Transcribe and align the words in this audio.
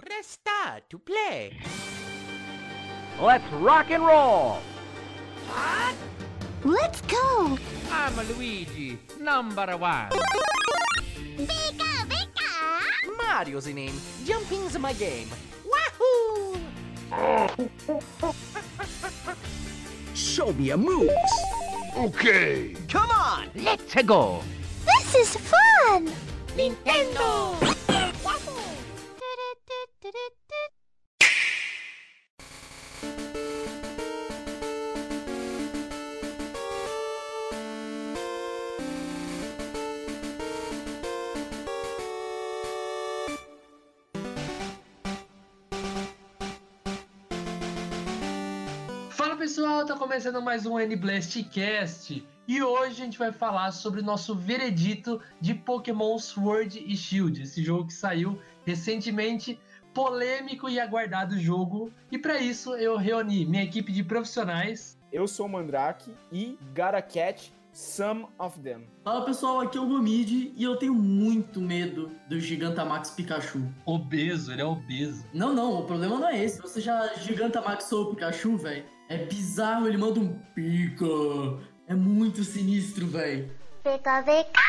Press 0.00 0.38
star 0.38 0.80
to 0.90 0.98
play. 0.98 1.58
Let's 3.20 3.44
rock 3.54 3.90
and 3.90 4.06
roll! 4.06 4.58
Let's 6.62 7.00
go! 7.02 7.58
I'm 7.90 8.14
Luigi, 8.28 8.98
number 9.20 9.76
one. 9.76 10.10
Pika, 11.34 12.06
pika! 12.06 13.16
Mario's 13.16 13.64
the 13.64 13.72
name. 13.72 13.94
Jumping's 14.24 14.78
my 14.78 14.92
game. 14.92 15.28
Wahoo! 15.66 16.60
Show 20.14 20.52
me 20.52 20.70
a 20.70 20.76
moves! 20.76 21.12
Okay. 21.96 22.76
Come 22.88 23.10
on, 23.10 23.50
let's 23.56 23.94
go! 24.04 24.42
This 24.84 25.14
is 25.16 25.36
fun! 25.36 26.08
Nintendo! 26.56 27.74
Começando 50.08 50.40
mais 50.40 50.64
um 50.64 50.80
N-Blastcast 50.80 52.26
e 52.48 52.62
hoje 52.62 52.92
a 52.92 53.04
gente 53.04 53.18
vai 53.18 53.30
falar 53.30 53.72
sobre 53.72 54.00
o 54.00 54.02
nosso 54.02 54.34
veredito 54.34 55.20
de 55.38 55.52
Pokémon 55.52 56.18
Sword 56.18 56.82
e 56.82 56.96
Shield, 56.96 57.42
esse 57.42 57.62
jogo 57.62 57.88
que 57.88 57.92
saiu 57.92 58.40
recentemente, 58.64 59.60
polêmico 59.92 60.66
e 60.66 60.80
aguardado 60.80 61.38
jogo. 61.38 61.92
E 62.10 62.16
para 62.16 62.38
isso 62.38 62.74
eu 62.76 62.96
reuni 62.96 63.44
minha 63.44 63.62
equipe 63.62 63.92
de 63.92 64.02
profissionais. 64.02 64.98
Eu 65.12 65.28
sou 65.28 65.44
o 65.44 65.48
Mandrake 65.50 66.10
e 66.32 66.58
gotta 66.74 67.02
catch 67.02 67.50
some 67.70 68.24
of 68.38 68.58
them. 68.60 68.86
Fala 69.04 69.26
pessoal, 69.26 69.60
aqui 69.60 69.76
é 69.76 69.80
o 69.82 69.86
Gomid 69.86 70.54
e 70.56 70.64
eu 70.64 70.76
tenho 70.76 70.94
muito 70.94 71.60
medo 71.60 72.10
do 72.30 72.40
Gigantamax 72.40 73.10
Pikachu. 73.10 73.62
Obeso, 73.84 74.52
ele 74.52 74.62
é 74.62 74.64
obeso. 74.64 75.22
Não, 75.34 75.52
não, 75.52 75.80
o 75.80 75.84
problema 75.84 76.18
não 76.18 76.28
é 76.28 76.42
esse. 76.42 76.62
Você 76.62 76.80
já 76.80 77.12
Gigantamaxou 77.16 78.04
o 78.04 78.14
Pikachu, 78.14 78.56
velho? 78.56 78.97
É 79.08 79.16
bizarro, 79.16 79.88
ele 79.88 79.96
manda 79.96 80.20
um 80.20 80.38
pica. 80.54 81.06
É 81.86 81.94
muito 81.94 82.44
sinistro, 82.44 83.06
velho. 83.06 83.50
Pika, 83.82 84.22
pika! 84.22 84.60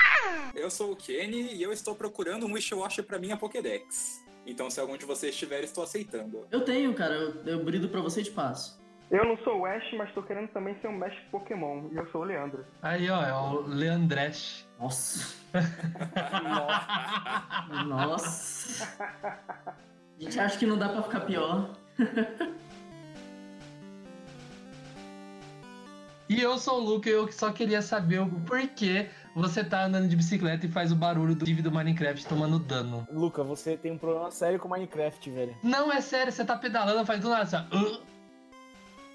Eu 0.55 0.71
sou 0.71 0.93
o 0.93 0.95
Kenny 0.95 1.55
e 1.55 1.61
eu 1.61 1.73
estou 1.73 1.93
procurando 1.93 2.45
um 2.45 2.53
Wishiwashi 2.53 3.03
pra 3.03 3.19
minha 3.19 3.35
Pokédex. 3.35 4.23
Então, 4.45 4.69
se 4.69 4.79
algum 4.79 4.95
de 4.97 5.05
vocês 5.05 5.35
tiver, 5.35 5.61
estou 5.63 5.83
aceitando. 5.83 6.47
Eu 6.49 6.61
tenho, 6.61 6.93
cara, 6.93 7.15
eu, 7.15 7.45
eu 7.45 7.61
brido 7.63 7.89
pra 7.89 7.99
você 7.99 8.21
e 8.21 8.23
te 8.23 8.31
passo. 8.31 8.79
Eu 9.11 9.25
não 9.25 9.37
sou 9.43 9.59
o 9.59 9.65
Ash, 9.65 9.83
mas 9.97 10.13
tô 10.13 10.23
querendo 10.23 10.47
também 10.49 10.75
ser 10.81 10.87
um 10.87 10.97
mestre 10.97 11.19
Pokémon. 11.31 11.89
E 11.91 11.97
eu 11.97 12.09
sou 12.11 12.21
o 12.21 12.23
Leandro. 12.23 12.65
Aí 12.81 13.09
ó, 13.09 13.21
é 13.23 13.33
o 13.33 13.61
Leandresh. 13.67 14.67
Nossa. 14.79 15.35
Nossa. 17.85 18.87
A 18.99 19.73
gente 20.17 20.39
acha 20.39 20.57
que 20.57 20.65
não 20.65 20.77
dá 20.77 20.87
pra 20.89 21.03
ficar 21.03 21.21
pior. 21.21 21.75
E 26.29 26.39
eu 26.39 26.59
sou 26.59 26.79
o 26.79 26.83
Luca 26.83 27.09
e 27.09 27.13
eu 27.13 27.31
só 27.31 27.51
queria 27.51 27.81
saber 27.81 28.19
o 28.19 28.29
porquê 28.41 29.09
você 29.35 29.63
tá 29.63 29.85
andando 29.85 30.07
de 30.07 30.15
bicicleta 30.15 30.63
e 30.67 30.69
faz 30.69 30.91
o 30.91 30.95
barulho 30.95 31.33
do 31.33 31.43
Div 31.43 31.61
do 31.61 31.71
Minecraft 31.71 32.23
tomando 32.27 32.59
dano. 32.59 33.07
Luca, 33.11 33.43
você 33.43 33.75
tem 33.75 33.93
um 33.93 33.97
problema 33.97 34.29
sério 34.29 34.59
com 34.59 34.67
Minecraft, 34.67 35.27
velho. 35.31 35.57
Não, 35.63 35.91
é 35.91 35.99
sério, 36.01 36.31
você 36.31 36.45
tá 36.45 36.55
pedalando, 36.55 37.03
faz 37.03 37.19
do 37.19 37.29
nada 37.29 37.41
assim, 37.41 37.55
ó. 37.55 38.08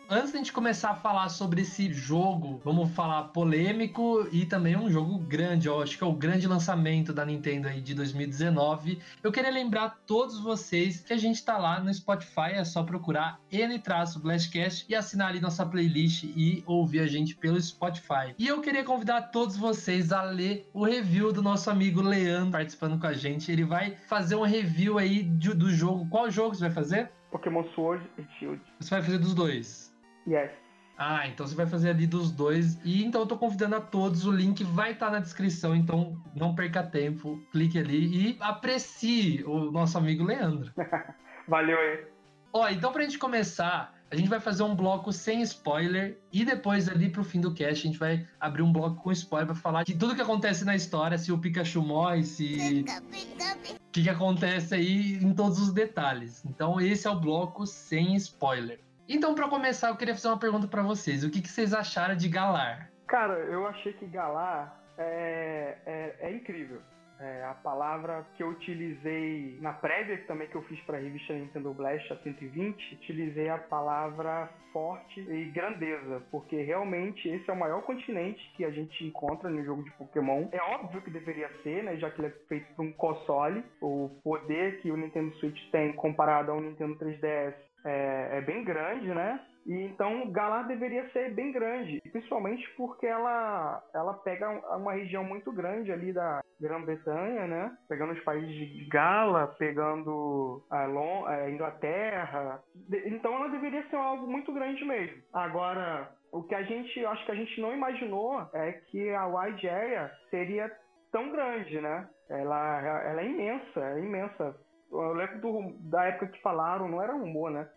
Antes 0.09 0.33
da 0.33 0.39
gente 0.39 0.53
começar 0.53 0.91
a 0.91 0.95
falar 0.95 1.29
sobre 1.31 1.63
esse 1.63 1.91
jogo, 1.93 2.61
vamos 2.63 2.91
falar 2.93 3.25
polêmico 3.29 4.29
e 4.31 4.45
também 4.45 4.77
um 4.77 4.91
jogo 4.91 5.19
grande, 5.19 5.67
ó, 5.69 5.83
acho 5.83 5.97
que 5.97 6.05
é 6.05 6.07
o 6.07 6.13
grande 6.13 6.47
lançamento 6.47 7.11
da 7.13 7.25
Nintendo 7.25 7.69
aí 7.69 7.81
de 7.81 7.95
2019. 7.95 8.99
Eu 9.23 9.33
queria 9.33 9.51
lembrar 9.51 9.85
a 9.85 9.89
todos 9.91 10.39
vocês 10.39 11.01
que 11.01 11.13
a 11.15 11.17
gente 11.17 11.43
tá 11.43 11.57
lá 11.57 11.81
no 11.81 11.93
Spotify, 11.93 12.53
é 12.53 12.65
só 12.65 12.83
procurar 12.83 13.41
N-Blastcast 13.51 14.85
e 14.89 14.95
assinar 14.95 15.29
ali 15.29 15.41
nossa 15.41 15.65
playlist 15.65 16.25
e 16.25 16.63
ouvir 16.67 17.01
a 17.01 17.07
gente 17.07 17.35
pelo 17.35 17.61
Spotify. 17.61 18.35
E 18.39 18.47
eu 18.47 18.61
queria 18.61 18.85
convidar 18.85 19.23
todos 19.31 19.57
vocês 19.57 20.13
a 20.13 20.23
ler 20.23 20.69
o 20.75 20.85
review 20.85 21.33
do 21.33 21.41
nosso 21.43 21.71
amigo 21.71 22.03
Leandro 22.03 22.53
participando 22.53 23.01
com 23.01 23.07
a 23.07 23.15
gente. 23.15 23.51
Ele 23.51 23.65
vai 23.65 23.97
fazer 24.07 24.37
um 24.37 24.43
review 24.45 24.99
aí 24.99 25.23
de- 25.23 25.55
do 25.55 25.71
jogo. 25.73 26.07
Qual 26.11 26.31
jogo 26.31 26.55
você 26.55 26.61
vai 26.61 26.71
fazer? 26.73 27.11
Pokémon 27.31 27.65
Sword 27.75 28.05
e 28.19 28.23
Shield. 28.39 28.61
Você 28.79 28.91
vai 28.91 29.03
fazer 29.03 29.19
dos 29.19 29.35
dois. 29.35 29.94
Yes. 30.27 30.51
Ah, 30.97 31.27
então 31.27 31.47
você 31.47 31.55
vai 31.55 31.67
fazer 31.67 31.91
ali 31.91 32.07
dos 32.07 32.31
dois. 32.31 32.79
E 32.85 33.05
então 33.05 33.23
eu 33.23 33.27
tô 33.27 33.37
convidando 33.37 33.77
a 33.77 33.81
todos, 33.81 34.27
o 34.27 34.31
link 34.31 34.63
vai 34.63 34.93
estar 34.93 35.11
na 35.11 35.19
descrição, 35.19 35.75
então 35.75 36.17
não 36.35 36.55
perca 36.55 36.83
tempo, 36.83 37.43
clique 37.51 37.79
ali 37.79 38.31
e 38.31 38.37
aprecie 38.41 39.43
o 39.45 39.71
nosso 39.73 39.99
amigo 39.99 40.25
Leandro. 40.25 40.73
Valeu 41.49 41.79
aí. 41.79 42.07
Ó, 42.53 42.69
então 42.69 42.93
pra 42.93 43.03
gente 43.03 43.19
começar, 43.19 43.93
a 44.09 44.15
gente 44.15 44.29
vai 44.29 44.39
fazer 44.39 44.63
um 44.63 44.77
bloco 44.77 45.13
sem 45.13 45.43
spoiler 45.43 46.21
e 46.33 46.45
depois 46.45 46.89
ali 46.89 47.11
pro 47.11 47.25
fim 47.25 47.41
do 47.41 47.53
cast 47.53 47.85
a 47.85 47.91
gente 47.91 47.99
vai 47.99 48.25
abrir 48.39 48.63
um 48.63 48.73
bloco 48.73 49.03
com 49.03 49.11
spoiler 49.11 49.49
pra 49.49 49.57
falar 49.57 49.83
de 49.83 49.97
tudo 49.97 50.15
que 50.15 50.23
acontece 50.23 50.65
na 50.65 50.77
história, 50.77 51.19
se 51.19 51.33
o 51.33 51.39
Pikachu 51.39 51.83
morre, 51.83 52.23
se 52.23 52.85
o 52.87 53.91
que, 53.91 54.05
que 54.05 54.09
acontece 54.09 54.77
aí 54.77 55.17
em 55.17 55.35
todos 55.35 55.59
os 55.61 55.73
detalhes. 55.73 56.45
Então 56.45 56.81
esse 56.81 57.09
é 57.09 57.11
o 57.11 57.19
bloco 57.19 57.67
sem 57.67 58.15
spoiler. 58.15 58.84
Então 59.09 59.35
pra 59.35 59.49
começar 59.49 59.89
eu 59.89 59.97
queria 59.97 60.15
fazer 60.15 60.29
uma 60.29 60.39
pergunta 60.39 60.67
pra 60.67 60.83
vocês. 60.83 61.25
O 61.25 61.31
que, 61.31 61.43
que 61.43 61.49
vocês 61.49 61.75
acharam 61.75 62.17
de 62.17 62.29
Galar? 62.29 62.91
Cara, 63.07 63.35
eu 63.35 63.67
achei 63.67 63.93
que 63.93 64.07
Galar 64.07 64.81
é, 64.97 65.77
é, 65.85 66.17
é 66.21 66.33
incrível. 66.33 66.81
É 67.21 67.45
a 67.45 67.55
palavra 67.55 68.27
que 68.37 68.43
eu 68.43 68.49
utilizei 68.49 69.57
na 69.61 69.73
prévia 69.73 70.19
também 70.27 70.49
que 70.49 70.57
eu 70.57 70.63
fiz 70.63 70.81
para 70.81 70.99
a 70.99 71.01
revista 71.01 71.33
Nintendo 71.33 71.73
Blast 71.73 72.13
a 72.13 72.17
120, 72.17 72.95
utilizei 72.97 73.49
a 73.49 73.57
palavra 73.57 74.51
forte 74.73 75.21
e 75.21 75.45
grandeza, 75.47 76.21
porque 76.33 76.61
realmente 76.63 77.29
esse 77.29 77.49
é 77.49 77.53
o 77.53 77.57
maior 77.57 77.83
continente 77.83 78.53
que 78.57 78.65
a 78.65 78.71
gente 78.71 79.05
encontra 79.05 79.49
no 79.49 79.65
jogo 79.65 79.85
de 79.85 79.93
Pokémon. 79.93 80.49
É 80.51 80.61
óbvio 80.61 81.01
que 81.03 81.11
deveria 81.11 81.49
ser, 81.63 81.85
né, 81.85 81.97
já 81.97 82.11
que 82.11 82.21
ele 82.21 82.29
é 82.29 82.49
feito 82.49 82.75
por 82.75 82.85
um 82.85 82.93
console. 82.93 83.65
O 83.81 84.11
poder 84.25 84.81
que 84.81 84.91
o 84.91 84.97
Nintendo 84.97 85.33
Switch 85.37 85.71
tem 85.71 85.93
comparado 85.93 86.51
ao 86.51 86.61
Nintendo 86.61 86.97
3DS 86.97 87.55
é, 87.85 88.39
é 88.39 88.41
bem 88.41 88.65
grande, 88.65 89.09
né? 89.09 89.41
E 89.67 89.83
então 89.87 90.31
Galar 90.31 90.67
deveria 90.67 91.09
ser 91.11 91.33
bem 91.33 91.51
grande, 91.51 91.99
principalmente 92.13 92.69
porque 92.77 93.07
ela, 93.07 93.83
ela 93.95 94.13
pega 94.15 94.51
uma 94.77 94.93
região 94.93 95.25
muito 95.25 95.51
grande 95.51 95.91
ali 95.91 96.13
da 96.13 96.43
Grã-Bretanha, 96.61 97.47
né? 97.47 97.73
Pegando 97.89 98.13
os 98.13 98.21
países 98.25 98.55
de 98.55 98.85
Gala, 98.91 99.55
pegando 99.59 100.63
a, 100.71 100.85
Lon 100.85 101.25
a 101.27 101.51
Inglaterra. 101.51 102.61
De- 102.75 103.09
Então 103.09 103.35
ela 103.35 103.49
deveria 103.49 103.83
ser 103.89 103.97
algo 103.97 104.27
muito 104.27 104.53
grande 104.53 104.85
mesmo. 104.85 105.17
Agora, 105.33 106.11
o 106.31 106.43
que 106.43 106.55
a 106.55 106.63
gente, 106.63 107.05
acho 107.07 107.25
que 107.25 107.33
a 107.33 107.37
gente 107.37 107.59
não 107.61 107.73
imaginou 107.73 108.47
é 108.53 108.73
que 108.73 109.11
a 109.15 109.27
Wide 109.27 109.67
Area 109.69 110.11
seria 110.31 110.71
tão 111.11 111.31
grande, 111.31 111.81
né? 111.81 112.07
Ela, 112.29 112.83
ela 113.07 113.21
é 113.21 113.27
imensa, 113.27 113.81
é 113.81 113.99
imensa. 113.99 114.57
Eu 114.95 115.13
lembro 115.13 115.41
do- 115.41 115.73
da 115.91 116.05
época 116.05 116.29
que 116.29 116.41
falaram, 116.41 116.89
não 116.89 117.03
era 117.03 117.13
rumor, 117.13 117.51
né? 117.51 117.69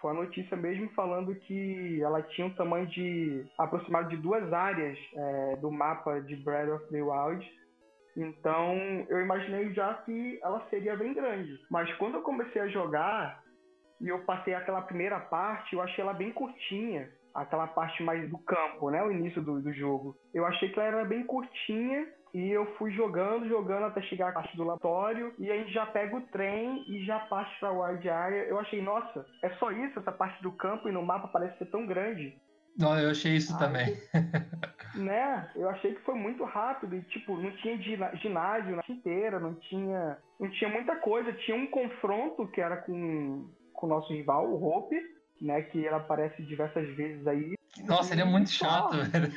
Foi 0.00 0.10
a 0.10 0.14
notícia 0.14 0.56
mesmo 0.56 0.88
falando 0.90 1.34
que 1.34 2.00
ela 2.02 2.22
tinha 2.22 2.46
um 2.46 2.54
tamanho 2.54 2.86
de 2.88 3.44
aproximado 3.56 4.08
de 4.08 4.16
duas 4.16 4.52
áreas 4.52 4.98
é, 5.14 5.56
do 5.56 5.70
mapa 5.70 6.20
de 6.20 6.34
Breath 6.36 6.70
of 6.70 6.88
the 6.90 7.00
Wild. 7.02 7.48
Então 8.16 8.76
eu 9.08 9.20
imaginei 9.20 9.72
já 9.72 9.94
que 9.94 10.38
ela 10.42 10.66
seria 10.70 10.96
bem 10.96 11.14
grande. 11.14 11.58
Mas 11.70 11.92
quando 11.96 12.14
eu 12.16 12.22
comecei 12.22 12.60
a 12.60 12.68
jogar 12.68 13.42
e 14.00 14.08
eu 14.08 14.18
passei 14.24 14.54
aquela 14.54 14.82
primeira 14.82 15.20
parte, 15.20 15.74
eu 15.74 15.80
achei 15.80 16.02
ela 16.02 16.12
bem 16.12 16.32
curtinha. 16.32 17.08
Aquela 17.34 17.66
parte 17.66 18.02
mais 18.02 18.28
do 18.28 18.38
campo, 18.38 18.90
né? 18.90 19.02
O 19.02 19.10
início 19.10 19.42
do, 19.42 19.60
do 19.60 19.72
jogo. 19.72 20.16
Eu 20.34 20.44
achei 20.46 20.70
que 20.70 20.78
ela 20.78 20.88
era 20.88 21.04
bem 21.04 21.24
curtinha 21.24 22.06
e 22.34 22.50
eu 22.50 22.66
fui 22.76 22.90
jogando, 22.92 23.48
jogando 23.48 23.84
até 23.84 24.00
chegar 24.02 24.30
a 24.30 24.32
parte 24.32 24.56
do 24.56 24.64
laboratório. 24.64 25.34
E 25.38 25.50
aí 25.50 25.70
já 25.72 25.86
pega 25.86 26.16
o 26.16 26.20
trem 26.28 26.84
e 26.88 27.04
já 27.04 27.18
parte 27.20 27.58
pra 27.60 27.70
Wide 27.70 28.08
Area. 28.08 28.44
Eu 28.44 28.58
achei, 28.58 28.80
nossa, 28.80 29.26
é 29.42 29.50
só 29.56 29.70
isso? 29.70 29.98
Essa 29.98 30.12
parte 30.12 30.42
do 30.42 30.52
campo 30.52 30.88
e 30.88 30.92
no 30.92 31.04
mapa 31.04 31.28
parece 31.28 31.58
ser 31.58 31.66
tão 31.66 31.86
grande. 31.86 32.34
Não, 32.78 32.98
eu 32.98 33.10
achei 33.10 33.36
isso 33.36 33.52
Ai, 33.54 33.58
também. 33.58 33.96
Né? 34.94 35.50
Eu 35.56 35.70
achei 35.70 35.94
que 35.94 36.02
foi 36.02 36.14
muito 36.14 36.44
rápido. 36.44 36.94
E, 36.94 37.02
tipo, 37.04 37.34
não 37.38 37.50
tinha 37.52 37.78
ginásio 37.78 38.76
na 38.76 38.82
inteira, 38.86 39.40
não 39.40 39.54
tinha. 39.54 40.18
Não 40.38 40.50
tinha 40.50 40.68
muita 40.68 40.96
coisa. 40.96 41.32
Tinha 41.32 41.56
um 41.56 41.66
confronto 41.66 42.46
que 42.48 42.60
era 42.60 42.76
com, 42.76 43.48
com 43.72 43.86
o 43.86 43.88
nosso 43.88 44.12
rival, 44.12 44.50
o 44.50 44.62
Hope. 44.62 44.94
Né? 45.42 45.62
Que 45.62 45.86
ela 45.86 45.98
aparece 45.98 46.42
diversas 46.42 46.88
vezes 46.96 47.26
aí. 47.26 47.54
Nossa, 47.84 48.14
ele 48.14 48.20
é 48.20 48.24
muito 48.24 48.50
chato, 48.50 48.96
velho. 49.10 49.32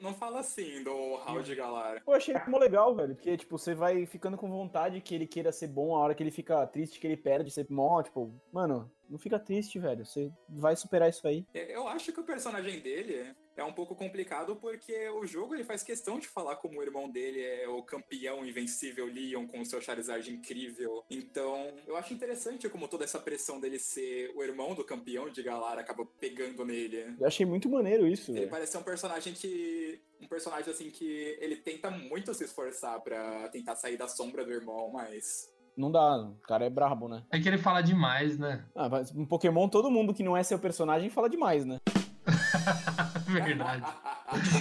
Não 0.00 0.12
fala 0.14 0.40
assim 0.40 0.82
do 0.82 1.18
de 1.42 1.54
Galar. 1.54 2.02
Eu 2.06 2.12
achei 2.12 2.34
mó 2.48 2.58
legal, 2.58 2.94
velho. 2.94 3.14
Porque, 3.14 3.36
tipo, 3.36 3.56
você 3.56 3.74
vai 3.74 4.04
ficando 4.06 4.36
com 4.36 4.50
vontade 4.50 5.00
que 5.00 5.14
ele 5.14 5.26
queira 5.26 5.52
ser 5.52 5.68
bom, 5.68 5.94
a 5.94 6.00
hora 6.00 6.14
que 6.14 6.22
ele 6.22 6.30
fica 6.30 6.66
triste, 6.66 6.98
que 6.98 7.06
ele 7.06 7.16
perde, 7.16 7.50
você 7.50 7.64
mó, 7.70 8.02
tipo, 8.02 8.34
mano, 8.52 8.90
não 9.08 9.18
fica 9.18 9.38
triste, 9.38 9.78
velho. 9.78 10.04
Você 10.04 10.30
vai 10.48 10.76
superar 10.76 11.08
isso 11.08 11.26
aí. 11.26 11.46
Eu 11.54 11.86
acho 11.88 12.12
que 12.12 12.20
o 12.20 12.24
personagem 12.24 12.80
dele 12.80 13.34
é 13.60 13.64
um 13.64 13.72
pouco 13.72 13.94
complicado 13.94 14.56
porque 14.56 15.08
o 15.10 15.26
jogo 15.26 15.54
ele 15.54 15.64
faz 15.64 15.82
questão 15.82 16.18
de 16.18 16.26
falar 16.26 16.56
como 16.56 16.78
o 16.78 16.82
irmão 16.82 17.10
dele 17.10 17.40
é 17.42 17.68
o 17.68 17.82
campeão 17.82 18.44
invencível 18.44 19.06
Leon 19.06 19.46
com 19.46 19.60
o 19.60 19.64
seu 19.66 19.80
Charizard 19.80 20.30
incrível. 20.30 21.04
Então, 21.10 21.72
eu 21.86 21.96
acho 21.96 22.12
interessante 22.14 22.68
como 22.68 22.88
toda 22.88 23.04
essa 23.04 23.18
pressão 23.18 23.60
dele 23.60 23.78
ser 23.78 24.32
o 24.34 24.42
irmão 24.42 24.74
do 24.74 24.84
campeão 24.84 25.28
de 25.30 25.42
Galar 25.42 25.78
acaba 25.78 26.06
pegando 26.18 26.64
nele. 26.64 27.14
Eu 27.18 27.26
achei 27.26 27.44
muito 27.44 27.68
maneiro 27.68 28.06
isso, 28.06 28.30
Ele 28.30 28.40
velho. 28.40 28.50
parece 28.50 28.72
ser 28.72 28.78
um 28.78 28.82
personagem 28.82 29.32
que. 29.34 30.00
Um 30.20 30.28
personagem 30.28 30.70
assim 30.70 30.90
que 30.90 31.36
ele 31.40 31.56
tenta 31.56 31.90
muito 31.90 32.34
se 32.34 32.44
esforçar 32.44 33.00
pra 33.00 33.48
tentar 33.48 33.74
sair 33.76 33.96
da 33.96 34.06
sombra 34.06 34.44
do 34.44 34.52
irmão, 34.52 34.90
mas. 34.92 35.48
Não 35.76 35.90
dá, 35.90 36.18
o 36.18 36.34
cara 36.46 36.66
é 36.66 36.70
brabo, 36.70 37.08
né? 37.08 37.24
É 37.30 37.38
que 37.40 37.48
ele 37.48 37.56
fala 37.56 37.80
demais, 37.80 38.38
né? 38.38 38.64
Ah, 38.74 38.88
mas 38.88 39.10
em 39.14 39.24
Pokémon, 39.24 39.68
todo 39.68 39.90
mundo 39.90 40.12
que 40.12 40.22
não 40.22 40.36
é 40.36 40.42
seu 40.42 40.58
personagem 40.58 41.08
fala 41.08 41.28
demais, 41.28 41.64
né? 41.64 41.78
Verdade. 43.44 43.84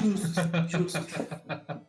Justo, 0.01 0.41
justo. 0.67 0.99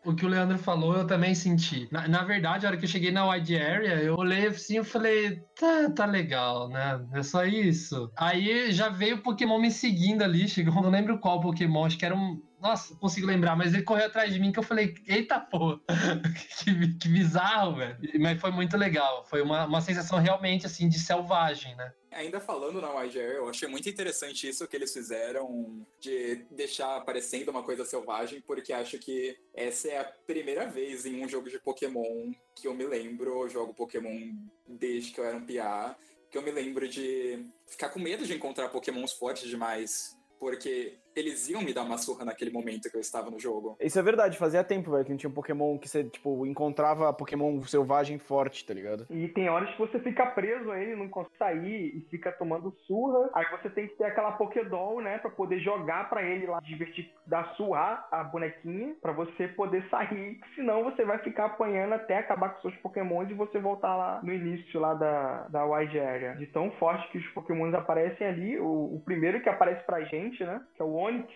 O 0.04 0.14
que 0.14 0.24
o 0.24 0.28
Leandro 0.28 0.58
falou, 0.58 0.96
eu 0.96 1.06
também 1.06 1.34
senti. 1.34 1.88
Na, 1.92 2.08
na 2.08 2.24
verdade, 2.24 2.64
a 2.64 2.70
hora 2.70 2.78
que 2.78 2.84
eu 2.84 2.88
cheguei 2.88 3.10
na 3.10 3.28
wide 3.28 3.56
area, 3.56 4.02
eu 4.02 4.16
olhei 4.16 4.46
assim 4.46 4.80
e 4.80 4.84
falei, 4.84 5.42
tá, 5.58 5.90
tá 5.90 6.06
legal, 6.06 6.68
né? 6.68 7.04
É 7.14 7.22
só 7.22 7.44
isso. 7.44 8.10
Aí 8.16 8.72
já 8.72 8.88
veio 8.88 9.16
o 9.16 9.22
Pokémon 9.22 9.58
me 9.58 9.70
seguindo 9.70 10.22
ali, 10.22 10.48
chegou, 10.48 10.74
não 10.82 10.90
lembro 10.90 11.18
qual 11.18 11.40
Pokémon, 11.40 11.84
acho 11.84 11.98
que 11.98 12.04
era 12.04 12.14
um. 12.14 12.40
Nossa, 12.60 12.94
consigo 12.96 13.26
lembrar, 13.26 13.56
mas 13.56 13.72
ele 13.72 13.82
correu 13.82 14.06
atrás 14.06 14.32
de 14.32 14.38
mim 14.38 14.52
que 14.52 14.58
eu 14.58 14.62
falei, 14.62 14.94
eita 15.06 15.40
porra, 15.40 15.80
que, 16.62 16.94
que 16.98 17.08
bizarro, 17.08 17.76
velho. 17.76 17.96
Mas 18.20 18.40
foi 18.40 18.50
muito 18.50 18.76
legal. 18.76 19.24
Foi 19.24 19.40
uma, 19.40 19.64
uma 19.64 19.80
sensação 19.80 20.18
realmente 20.18 20.66
assim 20.66 20.88
de 20.88 20.98
selvagem, 20.98 21.74
né? 21.76 21.90
Ainda 22.12 22.40
falando 22.40 22.80
na 22.80 22.92
Wide 22.92 23.20
Air, 23.20 23.36
eu 23.36 23.48
achei 23.48 23.68
muito 23.68 23.88
interessante 23.88 24.48
isso 24.48 24.66
que 24.66 24.76
eles 24.76 24.92
fizeram 24.92 25.86
de 26.00 26.44
deixar 26.50 26.96
aparecendo 26.96 27.50
uma 27.50 27.62
coisa 27.62 27.84
selvagem, 27.84 28.40
porque 28.40 28.72
acho 28.72 28.98
que 28.98 29.38
essa 29.54 29.88
é 29.88 29.98
a 29.98 30.04
primeira 30.04 30.66
vez 30.66 31.06
em 31.06 31.22
um 31.22 31.28
jogo 31.28 31.48
de 31.48 31.60
Pokémon 31.60 32.32
que 32.56 32.66
eu 32.66 32.74
me 32.74 32.84
lembro, 32.84 33.42
eu 33.42 33.48
jogo 33.48 33.74
Pokémon 33.74 34.32
desde 34.66 35.12
que 35.12 35.20
eu 35.20 35.24
era 35.24 35.36
um 35.36 35.46
PA, 35.46 35.96
que 36.28 36.36
eu 36.36 36.42
me 36.42 36.50
lembro 36.50 36.88
de 36.88 37.46
ficar 37.66 37.90
com 37.90 38.00
medo 38.00 38.26
de 38.26 38.34
encontrar 38.34 38.68
Pokémons 38.70 39.12
fortes 39.12 39.48
demais, 39.48 40.16
porque 40.40 40.98
eles 41.14 41.48
iam 41.48 41.62
me 41.62 41.72
dar 41.72 41.82
uma 41.82 41.98
surra 41.98 42.24
naquele 42.24 42.50
momento 42.50 42.90
que 42.90 42.96
eu 42.96 43.00
estava 43.00 43.30
no 43.30 43.38
jogo. 43.38 43.76
Isso 43.80 43.98
é 43.98 44.02
verdade, 44.02 44.38
fazia 44.38 44.64
tempo, 44.64 44.90
velho, 44.90 45.04
que 45.04 45.10
não 45.10 45.16
tinha 45.16 45.30
um 45.30 45.34
Pokémon 45.34 45.78
que 45.78 45.88
você, 45.88 46.04
tipo, 46.04 46.46
encontrava 46.46 47.12
Pokémon 47.12 47.60
selvagem 47.62 48.18
forte, 48.18 48.64
tá 48.64 48.74
ligado? 48.74 49.06
E 49.10 49.28
tem 49.28 49.48
horas 49.48 49.70
que 49.70 49.78
você 49.78 49.98
fica 50.00 50.26
preso 50.26 50.70
a 50.70 50.78
ele, 50.78 50.96
não 50.96 51.08
consegue 51.08 51.30
sair 51.38 51.96
e 51.96 52.00
fica 52.10 52.30
tomando 52.32 52.74
surra. 52.86 53.30
Aí 53.34 53.46
você 53.50 53.70
tem 53.70 53.88
que 53.88 53.96
ter 53.96 54.04
aquela 54.04 54.32
Pokédoll, 54.32 55.00
né, 55.00 55.18
pra 55.18 55.30
poder 55.30 55.58
jogar 55.60 56.08
pra 56.08 56.22
ele 56.22 56.46
lá, 56.46 56.60
divertir, 56.60 57.10
dar 57.26 57.54
surrar 57.54 58.06
a 58.10 58.22
bonequinha, 58.24 58.94
pra 59.00 59.12
você 59.12 59.48
poder 59.48 59.86
sair. 59.88 60.38
Senão 60.54 60.84
você 60.84 61.04
vai 61.04 61.18
ficar 61.18 61.46
apanhando 61.46 61.94
até 61.94 62.18
acabar 62.18 62.50
com 62.50 62.62
seus 62.62 62.76
Pokémons 62.76 63.30
e 63.30 63.34
você 63.34 63.58
voltar 63.58 63.96
lá 63.96 64.20
no 64.22 64.32
início 64.32 64.80
lá 64.80 64.94
da, 64.94 65.48
da 65.48 65.64
Wide 65.64 65.98
Area. 65.98 66.34
De 66.34 66.46
tão 66.46 66.70
forte 66.72 67.10
que 67.10 67.18
os 67.18 67.26
Pokémons 67.28 67.74
aparecem 67.74 68.26
ali. 68.26 68.58
O, 68.58 68.96
o 68.96 69.02
primeiro 69.04 69.40
que 69.40 69.48
aparece 69.48 69.84
pra 69.84 70.02
gente, 70.02 70.42
né, 70.44 70.60
que 70.74 70.82
é 70.82 70.84
o 70.84 70.99
Onix. 71.00 71.28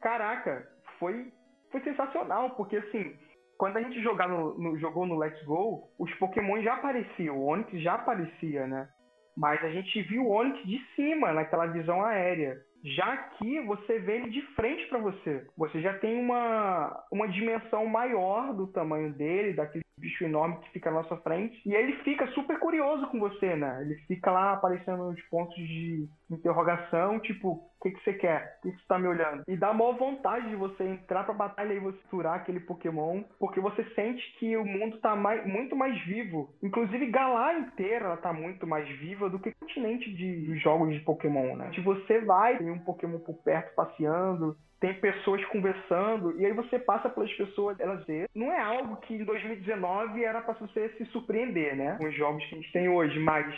Caraca, 0.00 0.66
foi, 0.98 1.32
foi 1.70 1.80
sensacional, 1.82 2.50
porque 2.50 2.76
assim, 2.76 3.16
quando 3.58 3.76
a 3.76 3.82
gente 3.82 4.00
no, 4.28 4.58
no- 4.58 4.78
jogou 4.78 5.04
no 5.06 5.18
Let's 5.18 5.42
Go, 5.44 5.88
os 5.98 6.12
Pokémon 6.14 6.62
já 6.62 6.74
apareciam, 6.74 7.36
o 7.36 7.46
Onix 7.46 7.70
já 7.82 7.94
aparecia, 7.94 8.66
né? 8.66 8.88
Mas 9.36 9.62
a 9.64 9.70
gente 9.70 10.02
viu 10.02 10.24
o 10.24 10.30
Onix 10.30 10.64
de 10.66 10.78
cima, 10.94 11.32
naquela 11.32 11.66
visão 11.66 12.02
aérea. 12.04 12.56
Já 12.84 13.12
aqui, 13.12 13.60
você 13.60 13.98
vê 13.98 14.16
ele 14.16 14.30
de 14.30 14.42
frente 14.54 14.86
para 14.88 14.98
você. 14.98 15.46
Você 15.56 15.80
já 15.80 15.98
tem 15.98 16.18
uma, 16.20 17.04
uma 17.10 17.28
dimensão 17.28 17.86
maior 17.86 18.54
do 18.54 18.68
tamanho 18.68 19.12
dele, 19.12 19.52
daquele 19.52 19.84
bicho 19.98 20.24
enorme 20.24 20.58
que 20.62 20.70
fica 20.70 20.90
na 20.90 21.02
nossa 21.02 21.16
frente. 21.18 21.60
E 21.66 21.74
ele 21.74 21.92
fica 22.04 22.26
super 22.28 22.58
curioso 22.58 23.06
com 23.08 23.18
você, 23.18 23.54
né? 23.56 23.82
Ele 23.82 23.94
fica 24.06 24.30
lá 24.30 24.52
aparecendo 24.52 25.10
nos 25.10 25.22
pontos 25.24 25.56
de 25.56 26.08
interrogação, 26.30 27.18
tipo, 27.20 27.52
o 27.52 27.82
que, 27.82 27.90
que 27.90 28.04
você 28.04 28.12
quer? 28.14 28.56
Por 28.56 28.62
que, 28.62 28.76
que 28.76 28.82
você 28.82 28.88
tá 28.88 28.98
me 28.98 29.08
olhando? 29.08 29.42
E 29.46 29.56
dá 29.56 29.72
maior 29.72 29.96
vontade 29.96 30.48
de 30.48 30.56
você 30.56 30.84
entrar 30.84 31.24
pra 31.24 31.34
batalha 31.34 31.72
e 31.72 31.78
você 31.78 31.98
capturar 32.08 32.34
aquele 32.34 32.60
Pokémon, 32.60 33.22
porque 33.38 33.60
você 33.60 33.84
sente 33.94 34.22
que 34.38 34.56
o 34.56 34.64
mundo 34.64 34.98
tá 34.98 35.14
mais, 35.14 35.46
muito 35.46 35.76
mais 35.76 35.98
vivo. 36.04 36.50
Inclusive, 36.62 37.06
Galar 37.10 37.58
inteira 37.60 38.06
ela 38.06 38.16
tá 38.16 38.32
muito 38.32 38.66
mais 38.66 38.88
viva 38.98 39.28
do 39.28 39.38
que 39.38 39.50
o 39.50 39.54
continente 39.60 40.12
de, 40.12 40.46
dos 40.46 40.62
jogos 40.62 40.92
de 40.92 41.00
Pokémon, 41.00 41.56
né? 41.56 41.70
Se 41.74 41.80
você 41.80 42.20
vai, 42.20 42.58
tem 42.58 42.70
um 42.70 42.78
Pokémon 42.78 43.18
por 43.18 43.34
perto 43.42 43.74
passeando, 43.74 44.56
tem 44.80 44.94
pessoas 44.94 45.44
conversando, 45.46 46.40
e 46.40 46.46
aí 46.46 46.52
você 46.52 46.78
passa 46.78 47.08
pelas 47.08 47.32
pessoas, 47.32 47.78
elas 47.80 48.04
vê. 48.06 48.28
Não 48.34 48.52
é 48.52 48.60
algo 48.60 48.96
que 48.98 49.14
em 49.14 49.24
2019 49.24 50.22
era 50.22 50.40
pra 50.40 50.54
você 50.54 50.88
se 50.90 51.04
surpreender, 51.06 51.76
né? 51.76 51.96
Com 51.98 52.06
os 52.06 52.14
jogos 52.14 52.44
que 52.46 52.54
a 52.54 52.58
gente 52.58 52.72
tem 52.72 52.88
hoje, 52.88 53.18
mas 53.18 53.52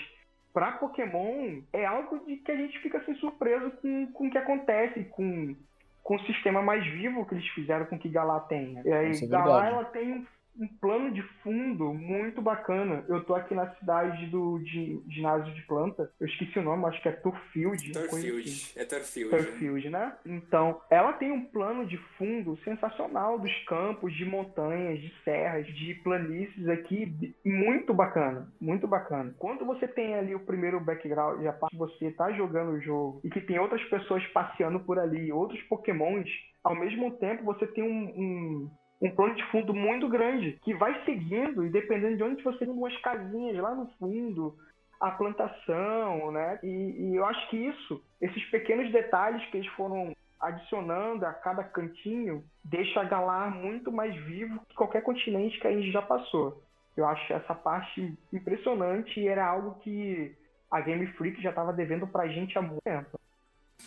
pra 0.52 0.72
Pokémon 0.72 1.60
é 1.72 1.84
algo 1.84 2.24
de 2.26 2.36
que 2.36 2.50
a 2.50 2.56
gente 2.56 2.78
fica 2.80 2.98
assim 2.98 3.14
surpreso 3.16 3.70
com, 3.82 4.06
com 4.12 4.26
o 4.26 4.30
que 4.30 4.38
acontece, 4.38 5.04
com, 5.10 5.54
com 6.02 6.16
o 6.16 6.26
sistema 6.26 6.62
mais 6.62 6.84
vivo 6.86 7.26
que 7.26 7.34
eles 7.34 7.48
fizeram 7.48 7.84
com 7.84 7.98
que 7.98 8.08
Galar 8.08 8.40
tenha. 8.40 8.82
E 8.84 8.92
aí, 8.92 9.10
é 9.10 9.26
verdade. 9.26 9.66
ela 9.68 9.84
tem 9.84 10.12
um, 10.12 10.26
um 10.58 10.68
plano 10.80 11.12
de 11.12 11.22
fundo 11.42 11.92
muito 11.92 12.42
bacana. 12.42 13.04
Eu 13.08 13.24
tô 13.24 13.34
aqui 13.34 13.54
na 13.54 13.74
cidade 13.76 14.26
do 14.26 14.58
de, 14.58 15.00
ginásio 15.08 15.52
de 15.54 15.62
planta. 15.62 16.10
Eu 16.20 16.26
esqueci 16.26 16.58
o 16.58 16.62
nome, 16.62 16.86
acho 16.86 17.00
que 17.02 17.08
é 17.08 17.12
Turfield. 17.12 17.92
coisa 17.92 18.06
assim. 18.06 18.30
Turfield. 18.30 18.72
É 18.76 18.84
Turfield. 18.84 19.30
Turfield, 19.30 19.90
né? 19.90 20.16
Então, 20.26 20.80
ela 20.90 21.12
tem 21.14 21.32
um 21.32 21.44
plano 21.44 21.86
de 21.86 21.96
fundo 22.18 22.58
sensacional 22.64 23.38
dos 23.38 23.52
campos, 23.64 24.14
de 24.14 24.24
montanhas, 24.24 25.00
de 25.00 25.12
serras, 25.24 25.66
de 25.66 25.94
planícies 26.02 26.68
aqui, 26.68 27.34
muito 27.44 27.94
bacana, 27.94 28.52
muito 28.60 28.86
bacana. 28.86 29.34
Quando 29.38 29.64
você 29.64 29.86
tem 29.86 30.14
ali 30.14 30.34
o 30.34 30.40
primeiro 30.40 30.80
background, 30.80 31.44
a 31.46 31.52
parte 31.52 31.72
que 31.72 31.78
você 31.78 32.10
tá 32.10 32.32
jogando 32.32 32.72
o 32.72 32.80
jogo 32.80 33.20
e 33.24 33.30
que 33.30 33.40
tem 33.40 33.58
outras 33.58 33.82
pessoas 33.84 34.24
passeando 34.28 34.80
por 34.80 34.98
ali, 34.98 35.32
outros 35.32 35.60
pokémons, 35.62 36.28
ao 36.62 36.74
mesmo 36.74 37.12
tempo 37.12 37.44
você 37.44 37.66
tem 37.66 37.82
um, 37.82 37.88
um, 37.88 38.70
um 39.00 39.10
plano 39.10 39.34
de 39.34 39.44
fundo 39.46 39.72
muito 39.72 40.08
grande 40.08 40.58
que 40.62 40.74
vai 40.74 41.04
seguindo 41.04 41.64
e 41.64 41.70
dependendo 41.70 42.16
de 42.16 42.22
onde 42.22 42.42
você 42.42 42.58
tem 42.58 42.68
umas 42.68 42.96
casinhas 42.98 43.56
lá 43.56 43.74
no 43.74 43.86
fundo, 43.98 44.54
a 45.00 45.10
plantação, 45.10 46.30
né? 46.30 46.58
E, 46.62 46.66
e 46.66 47.16
eu 47.16 47.24
acho 47.24 47.48
que 47.48 47.56
isso, 47.56 48.02
esses 48.20 48.44
pequenos 48.50 48.92
detalhes 48.92 49.44
que 49.50 49.56
eles 49.56 49.70
foram 49.72 50.14
adicionando 50.38 51.24
a 51.26 51.32
cada 51.32 51.62
cantinho, 51.62 52.42
deixa 52.64 53.00
a 53.00 53.04
Galar 53.04 53.54
muito 53.54 53.92
mais 53.92 54.14
vivo 54.24 54.60
que 54.68 54.74
qualquer 54.74 55.02
continente 55.02 55.58
que 55.60 55.66
a 55.66 55.72
gente 55.72 55.90
já 55.92 56.00
passou. 56.00 56.62
Eu 56.96 57.06
acho 57.06 57.32
essa 57.32 57.54
parte 57.54 58.16
impressionante 58.32 59.20
e 59.20 59.28
era 59.28 59.46
algo 59.46 59.78
que 59.80 60.34
a 60.70 60.80
Game 60.80 61.06
Freak 61.08 61.40
já 61.42 61.50
estava 61.50 61.72
devendo 61.72 62.06
pra 62.06 62.28
gente 62.28 62.56
há 62.56 62.62
muito 62.62 62.82
tempo. 62.82 63.19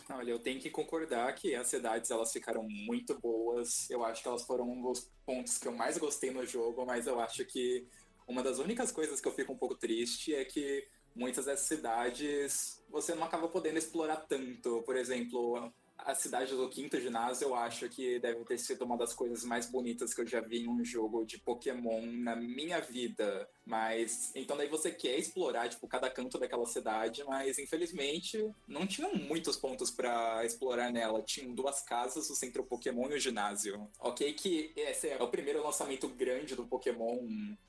Olha, 0.09 0.31
eu 0.31 0.39
tenho 0.39 0.59
que 0.59 0.69
concordar 0.69 1.33
que 1.33 1.55
as 1.55 1.67
cidades 1.67 2.11
elas 2.11 2.31
ficaram 2.31 2.63
muito 2.63 3.19
boas. 3.19 3.89
Eu 3.89 4.03
acho 4.03 4.21
que 4.21 4.27
elas 4.27 4.43
foram 4.43 4.69
um 4.69 4.81
dos 4.81 5.11
pontos 5.25 5.57
que 5.57 5.67
eu 5.67 5.71
mais 5.71 5.97
gostei 5.97 6.31
no 6.31 6.45
jogo, 6.45 6.85
mas 6.85 7.07
eu 7.07 7.19
acho 7.19 7.45
que 7.45 7.87
uma 8.27 8.43
das 8.43 8.59
únicas 8.59 8.91
coisas 8.91 9.19
que 9.19 9.27
eu 9.27 9.33
fico 9.33 9.53
um 9.53 9.57
pouco 9.57 9.75
triste 9.75 10.33
é 10.33 10.45
que 10.45 10.87
muitas 11.15 11.45
dessas 11.45 11.67
cidades 11.67 12.83
você 12.89 13.13
não 13.15 13.23
acaba 13.23 13.47
podendo 13.47 13.77
explorar 13.77 14.17
tanto. 14.27 14.81
Por 14.83 14.95
exemplo, 14.95 15.71
a 16.05 16.15
cidade 16.15 16.55
do 16.55 16.69
quinto 16.69 16.99
ginásio 16.99 17.47
eu 17.47 17.55
acho 17.55 17.89
que 17.89 18.19
deve 18.19 18.43
ter 18.45 18.57
sido 18.57 18.83
uma 18.85 18.97
das 18.97 19.13
coisas 19.13 19.43
mais 19.43 19.65
bonitas 19.69 20.13
que 20.13 20.21
eu 20.21 20.27
já 20.27 20.41
vi 20.41 20.63
em 20.63 20.67
um 20.67 20.83
jogo 20.83 21.25
de 21.25 21.37
Pokémon 21.37 22.01
na 22.05 22.35
minha 22.35 22.79
vida. 22.79 23.47
Mas 23.65 24.31
então 24.35 24.57
daí 24.57 24.67
você 24.67 24.91
quer 24.91 25.17
explorar 25.17 25.69
tipo 25.69 25.87
cada 25.87 26.09
canto 26.09 26.37
daquela 26.37 26.65
cidade, 26.65 27.23
mas 27.23 27.57
infelizmente 27.57 28.53
não 28.67 28.85
tinham 28.85 29.15
muitos 29.15 29.55
pontos 29.55 29.89
pra 29.89 30.45
explorar 30.45 30.91
nela. 30.91 31.21
Tinham 31.21 31.53
duas 31.53 31.81
casas, 31.81 32.29
o 32.29 32.35
centro 32.35 32.63
Pokémon 32.63 33.09
e 33.09 33.15
o 33.15 33.19
ginásio. 33.19 33.87
OK 33.99 34.33
que 34.33 34.71
esse 34.75 35.09
é 35.09 35.21
o 35.21 35.27
primeiro 35.27 35.63
lançamento 35.63 36.07
grande 36.07 36.55
do 36.55 36.65
Pokémon, 36.65 37.19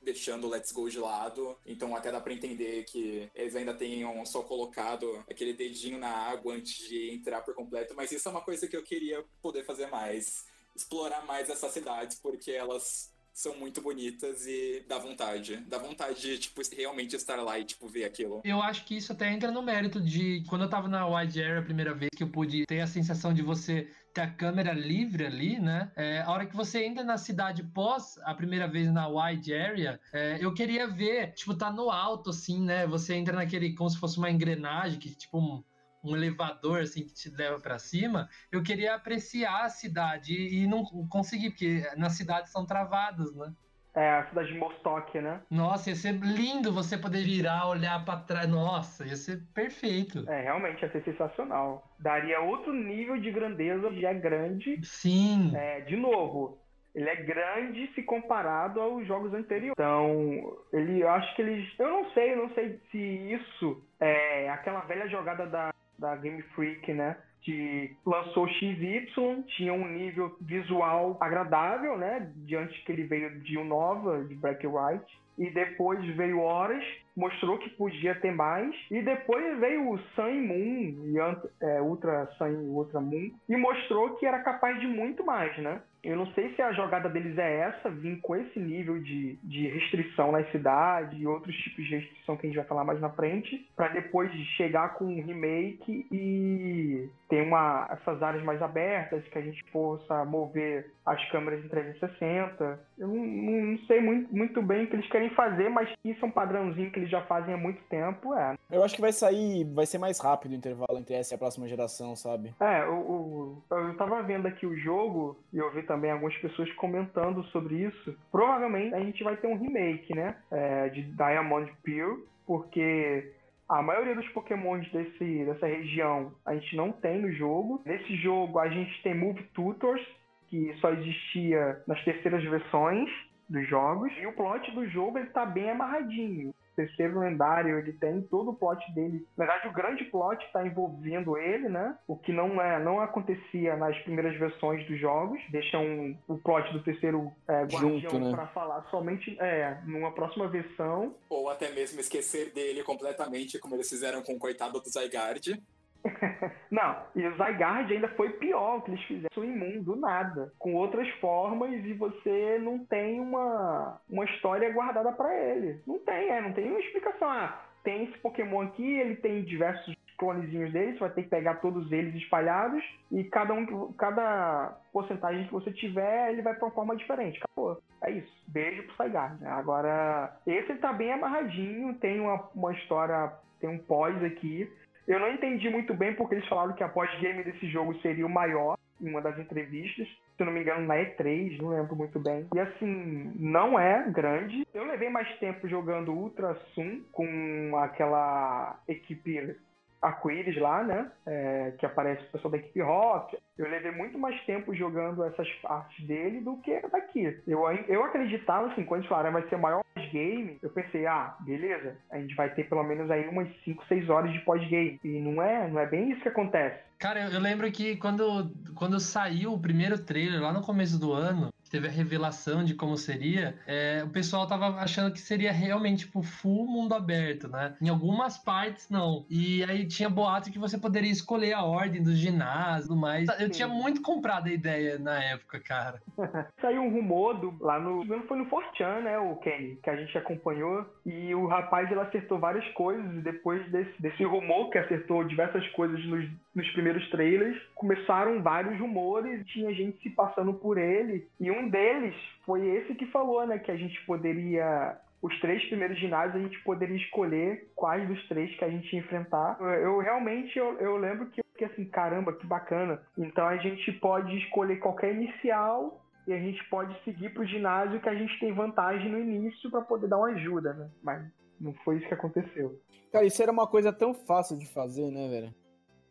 deixando 0.02 0.46
o 0.46 0.50
Let's 0.50 0.72
Go 0.72 0.88
de 0.88 0.98
lado. 0.98 1.56
Então 1.64 1.94
até 1.94 2.10
dá 2.10 2.20
pra 2.20 2.32
entender 2.32 2.84
que 2.84 3.30
eles 3.34 3.54
ainda 3.54 3.74
tenham 3.74 4.24
só 4.26 4.42
colocado 4.42 5.24
aquele 5.30 5.52
dedinho 5.52 5.98
na 5.98 6.08
água 6.08 6.54
antes 6.54 6.88
de 6.88 7.10
entrar 7.10 7.42
por 7.42 7.54
completo, 7.54 7.94
mas 7.94 8.10
isso 8.25 8.28
é 8.31 8.33
uma 8.33 8.40
coisa 8.40 8.66
que 8.66 8.75
eu 8.75 8.83
queria 8.83 9.23
poder 9.43 9.64
fazer 9.64 9.87
mais. 9.88 10.47
Explorar 10.75 11.25
mais 11.26 11.50
essas 11.50 11.71
cidades, 11.73 12.19
porque 12.19 12.50
elas 12.50 13.12
são 13.33 13.57
muito 13.57 13.83
bonitas 13.83 14.47
e 14.47 14.83
dá 14.88 14.99
vontade. 14.99 15.57
Dá 15.69 15.76
vontade 15.76 16.21
de, 16.21 16.38
tipo, 16.38 16.62
realmente 16.75 17.14
estar 17.14 17.37
lá 17.37 17.59
e, 17.59 17.64
tipo, 17.64 17.87
ver 17.87 18.04
aquilo. 18.04 18.40
Eu 18.45 18.62
acho 18.62 18.85
que 18.87 18.97
isso 18.97 19.12
até 19.12 19.31
entra 19.31 19.50
no 19.50 19.62
mérito 19.62 20.00
de 20.00 20.43
quando 20.49 20.62
eu 20.62 20.71
tava 20.71 20.88
na 20.88 21.07
Wide 21.07 21.43
Area 21.43 21.61
a 21.61 21.64
primeira 21.64 21.95
vez 21.95 22.09
que 22.16 22.23
eu 22.23 22.28
pude 22.28 22.64
ter 22.66 22.81
a 22.81 22.87
sensação 22.87 23.35
de 23.35 23.43
você 23.43 23.88
ter 24.14 24.23
a 24.23 24.31
câmera 24.31 24.73
livre 24.73 25.26
ali, 25.26 25.61
né? 25.61 25.93
É, 25.95 26.23
a 26.23 26.31
hora 26.31 26.47
que 26.47 26.57
você 26.57 26.85
entra 26.85 27.04
na 27.04 27.19
cidade 27.19 27.62
pós 27.62 28.19
a 28.23 28.35
primeira 28.35 28.66
vez 28.66 28.90
na 28.90 29.07
wide 29.07 29.52
area, 29.52 30.00
é, 30.12 30.38
eu 30.40 30.54
queria 30.54 30.88
ver, 30.88 31.35
tipo, 31.35 31.54
tá 31.54 31.71
no 31.71 31.90
alto, 31.90 32.31
assim, 32.31 32.64
né? 32.64 32.87
Você 32.87 33.14
entra 33.14 33.37
naquele, 33.37 33.75
como 33.75 33.90
se 33.90 33.99
fosse 33.99 34.16
uma 34.16 34.31
engrenagem, 34.31 34.99
que 34.99 35.14
tipo 35.14 35.38
um, 35.38 35.62
um 36.04 36.16
elevador, 36.16 36.80
assim, 36.80 37.04
que 37.04 37.14
te 37.14 37.30
leva 37.30 37.58
para 37.58 37.78
cima. 37.78 38.28
Eu 38.50 38.62
queria 38.62 38.94
apreciar 38.94 39.64
a 39.64 39.68
cidade 39.68 40.32
e, 40.32 40.62
e 40.62 40.66
não 40.66 40.84
consegui, 41.08 41.50
porque 41.50 41.82
nas 41.96 42.12
cidades 42.12 42.50
são 42.52 42.66
travadas, 42.66 43.34
né? 43.34 43.52
É, 43.94 44.11
a 44.11 44.26
cidade 44.26 44.52
de 44.52 44.58
Mostok, 44.58 45.20
né? 45.20 45.40
Nossa, 45.49 45.90
ia 45.90 45.96
ser 45.96 46.14
lindo 46.14 46.73
você 46.73 46.99
poder 46.99 47.23
virar, 47.23 47.68
olhar 47.68 48.04
para 48.04 48.18
trás. 48.18 48.49
Nossa, 48.49 49.06
ia 49.06 49.14
ser 49.14 49.40
perfeito. 49.54 50.28
É, 50.28 50.42
realmente 50.42 50.82
ia 50.82 50.90
ser 50.90 51.04
sensacional. 51.04 51.94
Daria 52.00 52.40
outro 52.40 52.73
nível 52.73 53.16
de 53.20 53.30
grandeza, 53.30 53.92
já 53.94 54.11
é 54.11 54.14
grande. 54.14 54.80
Sim. 54.84 55.52
É, 55.54 55.82
de 55.82 55.96
novo, 55.96 56.58
ele 56.92 57.08
é 57.08 57.16
grande 57.16 57.88
se 57.94 58.02
comparado 58.02 58.80
aos 58.80 59.06
jogos 59.06 59.32
anteriores. 59.32 59.75
Então, 59.78 60.58
ele, 60.73 61.00
eu 61.00 61.08
acho 61.11 61.34
que 61.37 61.42
eles. 61.42 61.68
Eu 61.78 61.88
não 61.88 62.11
sei, 62.11 62.32
eu 62.32 62.37
não 62.37 62.54
sei 62.54 62.80
se 62.90 62.99
isso 62.99 63.80
é 64.00 64.50
aquela 64.50 64.80
velha 64.80 65.08
jogada 65.08 65.46
da, 65.46 65.73
da 65.98 66.16
Game 66.16 66.42
Freak, 66.54 66.92
né? 66.92 67.16
que 67.44 67.94
lançou 68.06 68.48
XY, 68.48 69.44
tinha 69.48 69.72
um 69.72 69.86
nível 69.86 70.34
visual 70.40 71.18
agradável, 71.20 71.98
né? 71.98 72.32
Diante 72.36 72.82
que 72.84 72.90
ele 72.90 73.04
veio 73.04 73.38
de 73.40 73.58
um 73.58 73.64
nova, 73.66 74.24
de 74.24 74.34
Black 74.34 74.66
White. 74.66 75.20
E 75.36 75.50
depois 75.50 76.04
veio 76.16 76.40
Horas, 76.40 76.82
mostrou 77.16 77.59
que 77.59 77.71
podia 77.71 78.14
ter 78.16 78.33
mais. 78.33 78.75
E 78.90 79.02
depois 79.02 79.59
veio 79.59 79.90
o 79.90 79.99
Sun 80.14 80.28
e 80.28 80.40
Moon, 80.40 81.06
e 81.06 81.18
é, 81.61 81.80
Ultra 81.80 82.26
Sun 82.38 82.49
e 82.49 82.68
Ultra 82.68 83.00
Moon, 83.00 83.30
e 83.49 83.56
mostrou 83.56 84.16
que 84.16 84.26
era 84.26 84.40
capaz 84.40 84.78
de 84.80 84.87
muito 84.87 85.25
mais, 85.25 85.56
né? 85.59 85.80
Eu 86.04 86.16
não 86.16 86.26
sei 86.33 86.54
se 86.54 86.61
a 86.61 86.71
jogada 86.73 87.09
deles 87.09 87.38
é 87.38 87.61
essa, 87.61 87.88
vir 87.88 88.21
com 88.21 88.37
esse 88.37 88.61
nível 88.61 89.00
de, 89.00 89.38
de 89.42 89.68
restrição 89.68 90.30
na 90.30 90.44
cidade 90.50 91.16
e 91.16 91.26
outros 91.26 91.56
tipos 91.56 91.83
de 91.87 91.97
restrição 91.97 92.37
que 92.37 92.47
a 92.47 92.50
gente 92.50 92.56
vai 92.56 92.66
falar 92.66 92.85
mais 92.85 93.00
na 93.00 93.09
frente, 93.09 93.66
para 93.75 93.88
depois 93.88 94.30
chegar 94.56 94.94
com 94.94 95.06
um 95.06 95.23
remake 95.23 96.06
e 96.12 97.09
ter 97.30 97.40
uma, 97.40 97.88
essas 97.90 98.23
áreas 98.23 98.44
mais 98.44 98.61
abertas, 98.61 99.25
que 99.28 99.38
a 99.38 99.40
gente 99.40 99.64
possa 99.73 100.26
mover 100.26 100.90
as 101.06 101.25
câmeras 101.30 101.64
em 101.64 101.68
360. 101.68 102.80
Eu 102.99 103.09
não, 103.09 103.25
não 103.25 103.78
sei 103.87 104.00
muito, 104.00 104.35
muito 104.35 104.61
bem 104.61 104.85
o 104.85 104.87
que 104.88 104.97
eles 104.97 105.09
querem 105.09 105.30
fazer, 105.30 105.71
mas 105.71 105.88
isso 106.04 106.23
é 106.23 106.28
um 106.28 106.30
padrãozinho 106.30 106.90
que 106.90 107.00
eles 107.04 107.11
já 107.11 107.23
fazem 107.23 107.54
há 107.54 107.56
muito 107.56 107.82
tempo, 107.84 108.34
é. 108.34 108.56
Eu 108.70 108.82
acho 108.82 108.94
que 108.94 109.00
vai 109.00 109.12
sair, 109.12 109.64
vai 109.64 109.87
ser 109.87 109.99
mais 109.99 110.18
rápido 110.18 110.52
o 110.52 110.54
intervalo 110.54 110.99
entre 110.99 111.14
essa 111.14 111.34
e 111.34 111.37
a 111.37 111.38
próxima 111.38 111.68
geração, 111.68 112.16
sabe? 112.16 112.54
É, 112.61 112.84
o, 112.87 112.94
o 112.94 113.62
eu 113.70 113.96
tava 113.96 114.23
vendo 114.23 114.46
aqui 114.46 114.66
o 114.66 114.76
jogo 114.76 115.38
e 115.52 115.58
eu 115.58 115.70
vi 115.73 115.82
também 115.82 116.11
algumas 116.11 116.37
pessoas 116.38 116.70
comentando 116.73 117.44
sobre 117.44 117.76
isso. 117.76 118.16
Provavelmente 118.32 118.94
a 118.94 119.00
gente 119.00 119.23
vai 119.23 119.37
ter 119.37 119.46
um 119.46 119.58
remake, 119.58 120.14
né? 120.14 120.37
É, 120.50 120.88
de 120.88 121.02
Diamond 121.02 121.70
Pearl, 121.82 122.20
porque 122.46 123.32
a 123.68 123.82
maioria 123.82 124.14
dos 124.14 124.28
pokémons 124.28 124.90
desse, 124.90 125.44
dessa 125.44 125.66
região 125.66 126.32
a 126.44 126.54
gente 126.54 126.75
não 126.76 126.90
tem 126.90 127.20
no 127.20 127.32
jogo. 127.32 127.82
Nesse 127.84 128.16
jogo 128.16 128.58
a 128.58 128.68
gente 128.68 129.02
tem 129.02 129.14
Move 129.14 129.42
Tutors, 129.54 130.02
que 130.49 130.75
só 130.80 130.90
existia 130.90 131.82
nas 131.87 132.02
terceiras 132.04 132.42
versões 132.44 133.11
dos 133.49 133.68
jogos. 133.68 134.12
E 134.18 134.26
o 134.26 134.32
plot 134.32 134.70
do 134.73 134.87
jogo 134.88 135.18
ele 135.18 135.28
tá 135.28 135.44
bem 135.44 135.70
amarradinho 135.70 136.54
terceiro 136.75 137.19
lendário, 137.21 137.78
ele 137.78 137.93
tem 137.93 138.23
todo 138.23 138.50
o 138.50 138.54
plot 138.54 138.81
dele. 138.95 139.26
Na 139.37 139.45
verdade, 139.45 139.69
o 139.69 139.73
grande 139.73 140.04
plot 140.04 140.45
está 140.45 140.66
envolvendo 140.66 141.37
ele, 141.37 141.69
né? 141.69 141.97
O 142.07 142.16
que 142.16 142.33
não 142.33 142.61
é, 142.61 142.83
não 142.83 143.00
acontecia 143.00 143.76
nas 143.76 143.97
primeiras 144.00 144.38
versões 144.38 144.87
dos 144.87 144.99
jogos. 144.99 145.40
Deixam 145.50 146.16
o 146.28 146.38
plot 146.38 146.73
do 146.73 146.83
terceiro 146.83 147.31
é, 147.49 147.64
guardião 147.64 148.19
né? 148.21 148.31
para 148.31 148.47
falar 148.49 148.83
somente 148.90 149.37
é, 149.40 149.78
numa 149.85 150.12
próxima 150.12 150.49
versão. 150.49 151.14
Ou 151.28 151.49
até 151.49 151.71
mesmo 151.73 152.00
esquecer 152.00 152.52
dele 152.52 152.83
completamente, 152.83 153.59
como 153.59 153.75
eles 153.75 153.88
fizeram 153.88 154.23
com 154.23 154.35
o 154.35 154.38
coitado 154.38 154.81
do 154.81 154.88
Zygarde. 154.88 155.62
não, 156.70 156.96
e 157.16 157.26
o 157.26 157.37
Zygarde 157.37 157.94
ainda 157.94 158.08
foi 158.08 158.30
pior 158.30 158.82
que 158.82 158.90
eles 158.90 159.02
fizeram 159.04 159.44
imundo, 159.44 159.94
do 159.94 159.96
nada, 159.96 160.52
com 160.58 160.75
outras 160.75 161.08
formas 161.20 161.73
e 161.73 161.92
você 161.94 162.58
não 162.58 162.84
tem 162.84 163.20
uma, 163.20 164.00
uma 164.08 164.25
história 164.25 164.70
guardada 164.73 165.12
para 165.12 165.34
ele. 165.34 165.80
Não 165.87 165.99
tem, 165.99 166.30
é, 166.30 166.40
não 166.40 166.52
tem 166.52 166.68
uma 166.68 166.80
explicação. 166.80 167.28
Ah, 167.28 167.61
tem 167.82 168.04
esse 168.04 168.18
Pokémon 168.18 168.62
aqui, 168.62 168.99
ele 168.99 169.16
tem 169.16 169.42
diversos 169.42 169.94
clonezinhos 170.16 170.73
dele, 170.73 170.92
você 170.92 171.00
vai 171.00 171.11
ter 171.11 171.23
que 171.25 171.28
pegar 171.28 171.56
todos 171.56 171.90
eles 171.90 172.14
espalhados 172.14 172.82
e 173.11 173.25
cada 173.25 173.52
um, 173.52 173.92
cada 173.94 174.76
porcentagem 174.92 175.46
que 175.46 175.52
você 175.52 175.73
tiver, 175.73 176.30
ele 176.30 176.42
vai 176.42 176.54
para 176.54 176.66
uma 176.66 176.75
forma 176.75 176.96
diferente. 176.96 177.40
Acabou. 177.42 177.80
É 178.02 178.11
isso. 178.11 178.44
Beijo 178.49 178.84
pro 178.84 179.06
Zygarde. 179.06 179.44
Agora, 179.46 180.37
esse 180.46 180.70
ele 180.70 180.78
tá 180.78 180.92
bem 180.92 181.12
amarradinho, 181.12 181.94
tem 181.94 182.20
uma, 182.20 182.49
uma 182.54 182.73
história, 182.73 183.32
tem 183.61 183.68
um 183.68 183.78
pós 183.78 184.23
aqui 184.23 184.70
eu 185.06 185.18
não 185.18 185.30
entendi 185.30 185.68
muito 185.68 185.94
bem 185.94 186.14
porque 186.14 186.34
eles 186.34 186.49
falaram 186.49 186.73
que 186.73 186.82
a 186.82 186.88
pós-game 186.88 187.42
desse 187.42 187.66
jogo 187.68 187.94
seria 188.00 188.26
o 188.26 188.30
maior 188.30 188.76
em 189.00 189.08
uma 189.08 189.20
das 189.20 189.38
entrevistas. 189.38 190.06
Se 190.08 190.42
eu 190.42 190.46
não 190.46 190.52
me 190.52 190.61
engano, 190.61 190.87
na 190.87 190.96
E3, 190.96 191.61
não 191.61 191.68
lembro 191.70 191.94
muito 191.94 192.18
bem. 192.18 192.46
E 192.54 192.58
assim, 192.58 193.32
não 193.38 193.78
é 193.78 194.04
grande. 194.11 194.66
Eu 194.75 194.84
levei 194.84 195.08
mais 195.08 195.28
tempo 195.38 195.68
jogando 195.68 196.12
Ultra 196.12 196.54
Sun 196.75 197.02
com 197.12 197.76
aquela 197.76 198.78
equipe 198.88 199.56
arco-íris 200.04 200.56
lá, 200.58 200.82
né? 200.82 201.11
É, 201.26 201.73
que 201.78 201.87
aparece 201.87 202.23
o 202.25 202.32
pessoal 202.32 202.52
da 202.52 202.58
equipe 202.58 202.80
Rock. 202.80 203.38
Eu 203.56 203.68
levei 203.68 203.90
muito 203.90 204.18
mais 204.18 204.38
tempo 204.44 204.75
jogando 204.75 205.25
essas 205.25 205.50
partes 205.62 206.04
dele 206.06 206.40
do 206.40 206.56
que 206.58 206.80
daqui. 206.88 207.40
Eu, 207.46 207.62
eu 207.88 208.04
acreditava, 208.04 208.70
assim, 208.70 208.84
quando 208.84 209.00
eles 209.00 209.08
falaram 209.08 209.32
vai 209.32 209.49
ser 209.49 209.56
maior 209.56 209.82
pós-game, 210.14 210.59
eu 210.62 210.71
pensei, 210.71 211.06
ah, 211.06 211.35
beleza, 211.40 211.97
a 212.11 212.18
gente 212.18 212.35
vai 212.35 212.49
ter 212.54 212.68
pelo 212.68 212.85
menos 212.85 213.11
aí 213.11 213.26
umas 213.28 213.49
5, 213.64 213.85
6 213.88 214.09
horas 214.09 214.33
de 214.33 214.38
pós-game. 214.40 214.99
E 215.02 215.21
não 215.21 215.42
é, 215.42 215.68
não 215.68 215.80
é 215.80 215.87
bem 215.87 216.12
isso 216.12 216.23
que 216.23 216.28
acontece. 216.28 216.78
Cara, 216.99 217.28
eu 217.28 217.40
lembro 217.40 217.71
que 217.73 217.97
quando, 217.97 218.50
quando 218.75 219.00
saiu 219.00 219.52
o 219.52 219.61
primeiro 219.61 219.99
trailer, 219.99 220.40
lá 220.40 220.52
no 220.52 220.62
começo 220.62 220.99
do 220.99 221.12
ano, 221.12 221.49
teve 221.75 221.88
a 221.88 221.90
revelação 221.90 222.64
de 222.64 222.73
como 222.73 222.97
seria, 222.97 223.57
é, 223.66 224.04
o 224.04 224.09
pessoal 224.09 224.47
tava 224.47 224.66
achando 224.76 225.12
que 225.12 225.19
seria 225.19 225.50
realmente, 225.50 226.07
tipo, 226.07 226.23
full 226.23 226.69
mundo 226.69 226.95
aberto, 226.95 227.49
né? 227.49 227.75
Em 227.83 227.88
algumas 227.88 228.38
partes, 228.38 228.88
não. 228.88 229.26
E 229.28 229.64
aí 229.64 229.85
tinha 229.85 230.09
boato 230.09 230.52
que 230.52 230.59
você 230.59 230.78
poderia 230.78 231.11
escolher 231.11 231.52
a 231.52 231.64
ordem 231.64 232.00
dos 232.00 232.16
ginásios 232.16 232.85
e 232.85 232.88
tudo 232.88 233.00
mais. 233.00 233.28
Eu 233.40 233.50
tinha 233.50 233.66
muito 233.66 234.00
comprado 234.02 234.47
a 234.47 234.52
ideia 234.52 235.00
na 235.00 235.21
época, 235.21 235.59
cara. 235.59 236.00
Saiu 236.61 236.83
um 236.83 236.90
rumor 236.90 237.40
do, 237.40 237.57
lá 237.61 237.81
no... 237.81 238.04
Foi 238.28 238.38
no 238.38 238.47
Fortran, 238.47 239.00
né, 239.00 239.19
o 239.19 239.35
Kenny, 239.37 239.76
que 239.83 239.90
a 239.90 239.97
gente 239.97 240.16
acompanhou. 240.16 240.87
E 241.04 241.35
o 241.35 241.49
rapaz, 241.49 241.90
ele 241.90 242.00
acertou 242.00 242.38
várias 242.38 242.66
coisas. 242.75 243.04
E 243.16 243.21
depois 243.21 243.69
desse, 243.73 244.00
desse 244.00 244.23
rumor, 244.23 244.71
que 244.71 244.78
acertou 244.78 245.25
diversas 245.25 245.66
coisas 245.71 246.04
nos, 246.04 246.25
nos 246.54 246.71
primeiros 246.71 247.09
trailers, 247.11 247.61
começaram 247.75 248.40
vários 248.40 248.78
rumores. 248.78 249.45
Tinha 249.47 249.75
gente 249.75 250.00
se 250.00 250.11
passando 250.11 250.54
por 250.54 250.78
ele. 250.78 251.26
E 251.40 251.50
um 251.50 251.63
um 251.64 251.68
deles 251.68 252.14
foi 252.44 252.66
esse 252.66 252.94
que 252.94 253.06
falou, 253.06 253.47
né, 253.47 253.59
que 253.59 253.71
a 253.71 253.76
gente 253.76 254.00
poderia 254.04 254.99
os 255.25 255.40
três 255.40 255.64
primeiros 255.68 255.99
ginásios 255.99 256.37
a 256.37 256.47
gente 256.47 256.62
poderia 256.62 256.97
escolher 256.97 257.73
quais 257.75 258.06
dos 258.06 258.28
três 258.28 258.54
que 258.59 258.62
a 258.62 258.68
gente 258.68 258.92
ia 258.92 259.00
enfrentar. 259.00 259.59
Eu, 259.59 259.99
realmente 259.99 260.59
eu, 260.59 260.78
eu, 260.78 260.99
lembro 260.99 261.30
que 261.30 261.40
eu 261.40 261.44
fiquei 261.50 261.66
assim, 261.66 261.87
caramba, 261.87 262.35
que 262.35 262.47
bacana. 262.47 263.00
Então 263.16 263.49
a 263.49 263.56
gente 263.56 263.90
pode 263.92 264.37
escolher 264.37 264.76
qualquer 264.80 265.14
inicial 265.14 266.04
e 266.26 266.33
a 266.35 266.38
gente 266.38 266.62
pode 266.68 266.94
seguir 267.04 267.30
para 267.33 267.42
o 267.42 267.47
ginásio 267.47 268.00
que 268.02 268.09
a 268.09 268.14
gente 268.14 268.38
tem 268.38 268.52
vantagem 268.52 269.11
no 269.11 269.18
início 269.18 269.71
para 269.71 269.80
poder 269.80 270.09
dar 270.09 270.18
uma 270.18 270.28
ajuda, 270.28 270.75
né? 270.75 270.90
Mas 271.02 271.25
não 271.59 271.73
foi 271.73 271.97
isso 271.97 272.09
que 272.09 272.12
aconteceu. 272.12 272.78
Cara, 273.11 273.25
isso 273.25 273.42
era 273.42 273.50
uma 273.50 273.66
coisa 273.66 273.90
tão 273.90 274.12
fácil 274.12 274.59
de 274.59 274.66
fazer, 274.66 275.11
né, 275.11 275.26
velho? 275.28 275.54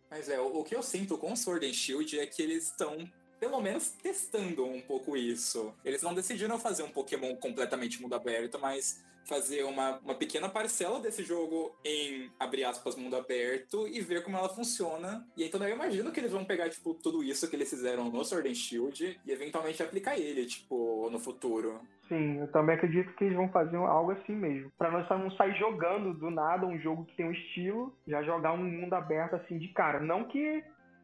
Mas 0.10 0.28
é, 0.28 0.40
o, 0.40 0.60
o 0.60 0.64
que 0.64 0.76
eu 0.76 0.82
sinto 0.82 1.20
com 1.20 1.36
Sword 1.36 1.68
and 1.68 1.74
Shield 1.74 2.20
é 2.20 2.26
que 2.26 2.42
eles 2.42 2.66
estão 2.72 2.98
pelo 3.44 3.60
menos 3.60 3.90
testando 3.90 4.66
um 4.66 4.80
pouco 4.80 5.18
isso. 5.18 5.74
Eles 5.84 6.02
não 6.02 6.14
decidiram 6.14 6.58
fazer 6.58 6.82
um 6.82 6.90
Pokémon 6.90 7.36
completamente 7.36 8.02
mundo 8.02 8.16
aberto, 8.16 8.58
mas 8.58 9.04
fazer 9.26 9.64
uma, 9.64 10.00
uma 10.00 10.16
pequena 10.16 10.48
parcela 10.48 10.98
desse 11.00 11.24
jogo 11.24 11.76
em, 11.84 12.32
abre 12.40 12.64
aspas, 12.64 12.96
mundo 12.96 13.18
aberto 13.18 13.86
e 13.86 14.00
ver 14.00 14.24
como 14.24 14.38
ela 14.38 14.48
funciona. 14.48 15.28
E 15.36 15.44
então 15.44 15.62
eu 15.62 15.76
imagino 15.76 16.10
que 16.12 16.22
eles 16.22 16.32
vão 16.32 16.46
pegar, 16.46 16.70
tipo, 16.70 16.94
tudo 16.94 17.22
isso 17.22 17.50
que 17.50 17.56
eles 17.58 17.70
fizeram 17.70 18.10
no 18.10 18.24
Sword 18.24 18.50
and 18.50 18.56
Shield 18.56 19.20
e 19.26 19.32
eventualmente 19.32 19.84
aplicar 19.84 20.18
ele, 20.18 20.46
tipo, 20.46 21.10
no 21.12 21.20
futuro. 21.20 21.82
Sim, 22.08 22.40
eu 22.40 22.48
também 22.48 22.76
acredito 22.76 23.14
que 23.16 23.26
eles 23.26 23.36
vão 23.36 23.50
fazer 23.50 23.76
algo 23.76 24.12
assim 24.12 24.36
mesmo. 24.36 24.72
Pra 24.78 24.92
nós 24.92 25.08
não 25.10 25.32
sair 25.32 25.58
jogando 25.58 26.14
do 26.14 26.30
nada 26.30 26.66
um 26.66 26.80
jogo 26.80 27.06
que 27.06 27.16
tem 27.16 27.26
um 27.26 27.32
estilo, 27.32 27.94
já 28.08 28.24
jogar 28.24 28.54
um 28.54 28.64
mundo 28.64 28.94
aberto 28.94 29.36
assim 29.36 29.58
de 29.58 29.70
cara. 29.70 30.00
Não 30.00 30.26
que 30.26 30.64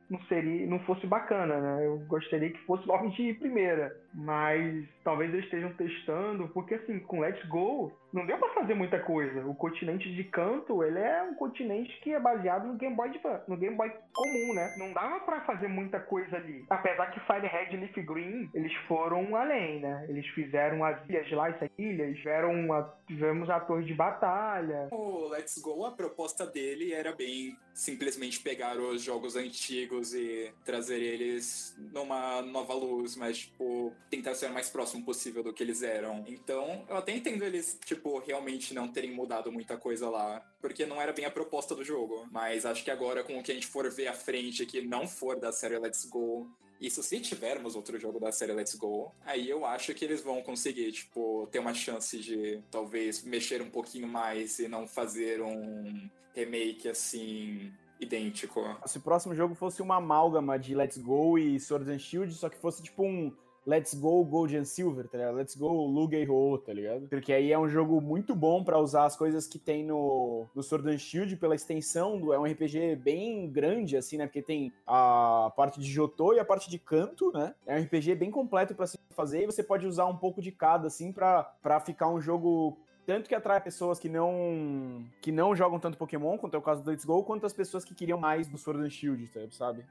não 0.10 0.20
seria, 0.24 0.66
não 0.66 0.80
fosse 0.80 1.06
bacana, 1.06 1.60
né? 1.60 1.86
Eu 1.86 2.00
gostaria 2.08 2.50
que 2.50 2.66
fosse 2.66 2.88
logo 2.88 3.10
de 3.10 3.34
primeira. 3.36 3.96
Mas 4.14 4.86
talvez 5.04 5.34
eles 5.34 5.46
estejam 5.46 5.74
testando, 5.74 6.48
porque 6.50 6.76
assim, 6.76 7.00
com 7.00 7.20
Let's 7.20 7.44
Go, 7.48 7.92
não 8.12 8.26
deu 8.26 8.38
pra 8.38 8.50
fazer 8.50 8.74
muita 8.74 9.00
coisa. 9.00 9.46
O 9.46 9.56
continente 9.56 10.14
de 10.14 10.24
canto, 10.24 10.84
ele 10.84 11.00
é 11.00 11.24
um 11.24 11.36
continente 11.36 12.00
que 12.02 12.14
é 12.14 12.20
baseado 12.20 12.68
no 12.68 12.76
Game 12.76 12.96
Boy, 12.96 13.12
no 13.48 13.58
Game 13.58 13.76
Boy 13.76 13.92
comum, 14.14 14.54
né? 14.54 14.76
Não 14.78 14.92
dava 14.94 15.20
pra 15.22 15.42
fazer 15.42 15.68
muita 15.68 16.00
coisa 16.00 16.36
ali. 16.38 16.66
Apesar 16.70 17.12
que 17.12 17.20
Firehead 17.22 17.76
e 17.76 17.80
Leaf 17.80 17.96
Green, 18.04 18.50
eles 18.54 18.74
foram 18.88 19.36
além, 19.36 19.80
né? 19.80 20.06
Eles 20.10 20.26
fizeram 20.28 20.84
as 20.84 20.98
ilhas 21.08 21.32
lá, 21.32 21.50
essas 21.50 21.70
ilhas, 21.78 22.18
tiveram 22.18 22.74
a, 22.74 22.84
tivemos 23.08 23.50
a 23.50 23.60
torre 23.60 23.86
de 23.86 23.94
batalha. 23.94 24.88
O 24.92 25.28
Let's 25.30 25.60
Go, 25.62 25.86
a 25.86 25.92
proposta 25.92 26.46
dele 26.46 26.94
era 26.94 27.14
bem 27.16 27.56
simplesmente 27.74 28.42
pegar 28.42 28.78
os 28.78 29.02
jogos 29.02 29.36
antigos 29.36 30.14
e 30.14 30.52
trazer 30.66 31.00
eles 31.00 31.78
numa 31.94 32.42
nova 32.42 32.74
luz, 32.74 33.16
mas, 33.16 33.38
tipo, 33.40 33.94
tentar 34.10 34.34
ser 34.34 34.50
mais 34.50 34.70
próximo 34.70 34.99
possível 35.02 35.44
do 35.44 35.54
que 35.54 35.64
eles 35.64 35.82
eram. 35.82 36.24
Então, 36.28 36.86
eu 36.90 36.98
até 36.98 37.12
entendo 37.12 37.44
eles, 37.44 37.80
tipo, 37.86 38.20
realmente 38.20 38.74
não 38.74 38.88
terem 38.88 39.12
mudado 39.12 39.52
muita 39.52 39.78
coisa 39.78 40.10
lá, 40.10 40.42
porque 40.62 40.86
não 40.86 41.02
era 41.02 41.14
bem 41.14 41.26
a 41.26 41.32
proposta 41.32 41.76
do 41.76 41.84
jogo. 41.84 42.28
Mas 42.32 42.66
acho 42.66 42.84
que 42.84 42.92
agora, 42.92 43.24
com 43.24 43.38
o 43.38 43.44
que 43.44 43.52
a 43.52 43.56
gente 43.56 43.68
for 43.68 43.90
ver 43.90 44.08
à 44.08 44.14
frente, 44.14 44.66
que 44.66 44.82
não 44.82 45.08
for 45.08 45.40
da 45.40 45.52
série 45.52 45.78
Let's 45.78 46.06
Go, 46.06 46.50
isso 46.80 47.04
se 47.04 47.20
tivermos 47.20 47.76
outro 47.76 48.00
jogo 48.00 48.20
da 48.20 48.32
série 48.32 48.54
Let's 48.54 48.76
Go, 48.76 49.14
aí 49.26 49.50
eu 49.50 49.66
acho 49.66 49.94
que 49.94 50.06
eles 50.06 50.22
vão 50.22 50.42
conseguir, 50.42 50.92
tipo, 50.92 51.48
ter 51.52 51.60
uma 51.60 51.74
chance 51.74 52.18
de 52.18 52.62
talvez 52.72 53.24
mexer 53.24 53.62
um 53.62 53.70
pouquinho 53.70 54.08
mais 54.08 54.60
e 54.60 54.68
não 54.68 54.88
fazer 54.88 55.42
um 55.42 56.10
remake 56.34 56.88
assim 56.88 57.74
idêntico. 58.00 58.62
Se 58.86 58.98
o 58.98 59.02
próximo 59.02 59.36
jogo 59.36 59.54
fosse 59.54 59.82
uma 59.82 59.98
amálgama 59.98 60.58
de 60.58 60.74
Let's 60.74 60.98
Go 60.98 61.38
e 61.38 61.60
Sword 61.60 61.92
and 61.92 62.00
Shield, 62.00 62.34
só 62.34 62.48
que 62.48 62.58
fosse 62.58 62.82
tipo 62.82 63.04
um 63.04 63.36
Let's 63.66 63.94
Go 63.94 64.24
Gold 64.24 64.56
and 64.58 64.66
Silver, 64.66 65.08
tá 65.08 65.18
ligado? 65.18 65.36
Let's 65.36 65.56
Go 65.56 65.86
Luga 65.86 66.18
e 66.18 66.28
Ho, 66.30 66.58
tá 66.58 66.74
ligado? 66.74 67.08
Porque 67.08 67.34
aí 67.34 67.52
é 67.52 67.60
um 67.60 67.68
jogo 67.68 68.02
muito 68.02 68.36
bom 68.36 68.64
pra 68.64 68.80
usar 68.80 69.06
as 69.06 69.16
coisas 69.16 69.48
que 69.48 69.60
tem 69.60 69.84
no, 69.84 70.46
no 70.56 70.64
Sword 70.64 70.90
and 70.90 70.98
Shield 70.98 71.36
pela 71.38 71.56
extensão, 71.56 72.20
do, 72.20 72.34
é 72.34 72.40
um 72.40 72.46
RPG 72.46 72.96
bem 72.96 73.50
grande, 73.50 73.98
assim, 73.98 74.18
né? 74.18 74.26
Porque 74.26 74.42
tem 74.42 74.72
a 74.86 75.52
parte 75.56 75.80
de 75.80 75.90
Jotô 75.92 76.34
e 76.34 76.40
a 76.40 76.46
parte 76.46 76.70
de 76.70 76.80
canto, 76.80 77.32
né? 77.32 77.54
É 77.66 77.76
um 77.76 77.84
RPG 77.84 78.16
bem 78.16 78.32
completo 78.32 78.74
pra 78.74 78.88
se 78.88 78.98
fazer 79.12 79.44
e 79.44 79.46
você 79.46 79.64
pode 79.64 79.86
usar 79.86 80.06
um 80.06 80.18
pouco 80.18 80.42
de 80.42 80.52
cada, 80.52 80.88
assim, 80.88 81.12
pra 81.12 81.80
ficar 81.86 82.10
um 82.10 82.20
jogo 82.20 82.78
tanto 83.10 83.28
que 83.28 83.34
atrai 83.34 83.60
pessoas 83.60 83.98
que 83.98 84.08
não 84.08 85.04
que 85.20 85.32
não 85.32 85.56
jogam 85.56 85.80
tanto 85.80 85.98
Pokémon, 85.98 86.38
quanto 86.38 86.54
é 86.54 86.58
o 86.60 86.62
caso 86.62 86.84
do 86.84 86.92
Let's 86.92 87.04
Go, 87.04 87.24
quanto 87.24 87.44
as 87.44 87.54
pessoas 87.54 87.84
que 87.84 87.96
queriam 87.96 88.20
mais 88.20 88.48
do 88.48 88.56
Sword 88.56 88.84
and 88.84 88.90
Shield, 88.92 89.28
sabe? 89.50 89.84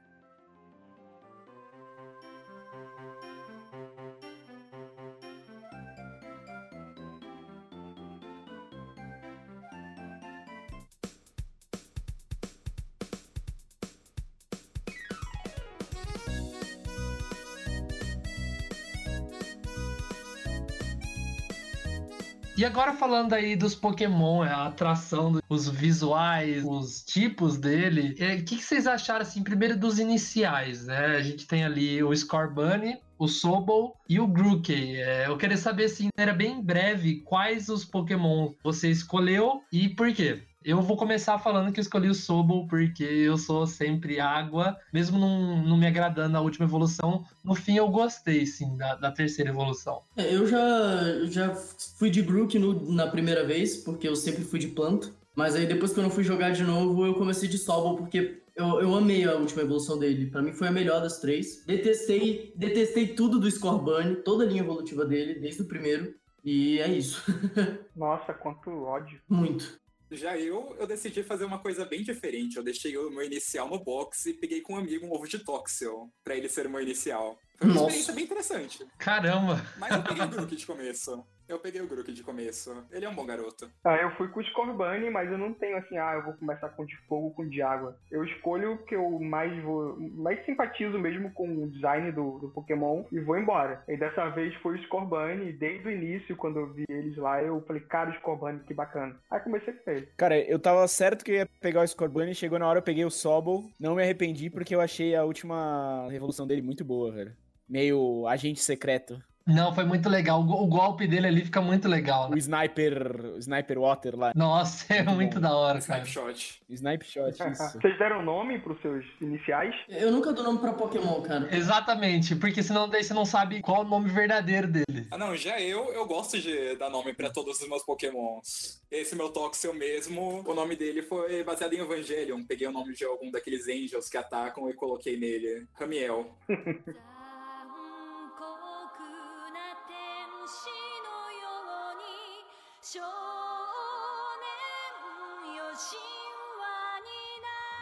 E 22.59 22.65
agora 22.65 22.91
falando 22.91 23.31
aí 23.31 23.55
dos 23.55 23.73
Pokémon, 23.73 24.41
a 24.41 24.65
atração, 24.65 25.39
os 25.47 25.69
visuais, 25.69 26.61
os 26.65 27.01
tipos 27.05 27.57
dele, 27.57 28.13
é, 28.19 28.35
o 28.35 28.43
que, 28.43 28.57
que 28.57 28.61
vocês 28.65 28.85
acharam, 28.85 29.21
assim, 29.21 29.41
primeiro 29.41 29.79
dos 29.79 29.97
iniciais, 29.97 30.85
né? 30.85 31.05
A 31.15 31.21
gente 31.21 31.47
tem 31.47 31.63
ali 31.63 32.03
o 32.03 32.13
Scorbunny, 32.13 32.97
o 33.17 33.29
Sobol 33.29 33.95
e 34.09 34.19
o 34.19 34.27
Grookey. 34.27 34.97
É, 34.97 35.27
eu 35.27 35.37
queria 35.37 35.55
saber, 35.55 35.85
assim, 35.85 36.09
era 36.17 36.33
bem 36.33 36.61
breve, 36.61 37.21
quais 37.21 37.69
os 37.69 37.85
Pokémon 37.85 38.51
você 38.61 38.89
escolheu 38.89 39.61
e 39.71 39.87
por 39.87 40.11
quê? 40.11 40.43
Eu 40.69 40.83
vou 40.83 40.95
começar 40.95 41.39
falando 41.39 41.73
que 41.73 41.79
eu 41.79 41.81
escolhi 41.81 42.07
o 42.07 42.13
Sobol 42.13 42.67
porque 42.67 43.03
eu 43.03 43.39
sou 43.39 43.65
sempre 43.65 44.19
água, 44.19 44.77
mesmo 44.93 45.17
não, 45.17 45.63
não 45.63 45.75
me 45.75 45.87
agradando 45.87 46.37
a 46.37 46.41
última 46.41 46.67
evolução, 46.67 47.25
no 47.43 47.55
fim 47.55 47.77
eu 47.77 47.89
gostei, 47.89 48.45
sim, 48.45 48.77
da, 48.77 48.93
da 48.93 49.11
terceira 49.11 49.49
evolução. 49.49 50.03
É, 50.15 50.31
eu 50.31 50.45
já, 50.45 51.25
já 51.25 51.55
fui 51.97 52.11
de 52.11 52.21
Grook 52.21 52.59
no, 52.59 52.91
na 52.91 53.07
primeira 53.07 53.43
vez, 53.43 53.77
porque 53.77 54.07
eu 54.07 54.15
sempre 54.15 54.43
fui 54.43 54.59
de 54.59 54.67
planta. 54.67 55.09
Mas 55.35 55.55
aí 55.55 55.65
depois 55.65 55.91
que 55.91 55.99
eu 55.99 56.03
não 56.03 56.11
fui 56.11 56.23
jogar 56.23 56.51
de 56.51 56.63
novo, 56.63 57.03
eu 57.03 57.15
comecei 57.15 57.49
de 57.49 57.57
Sobol, 57.57 57.97
porque 57.97 58.43
eu, 58.55 58.79
eu 58.79 58.93
amei 58.93 59.23
a 59.23 59.33
última 59.33 59.63
evolução 59.63 59.97
dele. 59.97 60.27
Pra 60.27 60.43
mim 60.43 60.53
foi 60.53 60.67
a 60.67 60.71
melhor 60.71 61.01
das 61.01 61.19
três. 61.19 61.65
Detestei, 61.65 62.53
detestei 62.55 63.07
tudo 63.07 63.39
do 63.39 63.49
Scorbunny, 63.49 64.17
toda 64.17 64.43
a 64.43 64.47
linha 64.47 64.61
evolutiva 64.61 65.03
dele, 65.03 65.39
desde 65.39 65.63
o 65.63 65.65
primeiro. 65.65 66.13
E 66.45 66.77
é 66.77 66.87
isso. 66.89 67.23
Nossa, 67.95 68.35
quanto 68.35 68.69
ódio. 68.69 69.19
Muito. 69.27 69.79
Já 70.11 70.37
eu, 70.37 70.75
eu 70.79 70.87
decidi 70.87 71.21
fazer 71.21 71.45
uma 71.45 71.59
coisa 71.59 71.85
bem 71.85 72.03
diferente. 72.03 72.57
Eu 72.57 72.63
deixei 72.63 72.97
o 72.97 73.11
meu 73.11 73.23
inicial 73.23 73.69
no 73.69 73.83
box 73.83 74.25
e 74.25 74.33
peguei 74.33 74.61
com 74.61 74.73
um 74.73 74.77
amigo 74.77 75.05
um 75.05 75.11
ovo 75.11 75.27
de 75.27 75.39
Toxel, 75.39 76.11
pra 76.23 76.35
ele 76.35 76.49
ser 76.49 76.65
o 76.65 76.69
meu 76.69 76.81
inicial. 76.81 77.37
Foi 77.57 77.67
uma 77.67 77.75
Nossa. 77.75 77.87
experiência 77.87 78.13
bem 78.13 78.23
interessante. 78.23 78.87
Caramba! 78.97 79.63
Mas 79.77 79.91
eu 79.91 80.03
peguei 80.03 80.23
o 80.23 80.29
Grook 80.29 80.55
de 80.55 80.65
começo. 80.65 81.23
Eu 81.49 81.57
peguei 81.57 81.81
o 81.81 81.87
Grook 81.87 82.13
de 82.13 82.21
começo. 82.21 82.85
Ele 82.91 83.05
é 83.05 83.09
um 83.09 83.15
bom 83.15 83.25
garoto. 83.25 83.67
Ah, 83.83 83.95
eu 83.95 84.11
fui 84.11 84.27
com 84.27 84.39
o 84.39 84.43
Scorbunny, 84.43 85.09
mas 85.09 85.31
eu 85.31 85.37
não 85.37 85.51
tenho 85.51 85.77
assim, 85.77 85.97
ah, 85.97 86.13
eu 86.13 86.23
vou 86.23 86.33
começar 86.35 86.69
com 86.69 86.85
de 86.85 86.95
fogo 87.07 87.25
ou 87.25 87.33
com 87.33 87.49
de 87.49 87.59
água. 87.59 87.97
Eu 88.11 88.23
escolho 88.23 88.73
o 88.73 88.77
que 88.77 88.95
eu 88.95 89.19
mais 89.19 89.51
vou. 89.63 89.99
mais 89.99 90.45
simpatizo 90.45 90.99
mesmo 90.99 91.31
com 91.31 91.63
o 91.63 91.71
design 91.71 92.11
do, 92.11 92.37
do 92.37 92.49
Pokémon 92.49 93.03
e 93.11 93.19
vou 93.19 93.35
embora. 93.35 93.83
E 93.87 93.97
dessa 93.97 94.29
vez 94.29 94.53
foi 94.61 94.75
o 94.75 94.83
Scorbunny, 94.83 95.51
desde 95.53 95.87
o 95.87 95.91
início, 95.91 96.35
quando 96.35 96.59
eu 96.59 96.71
vi 96.71 96.85
eles 96.87 97.17
lá, 97.17 97.41
eu 97.41 97.59
falei, 97.65 97.81
cara, 97.81 98.11
o 98.11 98.15
Scorbunny, 98.19 98.59
que 98.59 98.73
bacana. 98.75 99.19
Aí 99.31 99.39
comecei 99.39 99.73
com 99.73 99.89
ele. 99.89 100.07
Cara, 100.15 100.39
eu 100.39 100.59
tava 100.59 100.87
certo 100.87 101.25
que 101.25 101.31
eu 101.31 101.35
ia 101.35 101.49
pegar 101.59 101.81
o 101.81 101.87
Scorbunny, 101.87 102.35
chegou 102.35 102.59
na 102.59 102.67
hora 102.67 102.77
eu 102.77 102.83
peguei 102.83 103.05
o 103.05 103.09
Sobol. 103.09 103.63
Não 103.79 103.95
me 103.95 104.03
arrependi 104.03 104.51
porque 104.51 104.75
eu 104.75 104.81
achei 104.81 105.15
a 105.15 105.23
última 105.23 106.07
revolução 106.11 106.45
dele 106.45 106.61
muito 106.61 106.85
boa, 106.85 107.11
velho. 107.11 107.35
Meio 107.67 108.27
agente 108.27 108.61
secreto. 108.61 109.19
Não, 109.49 109.73
foi 109.73 109.83
muito 109.83 110.07
legal. 110.07 110.39
O, 110.41 110.43
go- 110.43 110.63
o 110.63 110.67
golpe 110.67 111.07
dele 111.07 111.27
ali 111.27 111.43
fica 111.45 111.61
muito 111.61 111.87
legal, 111.87 112.27
O 112.27 112.31
né? 112.31 112.37
Sniper. 112.37 113.25
O 113.35 113.37
Sniper 113.39 113.79
Water 113.79 114.15
lá. 114.17 114.31
Nossa, 114.35 114.93
é 114.93 115.03
muito 115.03 115.39
da 115.39 115.53
hora, 115.55 115.81
cara. 115.81 116.03
Snapshot. 116.03 116.61
Snipe 116.69 117.05
Shot, 117.05 117.29
isso. 117.51 117.79
Vocês 117.81 117.97
deram 117.97 118.21
nome 118.23 118.59
pros 118.59 118.79
seus 118.81 119.03
iniciais? 119.19 119.73
Eu 119.89 120.11
nunca 120.11 120.31
dou 120.31 120.43
nome 120.43 120.59
pra 120.59 120.73
Pokémon, 120.73 121.21
cara. 121.21 121.49
Exatamente, 121.55 122.35
porque 122.35 122.61
senão 122.61 122.87
daí 122.87 123.03
você 123.03 123.13
não 123.13 123.25
sabe 123.25 123.59
qual 123.61 123.81
o 123.81 123.87
nome 123.87 124.09
verdadeiro 124.09 124.67
dele. 124.67 125.07
Ah, 125.11 125.17
não, 125.17 125.35
já 125.35 125.59
eu, 125.59 125.91
eu 125.93 126.05
gosto 126.05 126.39
de 126.39 126.75
dar 126.75 126.89
nome 126.89 127.13
pra 127.13 127.29
todos 127.29 127.59
os 127.59 127.67
meus 127.67 127.83
pokémons. 127.83 128.79
Esse 128.91 129.15
meu 129.15 129.29
Toxel 129.29 129.73
mesmo, 129.73 130.43
o 130.47 130.53
nome 130.53 130.75
dele 130.75 131.01
foi 131.01 131.43
baseado 131.43 131.73
em 131.73 131.79
Evangelion. 131.79 132.43
Peguei 132.43 132.67
o 132.67 132.71
nome 132.71 132.93
de 132.93 133.03
algum 133.05 133.31
daqueles 133.31 133.67
angels 133.67 134.07
que 134.09 134.17
atacam 134.17 134.69
e 134.69 134.73
coloquei 134.73 135.17
nele. 135.17 135.65
Ramiel. 135.73 136.35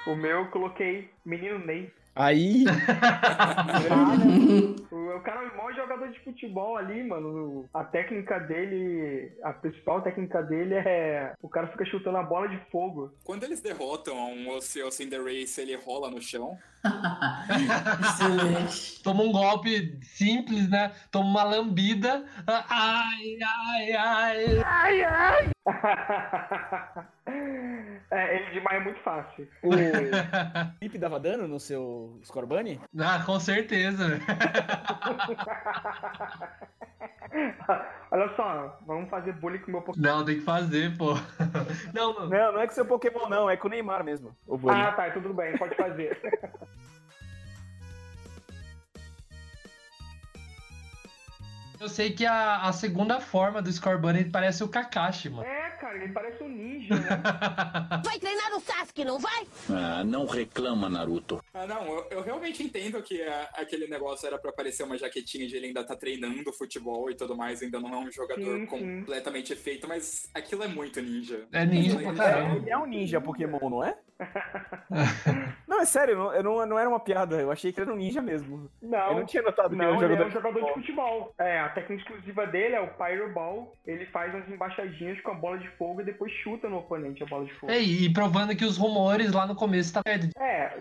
O 0.05 0.15
meu 0.15 0.39
eu 0.39 0.51
coloquei 0.51 1.09
Menino 1.23 1.59
Ney. 1.59 1.93
Aí. 2.17 2.65
O, 4.89 5.17
o 5.17 5.21
cara 5.21 5.43
é 5.43 5.49
o 5.49 5.57
maior 5.57 5.73
jogador 5.75 6.07
de 6.09 6.19
futebol 6.21 6.77
ali, 6.77 7.03
mano. 7.03 7.67
A 7.73 7.83
técnica 7.83 8.39
dele, 8.39 9.31
a 9.43 9.51
principal 9.51 10.01
técnica 10.01 10.41
dele 10.41 10.75
é. 10.75 11.33
O 11.41 11.49
cara 11.49 11.67
fica 11.67 11.85
chutando 11.85 12.17
a 12.17 12.23
bola 12.23 12.47
de 12.47 12.57
fogo. 12.71 13.13
Quando 13.23 13.43
eles 13.43 13.61
derrotam 13.61 14.15
um 14.15 14.49
Oceo 14.51 14.91
Cinderace, 14.91 15.61
ele 15.61 15.75
rola 15.75 16.09
no 16.09 16.21
chão. 16.21 16.57
Excelente. 18.01 19.03
Toma 19.03 19.23
um 19.23 19.31
golpe 19.31 19.99
simples, 20.03 20.69
né? 20.69 20.93
Toma 21.11 21.27
uma 21.29 21.43
lambida. 21.43 22.25
Ai, 22.47 23.37
ai, 23.43 23.93
ai. 23.93 25.51
é, 28.09 28.35
ele 28.37 28.51
demais 28.51 28.79
é 28.79 28.83
muito 28.83 28.99
fácil. 29.01 29.47
O 29.61 29.71
Felipe 30.79 30.97
dava 30.97 31.19
dano 31.19 31.47
no 31.47 31.59
seu 31.59 32.17
Scorbunny? 32.23 32.79
Ah, 32.97 33.21
com 33.25 33.39
certeza. 33.39 34.19
Olha 38.09 38.33
só, 38.35 38.79
vamos 38.85 39.09
fazer 39.09 39.33
bullying 39.33 39.59
com 39.59 39.67
o 39.67 39.71
meu 39.71 39.81
Pokémon. 39.81 40.07
Não, 40.07 40.23
tem 40.23 40.35
que 40.35 40.45
fazer, 40.45 40.97
pô. 40.97 41.15
Não, 41.93 42.13
não. 42.13 42.29
Não, 42.29 42.53
não 42.53 42.61
é 42.61 42.67
com 42.67 42.73
seu 42.73 42.85
Pokémon, 42.85 43.27
não. 43.27 43.49
É 43.49 43.57
com 43.57 43.67
o 43.67 43.71
Neymar 43.71 44.03
mesmo. 44.03 44.35
O. 44.45 44.57
Ah, 44.69 44.91
tá, 44.93 45.09
tudo 45.11 45.33
bem, 45.33 45.57
pode 45.57 45.75
fazer. 45.75 46.17
Eu 51.79 51.87
sei 51.89 52.11
que 52.11 52.25
a, 52.25 52.61
a 52.63 52.73
segunda 52.73 53.19
forma 53.19 53.61
do 53.61 53.71
Scorbunny 53.71 54.25
parece 54.25 54.63
o 54.63 54.67
Kakashi, 54.67 55.29
mano. 55.29 55.47
É, 55.47 55.69
cara, 55.71 55.97
ele 55.97 56.11
parece 56.11 56.41
um 56.43 56.49
ninja, 56.49 56.95
né? 56.95 57.07
Vai 58.03 58.19
treinar 58.19 58.49
no 58.51 58.59
Sasuke, 58.59 59.05
não 59.05 59.19
vai? 59.19 59.45
Ah, 59.69 60.03
não 60.03 60.25
reclama, 60.25 60.89
Naruto. 60.89 61.43
Ah, 61.53 61.67
não, 61.67 61.85
eu, 61.85 62.07
eu 62.11 62.21
realmente 62.23 62.63
entendo 62.63 63.01
que 63.03 63.21
a- 63.21 63.49
aquele 63.55 63.87
negócio 63.87 64.25
era 64.27 64.37
pra 64.39 64.51
parecer 64.51 64.83
uma 64.83 64.97
jaquetinha 64.97 65.47
de 65.47 65.55
ele 65.55 65.67
ainda 65.67 65.83
tá 65.83 65.95
treinando 65.95 66.51
futebol 66.53 67.09
e 67.11 67.15
tudo 67.15 67.35
mais, 67.37 67.61
ainda 67.61 67.79
não 67.79 67.93
é 67.93 67.97
um 67.97 68.11
jogador 68.11 68.43
Sim, 68.43 68.59
sim. 68.61 68.65
completamente 68.65 69.55
feito, 69.55 69.87
mas 69.87 70.29
aquilo 70.33 70.63
é 70.63 70.67
muito 70.67 70.99
ninja. 71.01 71.45
É 71.51 71.65
ninja 71.65 71.99
pra 71.99 72.11
é- 72.11 72.15
caramba. 72.15 72.69
É 72.69 72.77
um 72.77 72.85
ninja 72.85 73.21
Pokémon, 73.21 73.69
não 73.69 73.83
é? 73.83 73.95
não, 75.67 75.79
é 75.81 75.85
sério, 75.85 76.17
não, 76.17 76.33
eu 76.33 76.43
não, 76.43 76.65
não 76.65 76.79
era 76.79 76.89
uma 76.89 76.99
piada. 76.99 77.35
Eu 77.39 77.51
achei 77.51 77.71
que 77.71 77.79
ele 77.79 77.89
era 77.89 77.95
um 77.95 77.99
ninja 77.99 78.19
mesmo. 78.21 78.69
Não, 78.81 79.09
Eu 79.11 79.15
não 79.19 79.25
tinha 79.25 79.43
notado 79.43 79.69
que 79.69 79.75
não, 79.75 79.85
era 79.85 79.93
um 79.93 80.03
ele 80.03 80.05
é 80.05 80.17
jogador 80.17 80.27
um 80.27 80.31
jogador 80.31 80.65
de 80.65 80.73
futebol. 80.73 81.35
É, 81.37 81.59
a 81.67 81.69
técnica 81.69 82.01
exclusiva 82.01 82.47
dele 82.47 82.75
é 82.75 82.81
o 82.81 82.87
Pyro 82.87 83.31
Ball. 83.33 83.73
Ele 83.85 84.05
faz 84.07 84.33
umas 84.33 84.49
embaixadinhas 84.49 85.19
com 85.21 85.31
a 85.31 85.35
bola 85.35 85.57
de 85.57 85.67
fogo 85.71 86.01
e 86.01 86.05
depois 86.05 86.31
chuta 86.31 86.69
no 86.69 86.77
oponente 86.77 87.21
a 87.23 87.25
bola 87.25 87.45
de 87.45 87.53
fogo. 87.53 87.71
É, 87.71 87.79
e 87.79 88.11
provando 88.11 88.55
que 88.55 88.65
os 88.65 88.77
rumores 88.77 89.31
lá 89.31 89.45
no 89.45 89.55
começo 89.55 89.93
tá 89.93 90.01
certo. 90.05 90.29
É, 90.39 90.77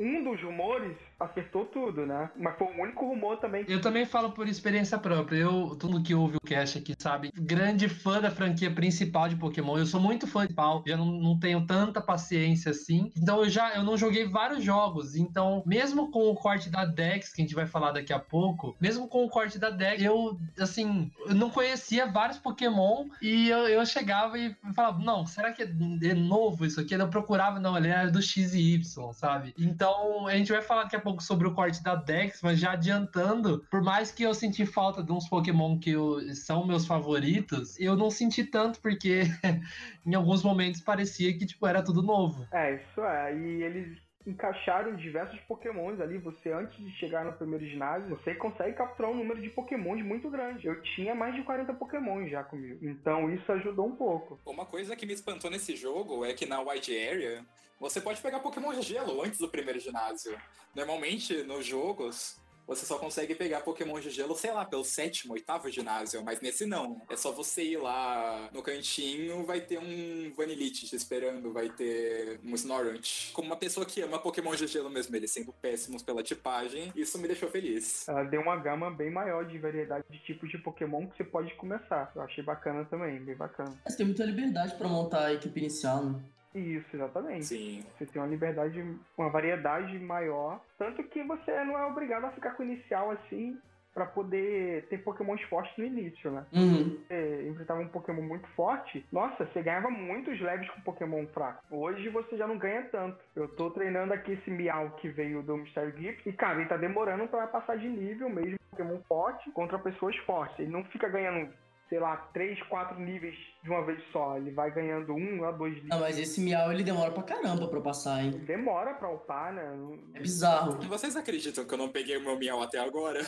um 0.00 0.24
dos 0.24 0.42
rumores 0.42 0.96
acertou 1.20 1.66
tudo, 1.66 2.06
né? 2.06 2.30
Mas 2.36 2.56
foi 2.56 2.66
o 2.66 2.82
único 2.82 3.06
rumor 3.06 3.36
também. 3.36 3.64
Eu 3.68 3.80
também 3.80 4.06
falo 4.06 4.32
por 4.32 4.48
experiência 4.48 4.98
própria. 4.98 5.38
Eu, 5.38 5.76
todo 5.78 6.02
que 6.02 6.14
ouve 6.14 6.36
o 6.36 6.46
cast 6.46 6.78
aqui 6.78 6.94
sabe, 6.98 7.30
grande 7.36 7.88
fã 7.88 8.20
da 8.20 8.30
franquia 8.30 8.70
principal 8.70 9.28
de 9.28 9.36
Pokémon. 9.36 9.76
Eu 9.76 9.86
sou 9.86 10.00
muito 10.00 10.26
fã 10.26 10.46
de 10.46 10.54
pau, 10.54 10.82
já 10.86 10.96
não, 10.96 11.06
não 11.06 11.38
tenho 11.38 11.66
tanta 11.66 12.00
paciência 12.00 12.70
assim. 12.70 13.12
Então 13.16 13.44
eu 13.44 13.50
já 13.50 13.74
eu 13.74 13.84
não 13.84 13.96
joguei 13.96 14.26
vários 14.26 14.64
jogos. 14.64 15.14
Então, 15.14 15.62
mesmo 15.66 16.10
com 16.10 16.30
o 16.30 16.34
corte 16.34 16.70
da 16.70 16.84
Dex, 16.84 17.32
que 17.32 17.42
a 17.42 17.44
gente 17.44 17.54
vai 17.54 17.66
falar 17.66 17.92
daqui 17.92 18.12
a 18.12 18.18
pouco, 18.18 18.74
mesmo 18.80 19.06
com 19.06 19.24
o 19.24 19.28
corte 19.28 19.58
da 19.58 19.70
Dex, 19.70 20.02
eu 20.02 20.38
assim, 20.58 21.10
eu 21.26 21.34
não 21.34 21.50
conhecia 21.50 22.06
vários 22.06 22.38
Pokémon 22.38 23.08
e 23.20 23.48
eu, 23.48 23.68
eu 23.68 23.84
chegava 23.84 24.38
e 24.38 24.56
falava, 24.74 24.98
não, 24.98 25.26
será 25.26 25.52
que 25.52 25.62
é 25.62 26.14
novo 26.14 26.64
isso 26.64 26.80
aqui? 26.80 26.94
Eu 26.94 27.08
procurava, 27.08 27.58
não, 27.58 27.76
ele 27.76 27.88
era 27.88 28.10
do 28.10 28.22
X 28.22 28.54
e 28.54 28.74
Y, 28.74 29.12
sabe? 29.12 29.54
Então, 29.58 30.26
a 30.26 30.34
gente 30.36 30.52
vai 30.52 30.62
falar 30.62 30.84
daqui 30.84 30.96
a 30.96 31.00
pouco 31.00 31.09
sobre 31.18 31.48
o 31.48 31.54
corte 31.54 31.82
da 31.82 31.94
Dex, 31.94 32.40
mas 32.42 32.58
já 32.58 32.72
adiantando, 32.72 33.64
por 33.70 33.82
mais 33.82 34.12
que 34.12 34.22
eu 34.22 34.34
senti 34.34 34.64
falta 34.66 35.02
de 35.02 35.10
uns 35.12 35.28
Pokémon 35.28 35.78
que 35.78 35.90
eu- 35.90 36.34
são 36.34 36.66
meus 36.66 36.86
favoritos, 36.86 37.78
eu 37.80 37.96
não 37.96 38.10
senti 38.10 38.44
tanto 38.44 38.80
porque 38.80 39.22
em 40.06 40.14
alguns 40.14 40.42
momentos 40.42 40.80
parecia 40.80 41.36
que 41.36 41.46
tipo 41.46 41.66
era 41.66 41.82
tudo 41.82 42.02
novo. 42.02 42.46
É, 42.52 42.74
isso 42.76 43.00
é. 43.00 43.36
E 43.36 43.62
eles 43.62 43.98
encaixaram 44.26 44.94
diversos 44.96 45.40
pokémons 45.40 46.00
ali. 46.00 46.18
Você, 46.18 46.50
antes 46.52 46.76
de 46.78 46.90
chegar 46.92 47.24
no 47.24 47.32
primeiro 47.32 47.66
ginásio, 47.66 48.08
você 48.08 48.34
consegue 48.34 48.76
capturar 48.76 49.10
um 49.10 49.16
número 49.16 49.40
de 49.40 49.48
pokémons 49.50 50.02
muito 50.04 50.28
grande. 50.30 50.66
Eu 50.66 50.80
tinha 50.82 51.14
mais 51.14 51.34
de 51.34 51.42
40 51.42 51.72
pokémons 51.74 52.30
já 52.30 52.44
comigo. 52.44 52.78
Então 52.82 53.32
isso 53.32 53.50
ajudou 53.52 53.86
um 53.86 53.96
pouco. 53.96 54.38
Uma 54.44 54.66
coisa 54.66 54.96
que 54.96 55.06
me 55.06 55.12
espantou 55.12 55.50
nesse 55.50 55.76
jogo 55.76 56.24
é 56.24 56.32
que 56.32 56.46
na 56.46 56.60
Wide 56.60 56.96
Area 56.96 57.44
você 57.78 58.00
pode 58.00 58.20
pegar 58.20 58.40
Pokémon 58.40 58.74
de 58.74 58.82
gelo 58.82 59.22
antes 59.22 59.38
do 59.38 59.48
primeiro 59.48 59.80
ginásio. 59.80 60.36
Normalmente, 60.74 61.42
nos 61.44 61.64
jogos, 61.64 62.39
você 62.70 62.86
só 62.86 62.98
consegue 62.98 63.34
pegar 63.34 63.62
Pokémon 63.62 63.98
de 63.98 64.10
gelo, 64.10 64.36
sei 64.36 64.52
lá, 64.52 64.64
pelo 64.64 64.84
sétimo, 64.84 65.32
oitavo 65.32 65.68
ginásio, 65.68 66.22
mas 66.22 66.40
nesse 66.40 66.64
não. 66.64 67.02
É 67.10 67.16
só 67.16 67.32
você 67.32 67.64
ir 67.64 67.78
lá 67.78 68.48
no 68.52 68.62
cantinho, 68.62 69.44
vai 69.44 69.60
ter 69.60 69.80
um 69.80 70.32
Vanillite 70.36 70.86
te 70.86 70.94
esperando, 70.94 71.52
vai 71.52 71.68
ter 71.68 72.38
um 72.44 72.54
Snorlax. 72.54 73.32
Como 73.32 73.48
uma 73.48 73.56
pessoa 73.56 73.84
que 73.84 74.00
ama 74.00 74.20
Pokémon 74.20 74.54
de 74.54 74.68
gelo 74.68 74.88
mesmo, 74.88 75.16
eles 75.16 75.32
sendo 75.32 75.52
péssimos 75.52 76.00
pela 76.00 76.22
tipagem, 76.22 76.92
isso 76.94 77.18
me 77.18 77.26
deixou 77.26 77.50
feliz. 77.50 78.08
Ela 78.08 78.22
deu 78.22 78.40
uma 78.40 78.54
gama 78.54 78.88
bem 78.88 79.10
maior 79.10 79.44
de 79.44 79.58
variedade 79.58 80.04
de 80.08 80.20
tipos 80.20 80.48
de 80.48 80.58
Pokémon 80.58 81.08
que 81.08 81.16
você 81.16 81.24
pode 81.24 81.52
começar. 81.54 82.12
Eu 82.14 82.22
achei 82.22 82.44
bacana 82.44 82.84
também, 82.84 83.18
bem 83.18 83.34
bacana. 83.34 83.76
Você 83.84 83.96
tem 83.96 84.06
muita 84.06 84.24
liberdade 84.24 84.76
pra 84.76 84.86
montar 84.86 85.26
a 85.26 85.32
equipe 85.32 85.58
inicial, 85.58 86.04
né? 86.04 86.20
Isso, 86.54 86.86
exatamente. 86.94 87.44
Sim. 87.44 87.84
Você 87.96 88.06
tem 88.06 88.20
uma 88.20 88.28
liberdade, 88.28 88.84
uma 89.16 89.30
variedade 89.30 89.98
maior. 89.98 90.60
Tanto 90.78 91.02
que 91.04 91.22
você 91.22 91.64
não 91.64 91.78
é 91.78 91.86
obrigado 91.86 92.24
a 92.24 92.32
ficar 92.32 92.50
com 92.52 92.62
o 92.62 92.66
inicial 92.66 93.10
assim 93.10 93.58
pra 93.92 94.06
poder 94.06 94.86
ter 94.86 94.98
Pokémons 94.98 95.42
fortes 95.42 95.76
no 95.76 95.84
início, 95.84 96.30
né? 96.30 96.46
Uhum. 96.52 96.96
Você 97.08 97.48
enfrentava 97.48 97.80
um 97.80 97.88
Pokémon 97.88 98.22
muito 98.22 98.46
forte, 98.50 99.04
nossa, 99.10 99.44
você 99.44 99.62
ganhava 99.62 99.90
muitos 99.90 100.40
leves 100.40 100.70
com 100.70 100.80
Pokémon 100.82 101.26
fraco. 101.28 101.62
Hoje 101.70 102.08
você 102.08 102.36
já 102.36 102.46
não 102.46 102.56
ganha 102.56 102.82
tanto. 102.84 103.18
Eu 103.34 103.48
tô 103.48 103.70
treinando 103.70 104.12
aqui 104.12 104.32
esse 104.32 104.50
Miau 104.50 104.90
que 104.92 105.08
veio 105.08 105.42
do 105.42 105.56
Mystery 105.56 105.92
Gift 106.00 106.28
e, 106.28 106.32
cara, 106.32 106.60
ele 106.60 106.68
tá 106.68 106.76
demorando 106.76 107.26
pra 107.26 107.46
passar 107.48 107.76
de 107.76 107.88
nível 107.88 108.30
mesmo 108.30 108.58
Pokémon 108.70 109.00
forte 109.08 109.50
contra 109.50 109.78
pessoas 109.78 110.16
fortes. 110.18 110.60
Ele 110.60 110.70
não 110.70 110.84
fica 110.84 111.08
ganhando, 111.08 111.52
sei 111.90 111.98
lá, 111.98 112.16
3, 112.32 112.62
4 112.62 112.98
níveis 113.00 113.36
de 113.62 113.68
uma 113.68 113.84
vez 113.84 114.00
só. 114.12 114.36
Ele 114.36 114.52
vai 114.52 114.70
ganhando 114.70 115.12
um 115.12 115.44
a 115.44 115.50
dois 115.50 115.74
níveis. 115.74 115.90
Não, 115.90 116.00
mas 116.00 116.18
esse 116.18 116.40
miau 116.40 116.72
ele 116.72 116.84
demora 116.84 117.10
pra 117.10 117.24
caramba 117.24 117.68
pra 117.68 117.80
passar, 117.80 118.24
hein? 118.24 118.30
Demora 118.46 118.94
pra 118.94 119.10
upar, 119.10 119.52
né? 119.52 119.76
É 120.14 120.20
bizarro. 120.20 120.82
E 120.82 120.86
vocês 120.86 121.16
acreditam 121.16 121.64
que 121.64 121.74
eu 121.74 121.78
não 121.78 121.88
peguei 121.88 122.16
o 122.16 122.22
meu 122.22 122.38
Miau 122.38 122.62
até 122.62 122.78
agora? 122.78 123.20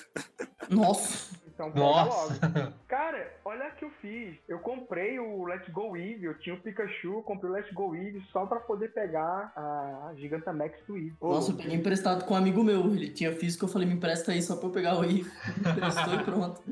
Nossa. 0.70 1.41
Então 1.68 1.84
Nossa. 1.84 2.34
logo. 2.48 2.72
Cara, 2.88 3.34
olha 3.44 3.68
o 3.68 3.76
que 3.76 3.84
eu 3.84 3.90
fiz. 4.02 4.36
Eu 4.48 4.58
comprei 4.58 5.18
o 5.18 5.44
Let's 5.44 5.68
Go 5.70 5.96
Eevee, 5.96 6.24
eu 6.24 6.38
tinha 6.38 6.54
o 6.54 6.60
Pikachu, 6.60 7.22
comprei 7.22 7.50
o 7.50 7.54
Let's 7.54 7.72
Go 7.72 7.94
Eevee 7.94 8.22
só 8.32 8.46
pra 8.46 8.60
poder 8.60 8.92
pegar 8.92 9.52
a 9.56 10.12
Gigantamax 10.16 10.78
do 10.86 10.96
Eevee. 10.96 11.14
Nossa, 11.20 11.52
eu 11.52 11.56
peguei 11.56 11.76
emprestado 11.76 12.24
com 12.24 12.34
um 12.34 12.36
amigo 12.36 12.62
meu. 12.62 12.86
Ele 12.94 13.10
tinha 13.10 13.32
físico, 13.34 13.64
eu 13.64 13.68
falei, 13.68 13.88
me 13.88 13.94
empresta 13.94 14.32
aí 14.32 14.42
só 14.42 14.56
pra 14.56 14.68
eu 14.68 14.72
pegar 14.72 14.98
o 14.98 15.04
Eve. 15.04 15.22
Me 15.62 15.70
emprestou 15.70 16.14
e 16.14 16.24
pronto. 16.24 16.62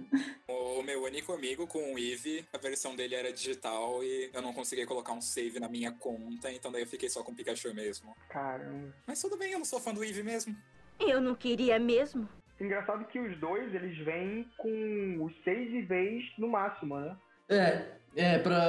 O 0.48 0.83
meu 0.83 1.05
único 1.05 1.33
amigo 1.33 1.66
com 1.66 1.94
o 1.94 1.98
Eevee, 1.98 2.44
a 2.53 2.59
versão 2.59 2.96
dele 2.96 3.14
era 3.14 3.33
digital 3.33 4.03
e 4.03 4.31
eu 4.33 4.42
não 4.42 4.53
consegui 4.53 4.85
colocar 4.87 5.12
um 5.12 5.20
save 5.20 5.61
na 5.61 5.68
minha 5.68 5.92
conta, 5.92 6.50
então 6.50 6.72
daí 6.72 6.83
eu 6.83 6.87
fiquei 6.87 7.09
só 7.09 7.22
com 7.22 7.33
o 7.33 7.35
Pikachu 7.35 7.72
mesmo. 7.74 8.14
Caramba. 8.29 8.94
Mas 9.07 9.20
tudo 9.20 9.37
bem, 9.37 9.53
eu 9.53 9.59
não 9.59 9.64
sou 9.64 9.81
fã 9.81 9.92
do 9.92 10.03
Eevee 10.03 10.22
mesmo. 10.22 10.57
Eu 10.98 11.20
não 11.20 11.35
queria 11.35 11.79
mesmo. 11.79 12.29
Engraçado 12.61 13.07
que 13.07 13.18
os 13.18 13.38
dois, 13.38 13.75
eles 13.75 13.96
vêm 14.05 14.46
com 14.59 15.25
os 15.25 15.35
seis 15.42 15.73
IVs 15.73 16.25
no 16.38 16.49
máximo, 16.49 17.01
né? 17.01 17.16
É, 17.49 17.99
é, 18.16 18.38
pra, 18.38 18.61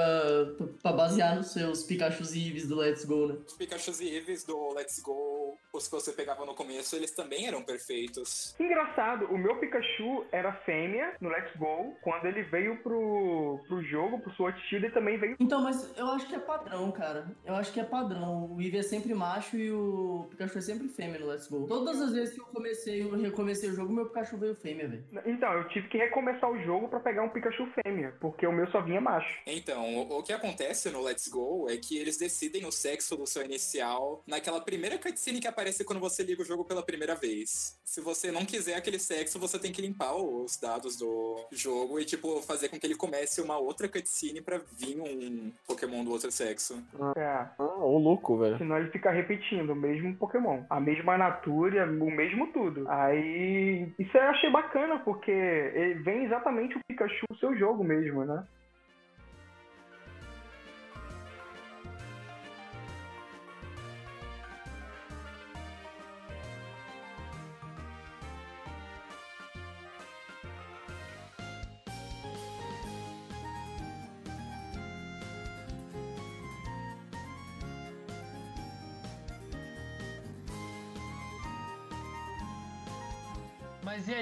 pra 0.81 0.91
basear 0.91 1.35
nos 1.35 1.51
seus 1.51 1.83
Pikachus 1.83 2.33
e 2.33 2.47
Eevees 2.47 2.67
do 2.67 2.75
Let's 2.75 3.05
Go, 3.05 3.27
né? 3.27 3.37
Os 3.45 3.53
Pikachus 3.53 3.99
e 4.01 4.09
Eevees 4.09 4.43
do 4.43 4.73
Let's 4.73 4.99
Go, 4.99 5.57
os 5.73 5.87
que 5.87 5.95
você 5.95 6.11
pegava 6.11 6.45
no 6.45 6.53
começo, 6.53 6.95
eles 6.95 7.11
também 7.11 7.47
eram 7.47 7.63
perfeitos. 7.63 8.55
Engraçado, 8.59 9.25
o 9.25 9.37
meu 9.37 9.55
Pikachu 9.57 10.25
era 10.31 10.51
fêmea 10.51 11.15
no 11.19 11.29
Let's 11.29 11.55
Go. 11.55 11.95
Quando 12.01 12.25
ele 12.25 12.43
veio 12.43 12.77
pro, 12.77 13.59
pro 13.67 13.81
jogo, 13.83 14.19
pro 14.19 14.31
Sword 14.33 14.59
Shield, 14.67 14.85
ele 14.85 14.93
também 14.93 15.17
veio. 15.17 15.35
Então, 15.39 15.61
mas 15.61 15.91
eu 15.97 16.07
acho 16.07 16.27
que 16.27 16.35
é 16.35 16.39
padrão, 16.39 16.91
cara. 16.91 17.31
Eu 17.45 17.55
acho 17.55 17.71
que 17.71 17.79
é 17.79 17.83
padrão. 17.83 18.51
O 18.51 18.61
Eevee 18.61 18.79
é 18.79 18.83
sempre 18.83 19.13
macho 19.13 19.57
e 19.57 19.71
o 19.71 20.27
Pikachu 20.29 20.57
é 20.57 20.61
sempre 20.61 20.87
fêmea 20.87 21.19
no 21.19 21.27
Let's 21.27 21.47
Go. 21.47 21.67
Todas 21.67 22.01
as 22.01 22.13
vezes 22.13 22.35
que 22.35 22.41
eu 22.41 22.45
comecei, 22.45 23.01
eu 23.01 23.11
recomecei 23.17 23.69
o 23.69 23.73
jogo, 23.73 23.93
meu 23.93 24.07
Pikachu 24.07 24.37
veio 24.37 24.55
fêmea, 24.55 24.87
velho. 24.87 25.03
Então, 25.25 25.51
eu 25.53 25.67
tive 25.69 25.87
que 25.87 25.97
recomeçar 25.97 26.49
o 26.49 26.61
jogo 26.63 26.87
pra 26.87 26.99
pegar 26.99 27.23
um 27.23 27.29
Pikachu 27.29 27.67
fêmea, 27.83 28.13
porque 28.19 28.45
o 28.45 28.51
meu 28.51 28.67
só 28.67 28.81
vinha 28.81 29.01
macho. 29.01 29.30
Então, 29.45 29.95
o, 29.97 30.19
o 30.19 30.23
que 30.23 30.33
acontece 30.33 30.89
no 30.89 31.01
Let's 31.01 31.27
Go 31.27 31.67
é 31.69 31.77
que 31.77 31.97
eles 31.97 32.17
decidem 32.17 32.65
o 32.65 32.71
sexo 32.71 33.15
do 33.15 33.27
seu 33.27 33.43
inicial 33.43 34.23
naquela 34.27 34.61
primeira 34.61 34.97
cutscene 34.97 35.39
que 35.39 35.47
aparece 35.47 35.83
quando 35.83 35.99
você 35.99 36.23
liga 36.23 36.41
o 36.41 36.45
jogo 36.45 36.65
pela 36.65 36.83
primeira 36.83 37.15
vez. 37.15 37.79
Se 37.83 38.01
você 38.01 38.31
não 38.31 38.45
quiser 38.45 38.75
aquele 38.75 38.99
sexo, 38.99 39.39
você 39.39 39.59
tem 39.59 39.71
que 39.71 39.81
limpar 39.81 40.15
os 40.15 40.57
dados 40.57 40.97
do 40.97 41.45
jogo 41.51 41.99
e, 41.99 42.05
tipo, 42.05 42.41
fazer 42.41 42.69
com 42.69 42.79
que 42.79 42.85
ele 42.85 42.95
comece 42.95 43.41
uma 43.41 43.57
outra 43.57 43.87
cutscene 43.87 44.41
pra 44.41 44.59
vir 44.77 44.99
um 44.99 45.51
Pokémon 45.67 46.03
do 46.03 46.11
outro 46.11 46.31
sexo. 46.31 46.81
É. 47.17 47.21
Ah, 47.23 47.53
ô 47.59 47.97
louco, 47.97 48.37
velho. 48.37 48.57
Senão 48.57 48.77
ele 48.77 48.91
fica 48.91 49.11
repetindo 49.11 49.71
o 49.71 49.75
mesmo 49.75 50.15
Pokémon, 50.15 50.63
a 50.69 50.79
mesma 50.79 51.17
natura, 51.17 51.85
o 51.85 52.11
mesmo 52.11 52.47
tudo. 52.47 52.89
Aí 52.89 53.87
isso 53.99 54.17
eu 54.17 54.23
achei 54.23 54.49
bacana, 54.49 54.99
porque 54.99 55.31
ele 55.31 55.95
vem 55.95 56.25
exatamente 56.25 56.77
o 56.77 56.81
Pikachu 56.87 57.25
do 57.29 57.37
seu 57.37 57.55
jogo 57.57 57.83
mesmo, 57.83 58.23
né? 58.25 58.45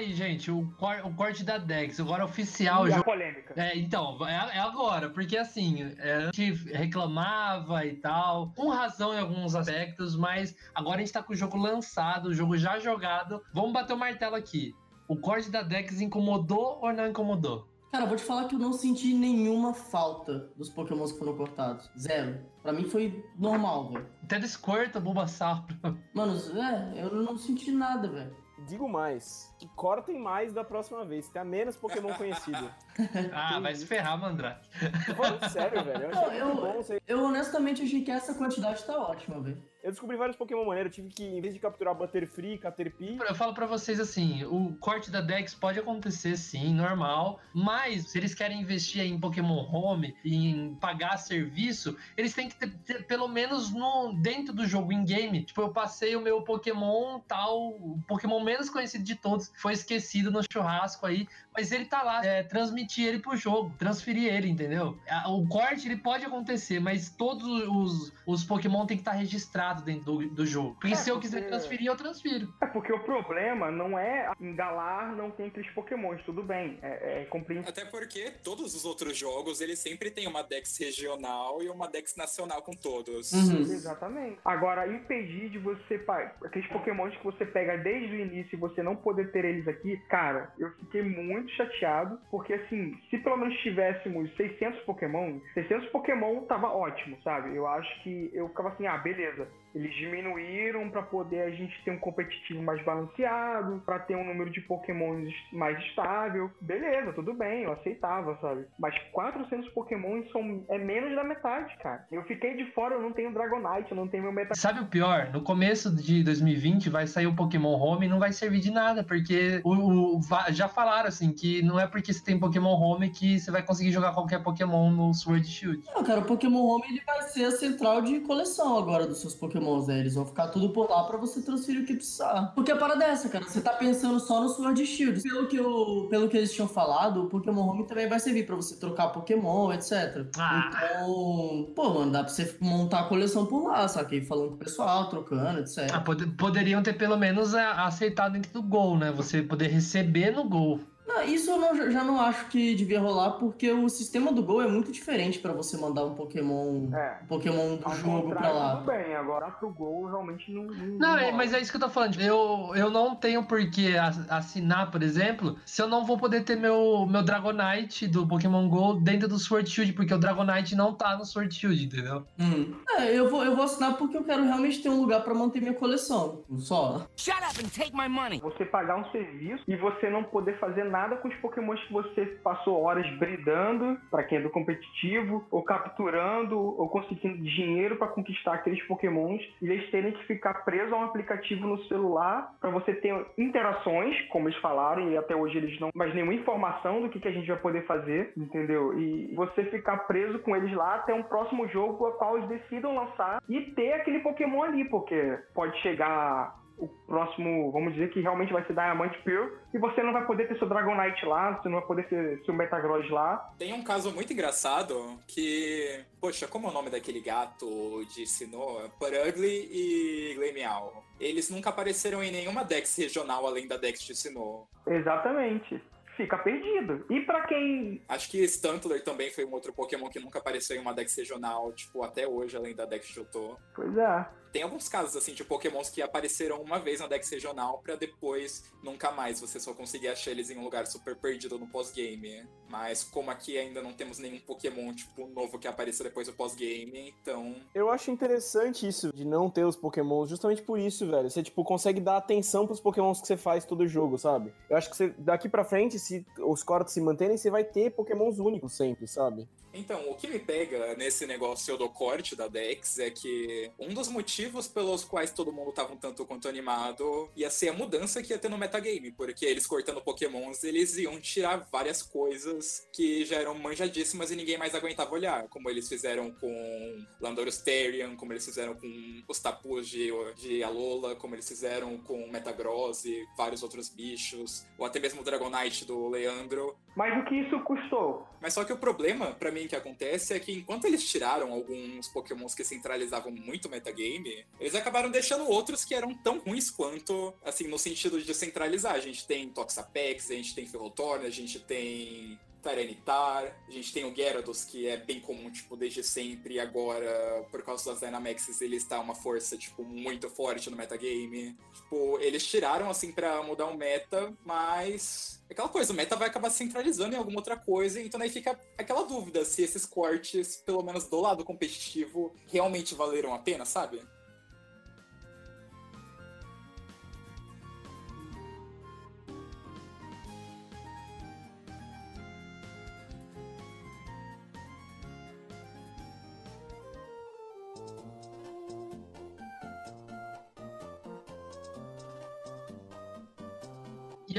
Aí, 0.00 0.12
gente, 0.12 0.50
o, 0.50 0.66
cor- 0.78 1.00
o 1.04 1.14
corte 1.14 1.44
da 1.44 1.58
Dex, 1.58 2.00
agora 2.00 2.24
oficial, 2.24 2.82
o 2.82 2.88
e 2.88 2.92
a 2.92 2.96
jogo. 2.96 3.04
polêmica. 3.04 3.54
É, 3.56 3.76
então, 3.78 4.18
é, 4.26 4.56
é 4.56 4.58
agora, 4.60 5.08
porque 5.10 5.36
assim, 5.36 5.92
é, 5.98 6.14
a 6.16 6.20
gente 6.32 6.52
reclamava 6.72 7.84
e 7.86 7.96
tal, 7.96 8.52
com 8.56 8.68
razão 8.68 9.14
em 9.14 9.18
alguns 9.18 9.54
aspectos, 9.54 10.16
mas 10.16 10.54
agora 10.74 10.96
a 10.96 11.00
gente 11.00 11.12
tá 11.12 11.22
com 11.22 11.32
o 11.32 11.36
jogo 11.36 11.56
lançado, 11.56 12.26
o 12.30 12.34
jogo 12.34 12.56
já 12.56 12.78
jogado. 12.78 13.42
Vamos 13.52 13.72
bater 13.72 13.92
o 13.92 13.98
martelo 13.98 14.34
aqui. 14.36 14.74
O 15.08 15.16
corte 15.16 15.50
da 15.50 15.62
Dex 15.62 16.00
incomodou 16.00 16.78
ou 16.82 16.92
não 16.92 17.08
incomodou? 17.08 17.68
Cara, 17.92 18.06
vou 18.06 18.16
te 18.16 18.22
falar 18.22 18.44
que 18.44 18.54
eu 18.54 18.58
não 18.60 18.72
senti 18.72 19.12
nenhuma 19.12 19.74
falta 19.74 20.48
dos 20.56 20.70
pokémons 20.70 21.10
que 21.10 21.18
foram 21.18 21.36
cortados. 21.36 21.90
Zero. 21.98 22.38
Pra 22.62 22.72
mim 22.72 22.84
foi 22.84 23.24
normal, 23.36 23.88
velho. 23.90 24.06
Até 24.22 24.40
Squirtle, 24.46 25.00
Bulbasaur. 25.00 25.64
Mano, 26.14 26.36
é, 26.56 27.02
eu 27.02 27.16
não 27.16 27.36
senti 27.36 27.72
nada, 27.72 28.08
velho. 28.08 28.36
Digo 28.66 28.88
mais, 28.88 29.54
que 29.58 29.66
cortem 29.68 30.18
mais 30.18 30.52
da 30.52 30.62
próxima 30.62 31.04
vez, 31.04 31.28
tenha 31.28 31.44
menos 31.44 31.76
Pokémon 31.76 32.12
conhecido. 32.14 32.70
ah, 33.32 33.58
vai 33.58 33.74
se 33.74 33.86
ferrar, 33.86 34.18
Mandrake. 34.18 34.68
Tô 35.06 35.14
falando 35.14 35.48
sério, 35.48 35.84
velho. 35.84 36.02
Eu, 36.04 36.78
achei 36.78 36.96
eu, 36.96 37.18
eu 37.18 37.24
honestamente 37.24 37.82
achei 37.82 38.02
que 38.02 38.10
essa 38.10 38.34
quantidade 38.34 38.84
tá 38.84 38.96
ótima, 38.96 39.40
velho. 39.40 39.69
Eu 39.82 39.90
descobri 39.90 40.16
vários 40.16 40.36
Pokémon 40.36 40.64
maneiros. 40.64 40.94
Tive 40.94 41.08
que, 41.08 41.24
em 41.24 41.40
vez 41.40 41.54
de 41.54 41.60
capturar 41.60 41.94
Butterfree, 41.94 42.58
Caterpie, 42.58 43.18
Eu 43.26 43.34
falo 43.34 43.54
pra 43.54 43.66
vocês 43.66 43.98
assim, 43.98 44.44
o 44.44 44.76
corte 44.80 45.10
da 45.10 45.20
Dex 45.20 45.54
pode 45.54 45.78
acontecer 45.78 46.36
sim, 46.36 46.74
normal, 46.74 47.40
mas 47.54 48.10
se 48.10 48.18
eles 48.18 48.34
querem 48.34 48.60
investir 48.60 49.02
em 49.02 49.18
Pokémon 49.18 49.64
Home, 49.70 50.14
em 50.24 50.74
pagar 50.80 51.16
serviço, 51.16 51.96
eles 52.16 52.34
têm 52.34 52.48
que 52.48 52.56
ter, 52.56 52.70
ter 52.84 53.06
pelo 53.06 53.28
menos 53.28 53.72
no 53.72 54.12
dentro 54.14 54.52
do 54.52 54.66
jogo 54.66 54.92
in 54.92 55.04
game. 55.04 55.42
Tipo, 55.44 55.62
eu 55.62 55.70
passei 55.70 56.14
o 56.16 56.20
meu 56.20 56.42
Pokémon 56.42 57.20
tal, 57.20 57.68
o 57.68 57.98
Pokémon 58.06 58.40
menos 58.40 58.68
conhecido 58.68 59.04
de 59.04 59.14
todos, 59.14 59.50
foi 59.56 59.72
esquecido 59.72 60.30
no 60.30 60.40
churrasco 60.50 61.06
aí, 61.06 61.26
mas 61.54 61.72
ele 61.72 61.84
tá 61.84 62.02
lá, 62.02 62.24
é, 62.24 62.42
transmitir 62.42 63.06
ele 63.06 63.18
pro 63.18 63.36
jogo, 63.36 63.74
transferir 63.78 64.32
ele, 64.32 64.48
entendeu? 64.48 64.98
O 65.26 65.46
corte 65.48 65.86
ele 65.86 65.96
pode 65.96 66.24
acontecer, 66.24 66.80
mas 66.80 67.10
todos 67.10 67.46
os, 67.68 68.12
os 68.26 68.44
Pokémon 68.44 68.86
tem 68.86 68.96
que 68.96 69.02
estar 69.02 69.12
registrados 69.12 69.69
dentro 69.74 70.04
do, 70.18 70.28
do 70.28 70.46
jogo. 70.46 70.74
Porque 70.80 70.92
É, 70.94 70.96
se 70.96 71.10
eu 71.10 71.18
quiser 71.20 71.38
porque- 71.38 71.50
transferir, 71.50 71.86
eu 71.86 71.96
transfiro. 71.96 72.52
É 72.60 72.66
porque 72.66 72.92
o 72.92 73.00
problema 73.00 73.70
não 73.70 73.98
é 73.98 74.30
em 74.40 74.54
Galar 74.54 75.14
não 75.16 75.30
tem 75.30 75.46
aqueles 75.46 75.70
pokémons, 75.72 76.20
tudo 76.24 76.42
bem. 76.42 76.78
É, 76.82 77.22
é 77.22 77.24
compreensível. 77.26 77.70
Até 77.70 77.84
porque 77.84 78.30
todos 78.44 78.74
os 78.74 78.84
outros 78.84 79.16
jogos, 79.16 79.60
eles 79.60 79.78
sempre 79.78 80.10
têm 80.10 80.26
uma 80.26 80.42
Dex 80.42 80.78
regional 80.78 81.62
e 81.62 81.68
uma 81.68 81.88
Dex 81.88 82.16
nacional 82.16 82.62
com 82.62 82.72
todos. 82.72 83.32
Uhum. 83.32 83.60
Exatamente. 83.62 84.38
Agora, 84.44 84.86
impedir 84.86 85.50
de 85.50 85.58
você. 85.58 85.98
pa- 85.98 86.32
Aqueles 86.44 86.68
pokémons 86.68 87.16
que 87.16 87.24
você 87.24 87.44
pega 87.44 87.76
desde 87.78 88.14
o 88.14 88.20
início 88.20 88.56
e 88.56 88.60
você 88.60 88.82
não 88.82 88.96
poder 88.96 89.30
ter 89.32 89.44
eles 89.44 89.66
aqui, 89.68 89.96
cara, 90.08 90.52
eu 90.58 90.70
fiquei 90.76 91.02
muito 91.02 91.50
chateado. 91.52 92.18
Porque, 92.30 92.52
assim, 92.54 92.96
se 93.10 93.18
pelo 93.18 93.36
menos 93.36 93.56
tivéssemos 93.60 94.34
600 94.36 94.80
pokémon, 94.82 95.40
600 95.54 95.88
pokémon 95.90 96.42
tava 96.46 96.68
ótimo, 96.68 97.16
sabe? 97.22 97.54
Eu 97.54 97.66
acho 97.66 98.02
que 98.02 98.30
eu 98.32 98.48
ficava 98.48 98.70
assim, 98.70 98.86
ah, 98.86 98.98
beleza. 98.98 99.48
Eles 99.74 99.94
diminuíram 99.94 100.88
pra 100.90 101.02
poder 101.02 101.42
a 101.42 101.50
gente 101.50 101.72
ter 101.84 101.90
um 101.90 101.98
competitivo 101.98 102.62
mais 102.62 102.82
balanceado, 102.84 103.82
pra 103.84 103.98
ter 103.98 104.16
um 104.16 104.24
número 104.24 104.50
de 104.50 104.60
pokémons 104.62 105.32
mais 105.52 105.78
estável. 105.86 106.50
Beleza, 106.60 107.12
tudo 107.12 107.32
bem, 107.34 107.62
eu 107.64 107.72
aceitava, 107.72 108.36
sabe? 108.40 108.64
Mas 108.78 108.94
400 109.12 109.68
pokémons 109.70 110.30
são, 110.32 110.64
é 110.68 110.78
menos 110.78 111.14
da 111.14 111.24
metade, 111.24 111.76
cara. 111.82 112.06
Eu 112.10 112.22
fiquei 112.24 112.56
de 112.56 112.70
fora, 112.72 112.94
eu 112.94 113.02
não 113.02 113.12
tenho 113.12 113.32
Dragonite, 113.32 113.90
eu 113.90 113.96
não 113.96 114.08
tenho 114.08 114.24
meu 114.24 114.32
Meta... 114.32 114.54
Sabe 114.54 114.80
o 114.80 114.86
pior? 114.86 115.30
No 115.32 115.42
começo 115.42 115.94
de 115.94 116.22
2020 116.24 116.90
vai 116.90 117.06
sair 117.06 117.26
o 117.26 117.34
Pokémon 117.34 117.74
Home 117.78 118.06
e 118.06 118.08
não 118.08 118.18
vai 118.18 118.32
servir 118.32 118.60
de 118.60 118.70
nada, 118.70 119.04
porque 119.04 119.60
o, 119.64 120.16
o- 120.18 120.20
já 120.50 120.68
falaram 120.68 121.08
assim 121.08 121.32
que 121.32 121.62
não 121.62 121.78
é 121.78 121.86
porque 121.86 122.12
você 122.12 122.24
tem 122.24 122.38
Pokémon 122.38 122.74
Home 122.74 123.10
que 123.10 123.38
você 123.38 123.50
vai 123.50 123.62
conseguir 123.62 123.92
jogar 123.92 124.12
qualquer 124.12 124.42
Pokémon 124.42 124.90
no 124.90 125.14
Sword 125.14 125.46
Shield. 125.46 125.82
Não, 125.94 126.02
cara, 126.04 126.20
o 126.20 126.24
Pokémon 126.24 126.60
Home 126.66 126.84
ele 126.88 127.02
vai 127.06 127.22
ser 127.22 127.44
a 127.44 127.50
central 127.50 128.02
de 128.02 128.20
coleção 128.20 128.78
agora 128.78 129.06
dos 129.06 129.20
seus 129.20 129.34
Pokémons, 129.60 129.86
né? 129.86 129.98
Eles 130.00 130.14
vão 130.14 130.24
ficar 130.26 130.48
tudo 130.48 130.70
por 130.70 130.88
lá 130.90 131.04
pra 131.04 131.16
você 131.18 131.40
transferir 131.42 131.82
o 131.82 131.86
que 131.86 131.94
precisar. 131.94 132.52
Porque 132.54 132.72
a 132.72 132.76
parada 132.76 133.04
é 133.04 133.10
essa, 133.10 133.28
cara. 133.28 133.44
Você 133.44 133.60
tá 133.60 133.72
pensando 133.74 134.18
só 134.18 134.40
no 134.42 134.48
Sword 134.48 134.84
Shield. 134.86 135.22
Pelo 135.22 135.46
que, 135.46 135.56
eu, 135.56 136.06
pelo 136.10 136.28
que 136.28 136.36
eles 136.36 136.52
tinham 136.52 136.68
falado, 136.68 137.24
o 137.24 137.26
Pokémon 137.26 137.62
Home 137.68 137.86
também 137.86 138.08
vai 138.08 138.18
servir 138.18 138.46
pra 138.46 138.56
você 138.56 138.76
trocar 138.76 139.08
Pokémon, 139.08 139.72
etc. 139.72 140.26
Ah. 140.38 140.68
Então, 140.68 141.68
pô, 141.74 141.90
mano, 141.94 142.12
dá 142.12 142.24
pra 142.24 142.32
você 142.32 142.56
montar 142.60 143.00
a 143.00 143.04
coleção 143.04 143.46
por 143.46 143.68
lá, 143.68 143.86
sabe? 143.88 144.20
Falando 144.22 144.48
com 144.48 144.54
o 144.54 144.58
pessoal, 144.58 145.08
trocando, 145.08 145.60
etc. 145.60 145.90
Ah, 145.92 146.00
pod- 146.00 146.26
poderiam 146.36 146.82
ter 146.82 146.94
pelo 146.94 147.16
menos 147.16 147.54
a- 147.54 147.84
aceitado 147.84 148.32
dentro 148.32 148.52
do 148.52 148.62
Gol, 148.62 148.96
né? 148.98 149.12
Você 149.12 149.42
poder 149.42 149.68
receber 149.68 150.30
no 150.30 150.44
Gol. 150.48 150.80
Não, 151.12 151.22
isso 151.24 151.50
eu 151.50 151.58
não- 151.58 151.90
já 151.90 152.04
não 152.04 152.20
acho 152.20 152.46
que 152.46 152.74
devia 152.74 153.00
rolar, 153.00 153.32
porque 153.32 153.70
o 153.72 153.88
sistema 153.88 154.32
do 154.32 154.42
Gol 154.42 154.62
é 154.62 154.68
muito 154.68 154.92
diferente 154.92 155.38
pra 155.40 155.52
você 155.52 155.76
mandar 155.76 156.04
um 156.04 156.14
Pokémon, 156.14 156.88
É. 156.94 157.18
um 157.22 157.26
Pokémon 157.26 157.76
do 157.76 157.84
Ao 157.86 157.94
jogo 157.96 158.28
pra 158.30 158.50
lá. 158.50 158.76
Tudo 158.76 158.86
bem, 158.86 159.14
agora 159.16 159.50
pro 159.50 159.70
gol 159.70 160.06
realmente 160.06 160.50
não. 160.52 160.64
Não, 160.64 160.98
Não, 160.98 161.18
é- 161.18 161.32
mas 161.32 161.52
é 161.52 161.60
isso 161.60 161.70
que 161.70 161.76
eu 161.76 161.80
tô 161.80 161.88
falando. 161.88 162.20
Eu, 162.20 162.72
eu 162.76 162.90
não 162.90 163.14
tenho 163.16 163.44
por 163.44 163.58
que 163.70 163.96
assinar, 164.28 164.90
por 164.90 165.02
exemplo, 165.02 165.56
se 165.66 165.82
eu 165.82 165.88
não 165.88 166.04
vou 166.04 166.16
poder 166.16 166.44
ter 166.44 166.56
meu, 166.56 167.06
meu 167.10 167.22
Dragonite 167.22 168.06
do 168.06 168.26
Pokémon 168.26 168.68
GO 168.68 168.94
dentro 169.00 169.28
do 169.28 169.38
Sword 169.38 169.68
Shield, 169.68 169.92
porque 169.94 170.14
o 170.14 170.18
Dragonite 170.18 170.74
não 170.76 170.94
tá 170.94 171.16
no 171.16 171.24
Sword 171.24 171.52
Shield, 171.54 171.84
entendeu? 171.84 172.24
Hum. 172.38 172.74
É, 172.98 173.12
eu 173.18 173.28
vou, 173.28 173.44
eu 173.44 173.54
vou 173.56 173.64
assinar 173.64 173.96
porque 173.96 174.16
eu 174.16 174.24
quero 174.24 174.44
realmente 174.44 174.80
ter 174.82 174.88
um 174.88 175.00
lugar 175.00 175.22
pra 175.24 175.34
manter 175.34 175.60
minha 175.60 175.74
coleção. 175.74 176.42
Só. 176.58 177.06
Shut 177.16 177.36
up 177.38 177.64
and 177.64 177.68
take 177.68 177.92
my 177.96 178.08
money. 178.08 178.38
Você 178.40 178.64
pagar 178.64 178.96
um 178.96 179.10
serviço 179.10 179.64
e 179.66 179.76
você 179.76 180.08
não 180.10 180.22
poder 180.22 180.58
fazer 180.58 180.84
nada 180.84 180.99
com 181.16 181.28
os 181.28 181.34
pokémons 181.36 181.82
que 181.84 181.92
você 181.92 182.26
passou 182.42 182.82
horas 182.82 183.08
bridando, 183.16 183.98
pra 184.10 184.22
quem 184.22 184.38
é 184.38 184.40
do 184.40 184.50
competitivo, 184.50 185.44
ou 185.50 185.62
capturando, 185.62 186.58
ou 186.58 186.88
conseguindo 186.88 187.42
dinheiro 187.42 187.96
pra 187.96 188.08
conquistar 188.08 188.54
aqueles 188.54 188.82
pokémons, 188.86 189.42
e 189.60 189.66
eles 189.66 189.90
terem 189.90 190.12
que 190.12 190.24
ficar 190.24 190.64
presos 190.64 190.92
a 190.92 190.96
um 190.96 191.04
aplicativo 191.04 191.66
no 191.66 191.82
celular 191.84 192.54
pra 192.60 192.70
você 192.70 192.94
ter 192.94 193.14
interações, 193.38 194.20
como 194.28 194.48
eles 194.48 194.58
falaram, 194.60 195.10
e 195.10 195.16
até 195.16 195.34
hoje 195.34 195.56
eles 195.58 195.78
não, 195.80 195.90
mas 195.94 196.14
nenhuma 196.14 196.34
informação 196.34 197.02
do 197.02 197.08
que, 197.08 197.20
que 197.20 197.28
a 197.28 197.32
gente 197.32 197.48
vai 197.48 197.58
poder 197.58 197.86
fazer, 197.86 198.32
entendeu? 198.36 198.98
E 198.98 199.34
você 199.34 199.64
ficar 199.64 199.98
preso 200.06 200.38
com 200.40 200.56
eles 200.56 200.72
lá 200.74 200.96
até 200.96 201.14
um 201.14 201.22
próximo 201.22 201.66
jogo 201.68 202.06
a 202.06 202.12
qual 202.12 202.36
eles 202.36 202.48
decidam 202.48 202.94
lançar 202.94 203.42
e 203.48 203.60
ter 203.72 203.92
aquele 203.94 204.20
pokémon 204.20 204.62
ali, 204.62 204.84
porque 204.84 205.38
pode 205.54 205.76
chegar 205.78 206.58
o 206.80 206.88
próximo, 207.06 207.70
vamos 207.70 207.92
dizer 207.94 208.10
que 208.10 208.20
realmente 208.20 208.52
vai 208.52 208.64
ser 208.64 208.72
Diamante 208.72 209.20
Pearl, 209.22 209.48
e 209.72 209.78
você 209.78 210.02
não 210.02 210.12
vai 210.12 210.26
poder 210.26 210.48
ter 210.48 210.58
seu 210.58 210.68
Dragonite 210.68 211.24
lá, 211.26 211.54
você 211.54 211.68
não 211.68 211.78
vai 211.78 211.86
poder 211.86 212.08
ter 212.08 212.42
seu 212.44 212.54
Metagross 212.54 213.08
lá. 213.10 213.52
Tem 213.58 213.72
um 213.72 213.84
caso 213.84 214.12
muito 214.12 214.32
engraçado 214.32 215.18
que. 215.26 216.04
Poxa, 216.20 216.46
como 216.46 216.66
é 216.66 216.70
o 216.70 216.74
nome 216.74 216.90
daquele 216.90 217.20
gato 217.20 217.66
de 218.14 218.26
Sinnoh? 218.26 218.90
Purugly 218.98 219.68
e 219.70 220.34
Glemeow. 220.34 221.02
Eles 221.18 221.50
nunca 221.50 221.70
apareceram 221.70 222.22
em 222.22 222.32
nenhuma 222.32 222.64
Dex 222.64 222.96
regional 222.96 223.46
além 223.46 223.68
da 223.68 223.76
Dex 223.76 224.00
de 224.02 224.14
Sinnoh. 224.14 224.66
Exatamente. 224.86 225.80
Fica 226.16 226.36
perdido. 226.36 227.04
E 227.08 227.20
pra 227.20 227.46
quem. 227.46 228.02
Acho 228.06 228.30
que 228.30 228.44
Stantler 228.44 229.02
também 229.02 229.30
foi 229.30 229.44
um 229.44 229.52
outro 229.52 229.72
Pokémon 229.72 230.08
que 230.10 230.20
nunca 230.20 230.38
apareceu 230.38 230.76
em 230.76 230.80
uma 230.80 230.92
Dex 230.92 231.16
regional, 231.16 231.72
tipo, 231.72 232.02
até 232.02 232.28
hoje, 232.28 232.56
além 232.56 232.74
da 232.74 232.84
Dex 232.84 233.06
de 233.06 233.14
Johto. 233.14 233.56
Pois 233.74 233.96
é. 233.96 234.26
Tem 234.52 234.62
alguns 234.62 234.88
casos, 234.88 235.16
assim, 235.16 235.32
de 235.32 235.44
Pokémons 235.44 235.88
que 235.90 236.02
apareceram 236.02 236.60
uma 236.60 236.78
vez 236.78 237.00
na 237.00 237.06
Dex 237.06 237.30
regional 237.30 237.80
pra 237.82 237.94
depois 237.94 238.64
nunca 238.82 239.12
mais 239.12 239.40
você 239.40 239.60
só 239.60 239.72
conseguir 239.72 240.08
achar 240.08 240.32
eles 240.32 240.50
em 240.50 240.58
um 240.58 240.64
lugar 240.64 240.86
super 240.86 241.16
perdido 241.16 241.58
no 241.58 241.68
pós-game. 241.68 242.44
Mas 242.68 243.04
como 243.04 243.30
aqui 243.30 243.56
ainda 243.56 243.80
não 243.80 243.92
temos 243.92 244.18
nenhum 244.18 244.40
Pokémon, 244.40 244.92
tipo, 244.92 245.26
novo 245.28 245.58
que 245.58 245.68
apareça 245.68 246.02
depois 246.02 246.26
do 246.26 246.32
pós-game, 246.32 247.14
então... 247.20 247.54
Eu 247.74 247.90
acho 247.90 248.10
interessante 248.10 248.86
isso, 248.86 249.12
de 249.12 249.24
não 249.24 249.48
ter 249.48 249.64
os 249.64 249.76
pokémons, 249.76 250.28
justamente 250.28 250.62
por 250.62 250.78
isso, 250.78 251.08
velho. 251.08 251.30
Você, 251.30 251.42
tipo, 251.42 251.64
consegue 251.64 252.00
dar 252.00 252.16
atenção 252.16 252.66
pros 252.66 252.80
pokémons 252.80 253.20
que 253.20 253.26
você 253.26 253.36
faz 253.36 253.64
todo 253.64 253.86
jogo, 253.86 254.18
sabe? 254.18 254.52
Eu 254.68 254.76
acho 254.76 254.90
que 254.90 254.96
você, 254.96 255.14
daqui 255.18 255.48
pra 255.48 255.64
frente, 255.64 255.98
se 255.98 256.26
os 256.38 256.62
cortes 256.62 256.94
se 256.94 257.00
manterem, 257.00 257.36
você 257.36 257.50
vai 257.50 257.64
ter 257.64 257.90
pokémons 257.90 258.38
únicos 258.38 258.72
sempre, 258.72 259.06
sabe? 259.06 259.48
Então, 259.72 260.10
o 260.10 260.14
que 260.14 260.28
me 260.28 260.38
pega 260.38 260.94
nesse 260.96 261.26
negócio 261.26 261.76
do 261.76 261.88
corte 261.88 262.34
da 262.34 262.48
Dex 262.48 262.98
é 262.98 263.10
que 263.10 263.70
um 263.78 263.94
dos 263.94 264.08
motivos 264.08 264.66
pelos 264.66 265.04
quais 265.04 265.32
todo 265.32 265.52
mundo 265.52 265.72
tava 265.72 265.92
um 265.92 265.96
tanto 265.96 266.24
quanto 266.26 266.48
animado 266.48 267.30
ia 267.36 267.50
ser 267.50 267.68
a 267.68 267.72
mudança 267.72 268.22
que 268.22 268.32
ia 268.32 268.38
ter 268.38 268.48
no 268.48 268.58
metagame, 268.58 269.12
porque 269.12 269.46
eles 269.46 269.66
cortando 269.66 270.00
pokémons, 270.00 270.64
eles 270.64 270.96
iam 270.96 271.20
tirar 271.20 271.68
várias 271.70 272.02
coisas 272.02 272.88
que 272.92 273.24
já 273.24 273.36
eram 273.36 273.54
manjadíssimas 273.54 274.30
e 274.30 274.36
ninguém 274.36 274.58
mais 274.58 274.74
aguentava 274.74 275.12
olhar, 275.12 275.48
como 275.48 275.70
eles 275.70 275.88
fizeram 275.88 276.32
com 276.32 277.06
Landorus 277.20 277.58
Therian, 277.58 278.16
como 278.16 278.32
eles 278.32 278.44
fizeram 278.44 278.74
com 278.74 279.22
os 279.28 279.38
tapus 279.38 279.88
de, 279.88 280.10
de 280.36 280.62
Alola, 280.62 281.14
como 281.14 281.34
eles 281.34 281.48
fizeram 281.48 281.98
com 281.98 282.28
Metagross 282.30 283.04
e 283.04 283.24
vários 283.36 283.62
outros 283.62 283.88
bichos, 283.88 284.66
ou 284.78 284.84
até 284.84 284.98
mesmo 284.98 285.20
o 285.20 285.24
Dragonite 285.24 285.84
do 285.84 286.08
Leandro. 286.08 286.76
Mas 286.94 287.16
o 287.18 287.24
que 287.24 287.34
isso 287.36 287.58
custou? 287.60 288.26
Mas 288.40 288.54
só 288.54 288.64
que 288.64 288.72
o 288.72 288.78
problema, 288.78 289.32
pra 289.32 289.52
mim, 289.52 289.68
que 289.68 289.76
acontece 289.76 290.34
é 290.34 290.40
que 290.40 290.52
enquanto 290.52 290.86
eles 290.86 291.08
tiraram 291.08 291.52
alguns 291.52 292.08
pokémons 292.08 292.54
que 292.54 292.64
centralizavam 292.64 293.30
muito 293.30 293.66
o 293.66 293.70
metagame, 293.70 294.44
eles 294.58 294.74
acabaram 294.74 295.10
deixando 295.10 295.48
outros 295.48 295.84
que 295.84 295.94
eram 295.94 296.14
tão 296.14 296.38
ruins 296.38 296.70
quanto, 296.70 297.34
assim, 297.44 297.68
no 297.68 297.78
sentido 297.78 298.20
de 298.20 298.34
centralizar. 298.34 298.94
A 298.94 299.00
gente 299.00 299.26
tem 299.26 299.48
Toxapex, 299.48 300.30
a 300.30 300.34
gente 300.34 300.54
tem 300.54 300.66
Ferrothorn, 300.66 301.26
a 301.26 301.30
gente 301.30 301.60
tem 301.60 302.38
Tyranitar, 302.60 303.56
a 303.66 303.70
gente 303.70 303.92
tem 303.92 304.04
o 304.04 304.14
Gyarados, 304.14 304.64
que 304.64 304.86
é 304.86 304.96
bem 304.96 305.20
comum, 305.20 305.50
tipo, 305.50 305.76
desde 305.76 306.02
sempre, 306.02 306.54
e 306.54 306.60
agora, 306.60 307.46
por 307.50 307.62
causa 307.62 307.90
das 307.90 308.00
Dynamaxes, 308.00 308.60
ele 308.60 308.76
está 308.76 309.00
uma 309.00 309.14
força, 309.14 309.56
tipo, 309.56 309.82
muito 309.82 310.28
forte 310.28 310.70
no 310.70 310.76
metagame. 310.76 311.56
Tipo, 311.74 312.18
eles 312.20 312.46
tiraram, 312.46 312.90
assim, 312.90 313.12
pra 313.12 313.42
mudar 313.42 313.66
o 313.66 313.76
meta, 313.76 314.32
mas... 314.44 315.40
Aquela 315.50 315.68
coisa, 315.68 315.92
o 315.92 315.96
meta 315.96 316.14
vai 316.14 316.28
acabar 316.28 316.48
centralizando 316.50 317.14
em 317.14 317.18
alguma 317.18 317.38
outra 317.38 317.56
coisa, 317.56 318.00
então 318.00 318.20
aí 318.20 318.30
fica 318.30 318.58
aquela 318.78 319.02
dúvida 319.02 319.44
se 319.44 319.62
esses 319.62 319.84
cortes, 319.84 320.62
pelo 320.64 320.82
menos 320.82 321.08
do 321.08 321.20
lado 321.20 321.44
competitivo, 321.44 322.32
realmente 322.46 322.94
valeram 322.94 323.34
a 323.34 323.38
pena, 323.38 323.64
sabe? 323.64 324.00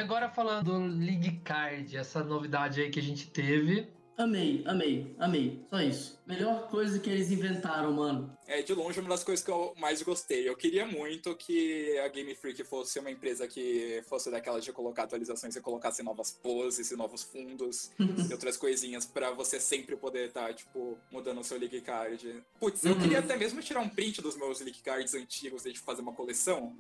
E 0.02 0.04
agora 0.04 0.28
falando 0.32 0.66
do 0.66 0.80
League 0.98 1.42
Card, 1.44 1.96
essa 1.96 2.24
novidade 2.24 2.82
aí 2.82 2.90
que 2.90 2.98
a 2.98 3.04
gente 3.04 3.30
teve. 3.30 3.88
Amei, 4.18 4.64
amei, 4.66 5.16
amei. 5.20 5.64
Só 5.70 5.80
isso. 5.80 6.20
Melhor 6.26 6.68
coisa 6.70 6.98
que 6.98 7.08
eles 7.08 7.30
inventaram, 7.32 7.94
mano. 7.94 8.36
É, 8.48 8.64
de 8.64 8.74
longe, 8.74 9.00
uma 9.00 9.10
das 9.10 9.24
coisas 9.24 9.46
que 9.46 9.52
eu 9.52 9.76
mais 9.78 10.02
gostei. 10.02 10.50
Eu 10.50 10.58
queria 10.58 10.88
muito 10.88 11.36
que 11.36 12.00
a 12.00 12.08
Game 12.08 12.34
Freak 12.34 12.64
fosse 12.64 12.98
uma 12.98 13.12
empresa 13.12 13.48
que 13.48 14.02
fosse 14.10 14.32
daquelas 14.32 14.66
de 14.66 14.74
colocar 14.74 15.04
atualizações 15.04 15.56
e 15.56 15.62
colocasse 15.62 16.02
novas 16.02 16.32
poses 16.32 16.90
e 16.90 16.96
novos 16.96 17.22
fundos 17.22 17.92
e 18.28 18.34
outras 18.34 18.58
coisinhas 18.58 19.06
pra 19.06 19.30
você 19.30 19.60
sempre 19.60 19.96
poder 19.96 20.30
estar, 20.30 20.48
tá, 20.48 20.54
tipo, 20.54 20.98
mudando 21.12 21.42
o 21.42 21.44
seu 21.44 21.60
League 21.60 21.80
Card. 21.82 22.44
Putz, 22.60 22.84
eu 22.84 22.94
Uhum. 22.94 23.00
queria 23.02 23.20
até 23.20 23.38
mesmo 23.38 23.62
tirar 23.62 23.82
um 23.82 23.90
print 23.90 24.20
dos 24.20 24.36
meus 24.36 24.62
League 24.62 24.82
Cards 24.82 25.14
antigos 25.14 25.64
e 25.68 25.74
tipo, 25.74 25.86
fazer 25.86 26.02
uma 26.02 26.14
coleção. 26.14 26.76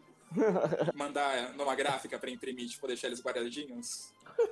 Mandar 0.94 1.54
numa 1.54 1.76
gráfica 1.76 2.17
pra 2.17 2.30
imprimir, 2.30 2.70
tipo, 2.70 2.88
deixar 2.88 3.08
eles 3.08 3.22
guardadinhos. 3.22 4.12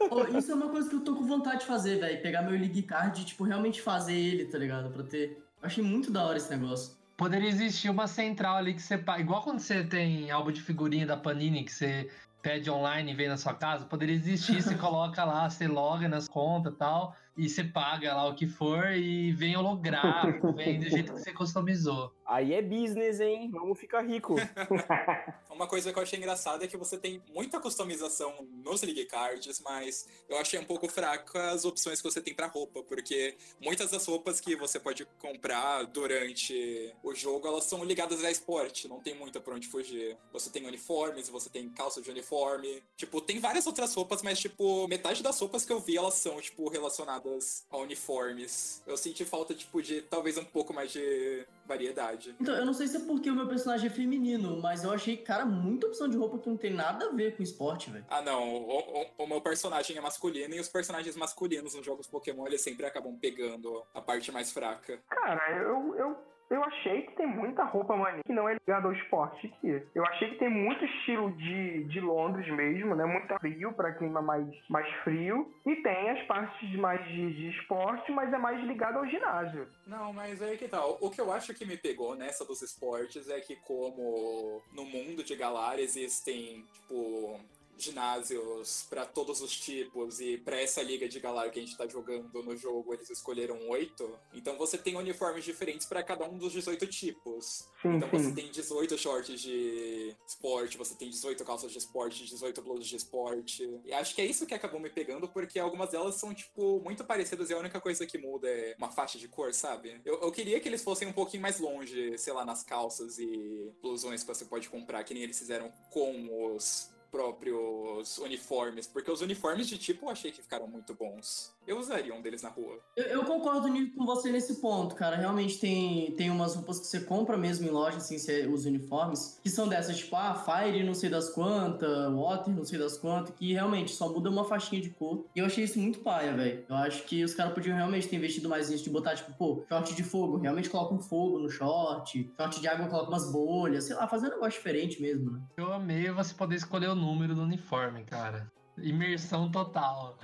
Ô, 0.09 0.37
isso 0.37 0.51
é 0.51 0.55
uma 0.55 0.69
coisa 0.69 0.89
que 0.89 0.95
eu 0.95 1.01
tô 1.01 1.15
com 1.15 1.25
vontade 1.25 1.61
de 1.61 1.65
fazer, 1.65 1.99
velho. 1.99 2.21
Pegar 2.21 2.41
meu 2.41 2.51
League 2.51 2.81
Card 2.83 3.21
e, 3.21 3.25
tipo, 3.25 3.43
realmente 3.43 3.81
fazer 3.81 4.13
ele, 4.13 4.45
tá 4.45 4.57
ligado? 4.57 4.91
Pra 4.91 5.03
ter. 5.03 5.41
Eu 5.61 5.67
achei 5.67 5.83
muito 5.83 6.11
da 6.11 6.23
hora 6.23 6.37
esse 6.37 6.49
negócio. 6.49 6.97
Poderia 7.17 7.49
existir 7.49 7.89
uma 7.89 8.07
central 8.07 8.57
ali 8.57 8.73
que 8.73 8.81
você. 8.81 8.95
Igual 9.19 9.43
quando 9.43 9.59
você 9.59 9.83
tem 9.83 10.31
álbum 10.31 10.51
de 10.51 10.61
figurinha 10.61 11.05
da 11.05 11.17
Panini 11.17 11.63
que 11.63 11.71
você 11.71 12.09
pede 12.41 12.69
online 12.69 13.11
e 13.11 13.15
vem 13.15 13.27
na 13.27 13.37
sua 13.37 13.53
casa, 13.53 13.85
poderia 13.85 14.15
existir, 14.15 14.61
você 14.61 14.75
coloca 14.77 15.23
lá, 15.25 15.49
você 15.49 15.67
loga 15.67 16.07
nas 16.07 16.27
contas 16.27 16.73
e 16.73 16.77
tal, 16.77 17.15
e 17.39 17.47
você 17.47 17.63
paga 17.63 18.13
lá 18.13 18.27
o 18.27 18.35
que 18.35 18.45
for 18.45 18.91
e 18.91 19.31
vem 19.31 19.55
holográfico, 19.55 20.51
vem 20.51 20.77
do 20.77 20.89
jeito 20.89 21.13
que 21.13 21.19
você 21.21 21.31
customizou. 21.31 22.13
Aí 22.25 22.53
é 22.53 22.61
business, 22.61 23.21
hein? 23.21 23.49
Vamos 23.49 23.79
ficar 23.79 24.01
rico. 24.01 24.35
Uma 25.49 25.65
coisa 25.67 25.91
que 25.91 25.97
eu 25.97 26.03
achei 26.03 26.19
engraçada 26.19 26.65
é 26.65 26.67
que 26.67 26.75
você 26.75 26.97
tem 26.97 27.23
muita 27.33 27.59
customização 27.59 28.45
nos 28.63 28.81
League 28.81 29.05
Cards, 29.05 29.61
mas 29.61 30.05
eu 30.27 30.37
achei 30.37 30.59
um 30.59 30.65
pouco 30.65 30.87
fraca 30.89 31.51
as 31.51 31.63
opções 31.63 32.01
que 32.01 32.09
você 32.09 32.21
tem 32.21 32.35
pra 32.35 32.47
roupa, 32.47 32.83
porque 32.83 33.37
muitas 33.61 33.89
das 33.89 34.05
roupas 34.05 34.41
que 34.41 34.55
você 34.55 34.77
pode 34.79 35.05
comprar 35.17 35.83
durante 35.85 36.93
o 37.01 37.15
jogo, 37.15 37.47
elas 37.47 37.63
são 37.63 37.83
ligadas 37.85 38.23
a 38.23 38.29
esporte, 38.29 38.87
não 38.87 38.99
tem 38.99 39.15
muito 39.15 39.39
pra 39.39 39.55
onde 39.55 39.67
fugir. 39.67 40.17
Você 40.33 40.49
tem 40.49 40.67
uniformes, 40.67 41.29
você 41.29 41.49
tem 41.49 41.69
calça 41.69 42.01
de 42.01 42.11
uniforme, 42.11 42.83
tipo, 42.97 43.21
tem 43.21 43.39
várias 43.39 43.65
outras 43.65 43.93
roupas, 43.95 44.21
mas 44.21 44.39
tipo, 44.39 44.87
metade 44.89 45.23
das 45.23 45.39
roupas 45.39 45.65
que 45.65 45.71
eu 45.71 45.79
vi, 45.79 45.97
elas 45.97 46.15
são, 46.15 46.39
tipo, 46.41 46.69
relacionadas 46.69 47.28
a 47.71 47.77
uniformes. 47.77 48.81
Eu 48.87 48.97
senti 48.97 49.23
falta, 49.25 49.53
tipo, 49.53 49.81
de 49.81 50.01
talvez 50.01 50.37
um 50.37 50.43
pouco 50.43 50.73
mais 50.73 50.91
de 50.91 51.45
variedade. 51.65 52.35
Então, 52.39 52.55
eu 52.55 52.65
não 52.65 52.73
sei 52.73 52.87
se 52.87 52.97
é 52.97 52.99
porque 53.01 53.29
o 53.29 53.35
meu 53.35 53.47
personagem 53.47 53.87
é 53.87 53.89
feminino, 53.89 54.59
mas 54.61 54.83
eu 54.83 54.91
achei, 54.91 55.17
cara, 55.17 55.45
muita 55.45 55.87
opção 55.87 56.07
de 56.09 56.17
roupa 56.17 56.37
que 56.39 56.49
não 56.49 56.57
tem 56.57 56.73
nada 56.73 57.05
a 57.07 57.11
ver 57.11 57.35
com 57.37 57.43
esporte, 57.43 57.89
velho. 57.91 58.05
Ah, 58.09 58.21
não. 58.21 58.55
O, 58.55 58.79
o- 59.01 59.23
o 59.23 59.27
meu 59.27 59.39
personagem 59.41 59.95
é 59.97 60.01
masculino 60.01 60.55
e 60.55 60.59
os 60.59 60.67
personagens 60.69 61.15
masculinos 61.15 61.75
nos 61.75 61.85
jogos 61.85 62.07
Pokémon 62.07 62.47
eles 62.47 62.61
sempre 62.61 62.85
acabam 62.85 63.15
pegando 63.19 63.83
a 63.93 64.01
parte 64.01 64.31
mais 64.31 64.51
fraca. 64.51 64.99
Cara, 65.09 65.57
eu, 65.57 65.95
eu, 65.95 66.17
eu 66.49 66.63
achei 66.63 67.03
que 67.03 67.15
tem 67.15 67.27
muita 67.27 67.63
roupa 67.63 67.95
maneira 67.95 68.23
que 68.23 68.33
não 68.33 68.49
é 68.49 68.53
ligada 68.53 68.87
ao 68.87 68.93
esporte 68.93 69.47
aqui. 69.47 69.83
Eu 69.93 70.05
achei 70.05 70.31
que 70.31 70.37
tem 70.37 70.49
muito 70.49 70.83
estilo 70.83 71.31
de, 71.33 71.83
de 71.85 72.01
Londres 72.01 72.47
mesmo, 72.51 72.95
né? 72.95 73.05
Muito 73.05 73.37
frio 73.39 73.71
para 73.73 73.93
clima 73.93 74.21
mais, 74.21 74.47
mais 74.67 74.87
frio. 75.03 75.53
E 75.65 75.75
tem 75.77 76.09
as 76.09 76.25
partes 76.25 76.71
mais 76.75 77.05
de, 77.07 77.33
de 77.33 77.49
esporte, 77.49 78.11
mas 78.11 78.33
é 78.33 78.37
mais 78.37 78.63
ligado 78.65 78.97
ao 78.97 79.07
ginásio. 79.07 79.67
Não, 79.85 80.11
mas 80.11 80.41
aí 80.41 80.57
que 80.57 80.67
tal. 80.67 80.97
O 81.01 81.09
que 81.09 81.21
eu 81.21 81.31
acho 81.31 81.53
que 81.53 81.65
me 81.65 81.77
pegou 81.77 82.15
nessa 82.15 82.43
dos 82.43 82.61
esportes 82.61 83.29
é 83.29 83.39
que 83.39 83.55
como 83.57 84.61
no 84.73 84.85
mundo 84.85 85.23
de 85.23 85.35
Galar 85.35 85.79
existem, 85.79 86.65
tipo, 86.73 87.39
ginásios 87.83 88.85
pra 88.89 89.05
todos 89.05 89.41
os 89.41 89.51
tipos 89.57 90.19
e 90.19 90.37
pra 90.37 90.59
essa 90.59 90.81
liga 90.81 91.07
de 91.07 91.19
Galar 91.19 91.51
que 91.51 91.59
a 91.59 91.61
gente 91.61 91.77
tá 91.77 91.87
jogando 91.87 92.41
no 92.43 92.55
jogo, 92.55 92.93
eles 92.93 93.09
escolheram 93.09 93.57
oito. 93.69 94.17
Então 94.33 94.57
você 94.57 94.77
tem 94.77 94.95
uniformes 94.95 95.43
diferentes 95.43 95.87
pra 95.87 96.03
cada 96.03 96.25
um 96.27 96.37
dos 96.37 96.51
18 96.53 96.85
tipos. 96.87 97.67
Sim, 97.81 97.95
Então 97.95 98.09
sim. 98.09 98.17
você 98.17 98.31
tem 98.33 98.51
18 98.51 98.97
shorts 98.97 99.39
de 99.41 100.15
esporte, 100.27 100.77
você 100.77 100.95
tem 100.95 101.09
18 101.09 101.43
calças 101.45 101.71
de 101.71 101.77
esporte, 101.77 102.25
18 102.25 102.61
blusas 102.61 102.87
de 102.87 102.95
esporte. 102.95 103.79
E 103.85 103.93
acho 103.93 104.13
que 104.15 104.21
é 104.21 104.25
isso 104.25 104.45
que 104.45 104.53
acabou 104.53 104.79
me 104.79 104.89
pegando, 104.89 105.27
porque 105.27 105.59
algumas 105.59 105.89
delas 105.91 106.15
são, 106.15 106.33
tipo, 106.33 106.79
muito 106.81 107.03
parecidas 107.03 107.49
e 107.49 107.53
a 107.53 107.57
única 107.57 107.79
coisa 107.79 108.05
que 108.05 108.17
muda 108.17 108.47
é 108.49 108.75
uma 108.77 108.91
faixa 108.91 109.17
de 109.17 109.27
cor, 109.27 109.53
sabe? 109.53 110.01
Eu, 110.05 110.19
eu 110.21 110.31
queria 110.31 110.59
que 110.59 110.67
eles 110.67 110.83
fossem 110.83 111.07
um 111.07 111.13
pouquinho 111.13 111.41
mais 111.41 111.59
longe, 111.59 112.17
sei 112.17 112.33
lá, 112.33 112.45
nas 112.45 112.63
calças 112.63 113.17
e 113.19 113.71
blusões 113.81 114.21
que 114.23 114.27
você 114.27 114.45
pode 114.45 114.69
comprar, 114.69 115.03
que 115.03 115.13
nem 115.13 115.23
eles 115.23 115.37
fizeram 115.39 115.71
com 115.91 116.53
os 116.55 116.89
próprios 117.11 118.17
uniformes, 118.19 118.87
porque 118.87 119.11
os 119.11 119.21
uniformes 119.21 119.67
de 119.67 119.77
tipo 119.77 120.05
eu 120.05 120.09
achei 120.09 120.31
que 120.31 120.41
ficaram 120.41 120.67
muito 120.67 120.93
bons. 120.93 121.53
Eu 121.67 121.77
usaria 121.77 122.13
um 122.13 122.21
deles 122.21 122.41
na 122.41 122.49
rua. 122.49 122.79
Eu, 122.95 123.05
eu 123.05 123.25
concordo 123.25 123.67
com 123.95 124.05
você 124.05 124.31
nesse 124.31 124.55
ponto, 124.55 124.95
cara. 124.95 125.15
Realmente 125.15 125.59
tem, 125.59 126.11
tem 126.13 126.29
umas 126.31 126.55
roupas 126.55 126.79
que 126.79 126.87
você 126.87 127.01
compra 127.01 127.37
mesmo 127.37 127.67
em 127.67 127.69
loja, 127.69 127.97
assim, 127.97 128.17
você, 128.17 128.47
os 128.47 128.65
uniformes, 128.65 129.39
que 129.43 129.49
são 129.49 129.67
dessas, 129.67 129.97
tipo, 129.97 130.15
ah, 130.15 130.33
Fire 130.33 130.83
não 130.83 130.95
sei 130.95 131.09
das 131.09 131.29
quantas, 131.29 132.11
Water 132.11 132.55
não 132.55 132.65
sei 132.65 132.79
das 132.79 132.97
quantas, 132.97 133.35
que 133.35 133.53
realmente 133.53 133.91
só 133.91 134.09
muda 134.09 134.29
uma 134.29 134.45
faixinha 134.45 134.81
de 134.81 134.89
cor. 134.89 135.25
E 135.35 135.39
eu 135.39 135.45
achei 135.45 135.63
isso 135.63 135.79
muito 135.79 135.99
paia, 135.99 136.35
velho. 136.35 136.65
Eu 136.67 136.75
acho 136.75 137.03
que 137.03 137.23
os 137.23 137.33
caras 137.33 137.53
podiam 137.53 137.75
realmente 137.75 138.07
ter 138.07 138.15
investido 138.15 138.49
mais 138.49 138.69
nisso, 138.69 138.83
de 138.83 138.89
botar, 138.89 139.15
tipo, 139.15 139.31
pô, 139.33 139.63
short 139.69 139.93
de 139.93 140.03
fogo, 140.03 140.37
realmente 140.37 140.69
coloca 140.69 140.93
um 140.93 140.99
fogo 140.99 141.39
no 141.39 141.49
short, 141.49 142.31
short 142.35 142.59
de 142.59 142.67
água 142.67 142.87
coloca 142.87 143.09
umas 143.09 143.31
bolhas, 143.31 143.83
sei 143.85 143.95
lá, 143.95 144.07
fazer 144.07 144.27
um 144.27 144.31
negócio 144.31 144.53
diferente 144.53 145.01
mesmo, 145.01 145.31
né? 145.31 145.41
Eu 145.57 145.71
amei 145.71 146.09
você 146.11 146.33
poder 146.33 146.55
escolher 146.55 146.89
o 146.89 146.95
número 146.99 147.33
do 147.33 147.43
uniforme, 147.43 148.03
cara. 148.03 148.51
Imersão 148.77 149.51
total. 149.51 150.17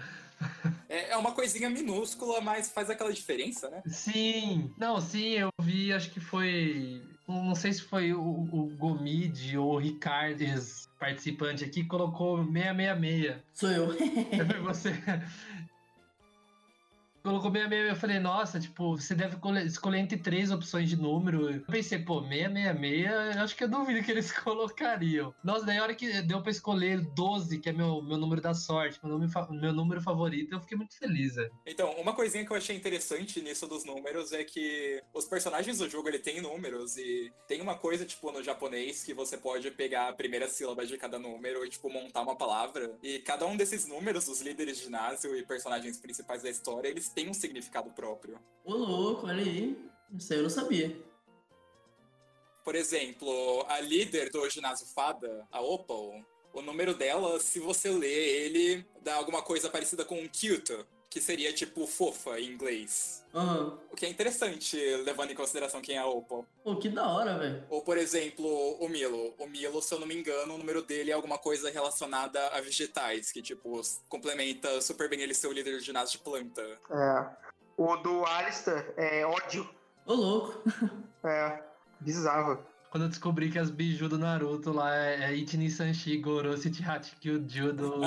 É, 0.89 1.11
é 1.11 1.17
uma 1.17 1.31
coisinha 1.31 1.69
minúscula, 1.69 2.41
mas 2.41 2.69
faz 2.69 2.89
aquela 2.89 3.11
diferença, 3.11 3.69
né? 3.69 3.81
Sim, 3.87 4.71
não, 4.77 4.99
sim, 4.99 5.29
eu 5.29 5.49
vi, 5.61 5.93
acho 5.93 6.11
que 6.11 6.19
foi. 6.19 7.01
Não 7.27 7.55
sei 7.55 7.73
se 7.73 7.81
foi 7.81 8.13
o, 8.13 8.21
o 8.21 8.71
Gomid 8.77 9.57
ou 9.57 9.73
o 9.73 9.77
Ricardes 9.77 10.87
participante 10.99 11.63
aqui, 11.63 11.83
colocou 11.83 12.37
666. 12.43 13.35
Sou 13.53 13.71
eu. 13.71 13.95
Foi 14.45 14.59
você. 14.61 14.91
Colocou 17.25 17.49
666, 17.51 17.89
eu 17.89 17.95
falei, 17.95 18.19
nossa, 18.19 18.59
tipo, 18.59 18.95
você 18.95 19.15
deve 19.15 19.35
escolher 19.65 19.97
entre 19.97 20.15
três 20.15 20.51
opções 20.51 20.87
de 20.87 20.95
número. 20.95 21.49
Eu 21.49 21.61
pensei, 21.61 21.97
pô, 21.97 22.21
666, 22.21 23.35
eu 23.35 23.41
acho 23.41 23.55
que 23.55 23.63
eu 23.63 23.67
duvido 23.67 24.05
que 24.05 24.11
eles 24.11 24.31
colocariam. 24.37 25.33
Nossa, 25.43 25.65
daí 25.65 25.79
a 25.79 25.81
hora 25.81 25.95
que 25.95 26.21
deu 26.21 26.39
pra 26.43 26.51
escolher 26.51 27.01
12, 27.01 27.57
que 27.59 27.69
é 27.69 27.73
meu, 27.73 27.99
meu 28.03 28.17
número 28.17 28.41
da 28.41 28.53
sorte, 28.53 28.99
meu 29.03 29.27
fa- 29.27 29.47
meu 29.49 29.73
número 29.73 29.99
favorito, 30.01 30.53
eu 30.53 30.59
fiquei 30.61 30.77
muito 30.77 30.95
feliz. 30.99 31.33
Então, 31.65 31.91
uma 31.99 32.13
coisinha 32.13 32.45
que 32.45 32.51
eu 32.51 32.55
achei 32.57 32.75
interessante 32.75 33.41
nisso 33.41 33.65
dos 33.65 33.83
números 33.83 34.31
é 34.31 34.43
que 34.43 35.01
os 35.11 35.25
personagens 35.25 35.79
do 35.79 35.89
jogo 35.89 36.07
ele 36.07 36.19
tem 36.19 36.39
números 36.41 36.95
e 36.95 37.33
tem 37.47 37.59
uma 37.59 37.75
coisa 37.75 38.05
tipo 38.05 38.31
no 38.31 38.43
japonês 38.43 39.03
que 39.03 39.15
você 39.15 39.35
pode 39.35 39.71
pegar 39.71 40.09
a 40.09 40.13
primeira 40.13 40.47
sílaba 40.47 40.85
de 40.85 40.95
cada 40.95 41.17
número 41.17 41.65
e 41.65 41.69
tipo 41.69 41.89
montar 41.89 42.21
uma 42.21 42.35
palavra 42.35 42.95
e 43.01 43.17
cada 43.17 43.47
um 43.47 43.57
desses 43.57 43.87
números, 43.87 44.27
os 44.27 44.41
líderes 44.41 44.77
de 44.77 44.83
ginásio 44.83 45.35
e 45.35 45.41
personagens 45.43 45.97
principais 45.97 46.43
da 46.43 46.51
história, 46.51 46.87
eles 46.87 47.09
têm 47.15 47.29
um 47.29 47.33
significado 47.33 47.89
próprio. 47.91 48.37
Ô, 48.63 48.73
louco, 48.73 49.25
olha 49.25 49.41
aí. 49.41 49.75
Isso 50.13 50.33
aí 50.33 50.39
eu 50.39 50.43
não 50.43 50.49
sabia. 50.49 50.95
Por 52.63 52.75
exemplo, 52.75 53.65
a 53.67 53.79
líder 53.79 54.29
do 54.29 54.47
ginásio 54.49 54.87
Fada, 54.87 55.47
a 55.51 55.61
Opal, 55.61 56.13
o 56.53 56.61
número 56.61 56.93
dela, 56.93 57.39
se 57.39 57.59
você 57.59 57.89
ler 57.89 58.07
ele, 58.07 58.85
dá 59.01 59.15
alguma 59.15 59.41
coisa 59.41 59.69
parecida 59.69 60.03
com 60.03 60.19
um 60.19 60.27
Kyoto, 60.27 60.85
que 61.15 61.21
seria 61.21 61.53
tipo 61.53 61.87
fofa 61.87 62.37
em 62.41 62.51
inglês. 62.51 63.23
Aham. 63.33 63.79
O 63.89 63.95
que 63.95 64.05
é 64.05 64.09
interessante, 64.09 64.75
levando 65.05 65.31
em 65.31 65.33
consideração 65.33 65.79
quem 65.79 65.95
é 65.95 65.99
a 65.99 66.05
Opal. 66.05 66.45
Pô, 66.61 66.75
que 66.75 66.89
da 66.89 67.07
hora, 67.07 67.37
velho. 67.37 67.63
Ou, 67.69 67.81
por 67.81 67.97
exemplo, 67.97 68.45
o 68.81 68.89
Milo. 68.89 69.33
O 69.39 69.47
Milo, 69.47 69.81
se 69.81 69.93
eu 69.93 69.99
não 70.01 70.05
me 70.05 70.13
engano, 70.13 70.55
o 70.55 70.57
número 70.57 70.81
dele 70.81 71.11
é 71.11 71.13
alguma 71.13 71.37
coisa 71.37 71.71
relacionada 71.71 72.49
a 72.49 72.59
vegetais, 72.59 73.31
que, 73.31 73.41
tipo, 73.41 73.79
complementa 74.09 74.81
super 74.81 75.09
bem 75.09 75.21
ele 75.21 75.33
ser 75.33 75.47
o 75.47 75.53
líder 75.53 75.77
de 75.79 75.85
ginásio 75.85 76.17
de 76.17 76.23
planta. 76.25 76.61
É. 76.91 77.25
O 77.77 77.95
do 77.95 78.25
Alistair 78.25 78.93
é 78.97 79.25
ódio. 79.25 79.69
Ô, 80.05 80.13
louco. 80.15 80.61
É. 81.23 81.63
Bizarro. 82.01 82.63
Quando 82.91 83.03
eu 83.05 83.09
descobri 83.09 83.49
que 83.49 83.57
as 83.57 83.71
biju 83.71 84.07
do 84.07 84.19
Naruto 84.19 84.71
lá 84.71 84.95
é, 84.95 85.23
é 85.23 85.33
Ichini 85.33 85.71
Sanshi 85.71 86.17
Goro 86.17 86.55
Shichihachi 86.55 87.15
do 87.39 88.01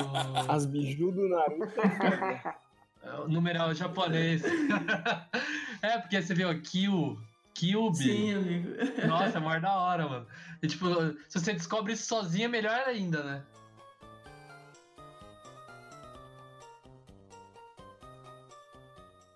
As 0.48 0.66
biju 0.66 1.10
do 1.10 1.28
Naruto. 1.28 1.80
é 1.80 2.54
o 3.24 3.28
numeral 3.28 3.74
japonês. 3.74 4.42
é, 5.82 5.98
porque 5.98 6.20
você 6.20 6.34
viu 6.34 6.48
Kyu, 6.62 7.18
Kyubi. 7.54 7.96
Sim, 7.96 8.34
amigo. 8.34 8.68
Nossa, 9.06 9.38
é 9.38 9.40
maior 9.42 9.60
da 9.60 9.74
hora, 9.74 10.08
mano. 10.08 10.26
E, 10.62 10.66
tipo, 10.66 10.86
se 11.28 11.40
você 11.40 11.52
descobre 11.52 11.92
isso 11.92 12.06
sozinho, 12.06 12.44
é 12.44 12.48
melhor 12.48 12.82
ainda, 12.86 13.22
né? 13.22 13.42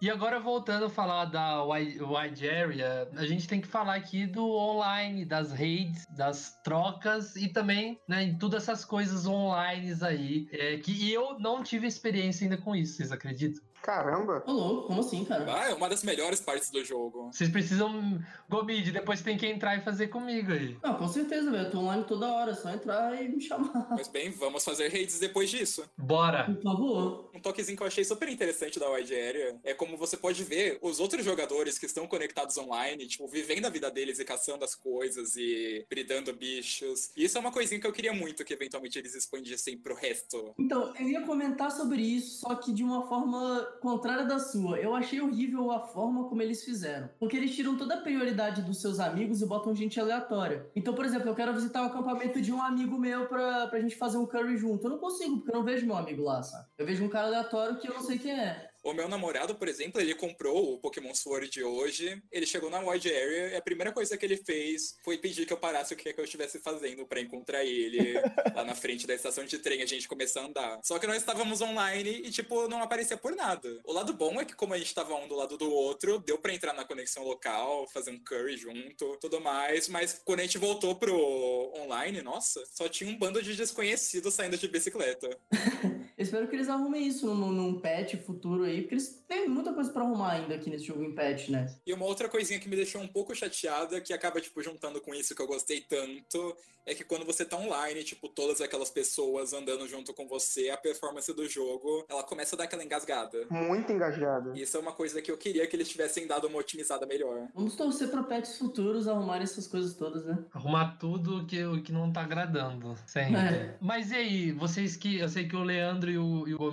E 0.02 0.10
agora 0.10 0.40
voltando 0.40 0.86
a 0.86 0.90
falar 0.90 1.26
da 1.26 1.62
wide, 1.62 2.48
area, 2.48 3.08
a 3.14 3.24
gente 3.24 3.46
tem 3.46 3.60
que 3.60 3.68
falar 3.68 3.94
aqui 3.94 4.26
do 4.26 4.44
online, 4.50 5.24
das 5.24 5.52
raids, 5.52 6.04
das 6.10 6.60
trocas 6.64 7.36
e 7.36 7.46
também, 7.46 8.00
né, 8.08 8.24
em 8.24 8.36
todas 8.36 8.64
essas 8.64 8.84
coisas 8.84 9.26
online 9.26 9.94
aí, 10.02 10.48
é, 10.50 10.76
que 10.78 11.12
eu 11.12 11.38
não 11.38 11.62
tive 11.62 11.86
experiência 11.86 12.44
ainda 12.44 12.56
com 12.56 12.74
isso, 12.74 12.96
vocês 12.96 13.12
acreditam? 13.12 13.62
Caramba. 13.82 14.42
Ô, 14.46 14.52
louco, 14.52 14.86
como 14.86 15.00
assim, 15.00 15.24
cara? 15.24 15.44
Ah, 15.52 15.70
é 15.70 15.74
uma 15.74 15.88
das 15.88 16.04
melhores 16.04 16.40
partes 16.40 16.70
do 16.70 16.84
jogo. 16.84 17.30
Vocês 17.32 17.50
precisam, 17.50 18.20
Gomid, 18.48 18.92
depois 18.92 19.20
tem 19.22 19.36
que 19.36 19.46
entrar 19.46 19.76
e 19.76 19.82
fazer 19.82 20.06
comigo 20.06 20.52
aí. 20.52 20.78
Não, 20.82 20.94
com 20.94 21.08
certeza, 21.08 21.50
velho. 21.50 21.64
Eu 21.64 21.70
tô 21.70 21.78
online 21.78 22.04
toda 22.04 22.32
hora, 22.32 22.52
é 22.52 22.54
só 22.54 22.70
entrar 22.70 23.20
e 23.20 23.28
me 23.28 23.40
chamar. 23.40 23.88
Mas 23.90 24.06
bem, 24.06 24.30
vamos 24.30 24.64
fazer 24.64 24.88
raids 24.88 25.18
depois 25.18 25.50
disso. 25.50 25.84
Bora! 25.98 26.44
Por 26.44 26.62
favor. 26.62 27.30
Um 27.34 27.40
toquezinho 27.40 27.76
que 27.76 27.82
eu 27.82 27.86
achei 27.88 28.04
super 28.04 28.28
interessante 28.28 28.78
da 28.78 28.88
Wide 28.88 29.14
Area 29.14 29.60
é 29.64 29.74
como 29.74 29.96
você 29.96 30.16
pode 30.16 30.44
ver 30.44 30.78
os 30.80 31.00
outros 31.00 31.24
jogadores 31.24 31.78
que 31.78 31.86
estão 31.86 32.06
conectados 32.06 32.56
online, 32.56 33.06
tipo, 33.08 33.26
vivendo 33.26 33.66
a 33.66 33.70
vida 33.70 33.90
deles 33.90 34.20
e 34.20 34.24
caçando 34.24 34.64
as 34.64 34.76
coisas 34.76 35.34
e 35.36 35.84
bridando 35.88 36.32
bichos. 36.32 37.10
E 37.16 37.24
isso 37.24 37.36
é 37.36 37.40
uma 37.40 37.50
coisinha 37.50 37.80
que 37.80 37.86
eu 37.86 37.92
queria 37.92 38.12
muito 38.12 38.44
que 38.44 38.54
eventualmente 38.54 38.98
eles 38.98 39.14
expandissem 39.14 39.76
pro 39.76 39.94
resto. 39.94 40.54
Então, 40.58 40.94
eu 40.98 41.08
ia 41.08 41.22
comentar 41.22 41.72
sobre 41.72 42.00
isso, 42.00 42.40
só 42.40 42.54
que 42.54 42.72
de 42.72 42.84
uma 42.84 43.06
forma 43.08 43.71
contrária 43.80 44.24
da 44.24 44.38
sua. 44.38 44.78
Eu 44.78 44.94
achei 44.94 45.20
horrível 45.20 45.70
a 45.70 45.80
forma 45.80 46.28
como 46.28 46.42
eles 46.42 46.64
fizeram. 46.64 47.08
Porque 47.18 47.36
eles 47.36 47.54
tiram 47.54 47.76
toda 47.76 47.94
a 47.94 48.00
prioridade 48.00 48.62
dos 48.62 48.80
seus 48.80 49.00
amigos 49.00 49.40
e 49.40 49.46
botam 49.46 49.74
gente 49.74 49.98
aleatória. 50.00 50.66
Então, 50.74 50.94
por 50.94 51.04
exemplo, 51.04 51.28
eu 51.28 51.34
quero 51.34 51.54
visitar 51.54 51.82
o 51.82 51.86
acampamento 51.86 52.40
de 52.40 52.52
um 52.52 52.62
amigo 52.62 52.98
meu 52.98 53.26
pra, 53.26 53.66
pra 53.66 53.80
gente 53.80 53.96
fazer 53.96 54.18
um 54.18 54.26
curry 54.26 54.56
junto. 54.56 54.86
Eu 54.86 54.90
não 54.90 54.98
consigo, 54.98 55.36
porque 55.36 55.50
eu 55.50 55.56
não 55.56 55.64
vejo 55.64 55.86
meu 55.86 55.96
amigo 55.96 56.22
lá, 56.22 56.42
sabe? 56.42 56.66
Eu 56.78 56.86
vejo 56.86 57.04
um 57.04 57.08
cara 57.08 57.26
aleatório 57.28 57.78
que 57.78 57.88
eu 57.88 57.94
não 57.94 58.02
sei 58.02 58.18
quem 58.18 58.32
é. 58.32 58.71
O 58.82 58.92
meu 58.92 59.08
namorado, 59.08 59.54
por 59.54 59.68
exemplo, 59.68 60.00
ele 60.00 60.14
comprou 60.14 60.74
o 60.74 60.78
Pokémon 60.78 61.14
Sword 61.14 61.62
hoje. 61.62 62.20
Ele 62.30 62.46
chegou 62.46 62.68
na 62.68 62.80
Wide 62.80 63.08
Area 63.08 63.48
e 63.50 63.56
a 63.56 63.62
primeira 63.62 63.92
coisa 63.92 64.16
que 64.16 64.26
ele 64.26 64.36
fez 64.36 64.96
foi 65.04 65.18
pedir 65.18 65.46
que 65.46 65.52
eu 65.52 65.56
parasse 65.56 65.94
o 65.94 65.96
que, 65.96 66.08
é 66.08 66.12
que 66.12 66.20
eu 66.20 66.24
estivesse 66.24 66.58
fazendo 66.58 67.06
pra 67.06 67.20
encontrar 67.20 67.64
ele 67.64 68.14
lá 68.54 68.64
na 68.64 68.74
frente 68.74 69.06
da 69.06 69.14
estação 69.14 69.44
de 69.44 69.58
trem. 69.58 69.82
A 69.82 69.86
gente 69.86 70.08
começou 70.08 70.42
a 70.42 70.46
andar. 70.46 70.80
Só 70.82 70.98
que 70.98 71.06
nós 71.06 71.18
estávamos 71.18 71.60
online 71.60 72.22
e, 72.24 72.30
tipo, 72.30 72.66
não 72.68 72.82
aparecia 72.82 73.16
por 73.16 73.36
nada. 73.36 73.80
O 73.84 73.92
lado 73.92 74.12
bom 74.12 74.40
é 74.40 74.44
que, 74.44 74.54
como 74.54 74.74
a 74.74 74.78
gente 74.78 74.94
tava 74.94 75.14
um 75.14 75.28
do 75.28 75.36
lado 75.36 75.56
do 75.56 75.70
outro, 75.70 76.18
deu 76.18 76.38
pra 76.38 76.52
entrar 76.52 76.72
na 76.72 76.84
conexão 76.84 77.22
local, 77.24 77.86
fazer 77.88 78.10
um 78.10 78.18
curry 78.18 78.56
junto, 78.56 79.16
tudo 79.20 79.40
mais. 79.40 79.88
Mas 79.88 80.20
quando 80.24 80.40
a 80.40 80.42
gente 80.42 80.58
voltou 80.58 80.94
pro 80.96 81.72
online, 81.76 82.22
nossa, 82.22 82.64
só 82.72 82.88
tinha 82.88 83.08
um 83.08 83.18
bando 83.18 83.42
de 83.42 83.54
desconhecidos 83.54 84.34
saindo 84.34 84.56
de 84.56 84.68
bicicleta. 84.68 85.28
Eu 85.52 86.00
espero 86.18 86.48
que 86.48 86.56
eles 86.56 86.68
arrumem 86.68 87.06
isso 87.06 87.26
num, 87.34 87.52
num 87.52 87.80
patch 87.80 88.16
futuro 88.16 88.64
aí, 88.64 88.71
porque 88.80 88.94
eles 88.94 89.22
têm 89.28 89.48
muita 89.48 89.72
coisa 89.72 89.92
pra 89.92 90.02
arrumar 90.02 90.32
ainda 90.32 90.54
aqui 90.54 90.70
nesse 90.70 90.84
jogo 90.84 91.02
em 91.02 91.14
patch, 91.14 91.48
né? 91.48 91.74
E 91.86 91.92
uma 91.92 92.06
outra 92.06 92.28
coisinha 92.28 92.58
que 92.58 92.68
me 92.68 92.76
deixou 92.76 93.00
um 93.00 93.08
pouco 93.08 93.34
chateada, 93.34 94.00
que 94.00 94.12
acaba, 94.12 94.40
tipo, 94.40 94.62
juntando 94.62 95.00
com 95.00 95.14
isso 95.14 95.34
que 95.34 95.42
eu 95.42 95.46
gostei 95.46 95.80
tanto, 95.80 96.56
é 96.84 96.94
que 96.94 97.04
quando 97.04 97.24
você 97.24 97.44
tá 97.44 97.56
online, 97.56 98.02
tipo, 98.02 98.28
todas 98.28 98.60
aquelas 98.60 98.90
pessoas 98.90 99.52
andando 99.52 99.86
junto 99.86 100.12
com 100.12 100.26
você, 100.26 100.70
a 100.70 100.76
performance 100.76 101.32
do 101.32 101.48
jogo, 101.48 102.04
ela 102.08 102.24
começa 102.24 102.56
a 102.56 102.58
dar 102.58 102.64
aquela 102.64 102.84
engasgada. 102.84 103.46
Muito 103.50 103.92
engajado. 103.92 104.56
Isso 104.56 104.76
é 104.76 104.80
uma 104.80 104.92
coisa 104.92 105.22
que 105.22 105.30
eu 105.30 105.38
queria 105.38 105.66
que 105.66 105.76
eles 105.76 105.88
tivessem 105.88 106.26
dado 106.26 106.46
uma 106.48 106.58
otimizada 106.58 107.06
melhor. 107.06 107.48
Vamos 107.54 107.76
torcer 107.76 108.08
pra 108.08 108.22
patches 108.22 108.58
futuros 108.58 109.06
arrumarem 109.06 109.44
essas 109.44 109.66
coisas 109.66 109.94
todas, 109.94 110.24
né? 110.24 110.44
Arrumar 110.52 110.96
tudo 110.98 111.46
que, 111.46 111.64
o 111.64 111.82
que 111.82 111.92
não 111.92 112.12
tá 112.12 112.22
agradando. 112.22 112.96
Sempre. 113.06 113.36
É. 113.36 113.76
Mas 113.80 114.10
e 114.10 114.16
aí, 114.16 114.52
vocês 114.52 114.96
que. 114.96 115.18
Eu 115.18 115.28
sei 115.28 115.46
que 115.46 115.56
o 115.56 115.62
Leandro 115.62 116.10
e 116.10 116.18
o, 116.18 116.48
e 116.48 116.54
o 116.54 116.72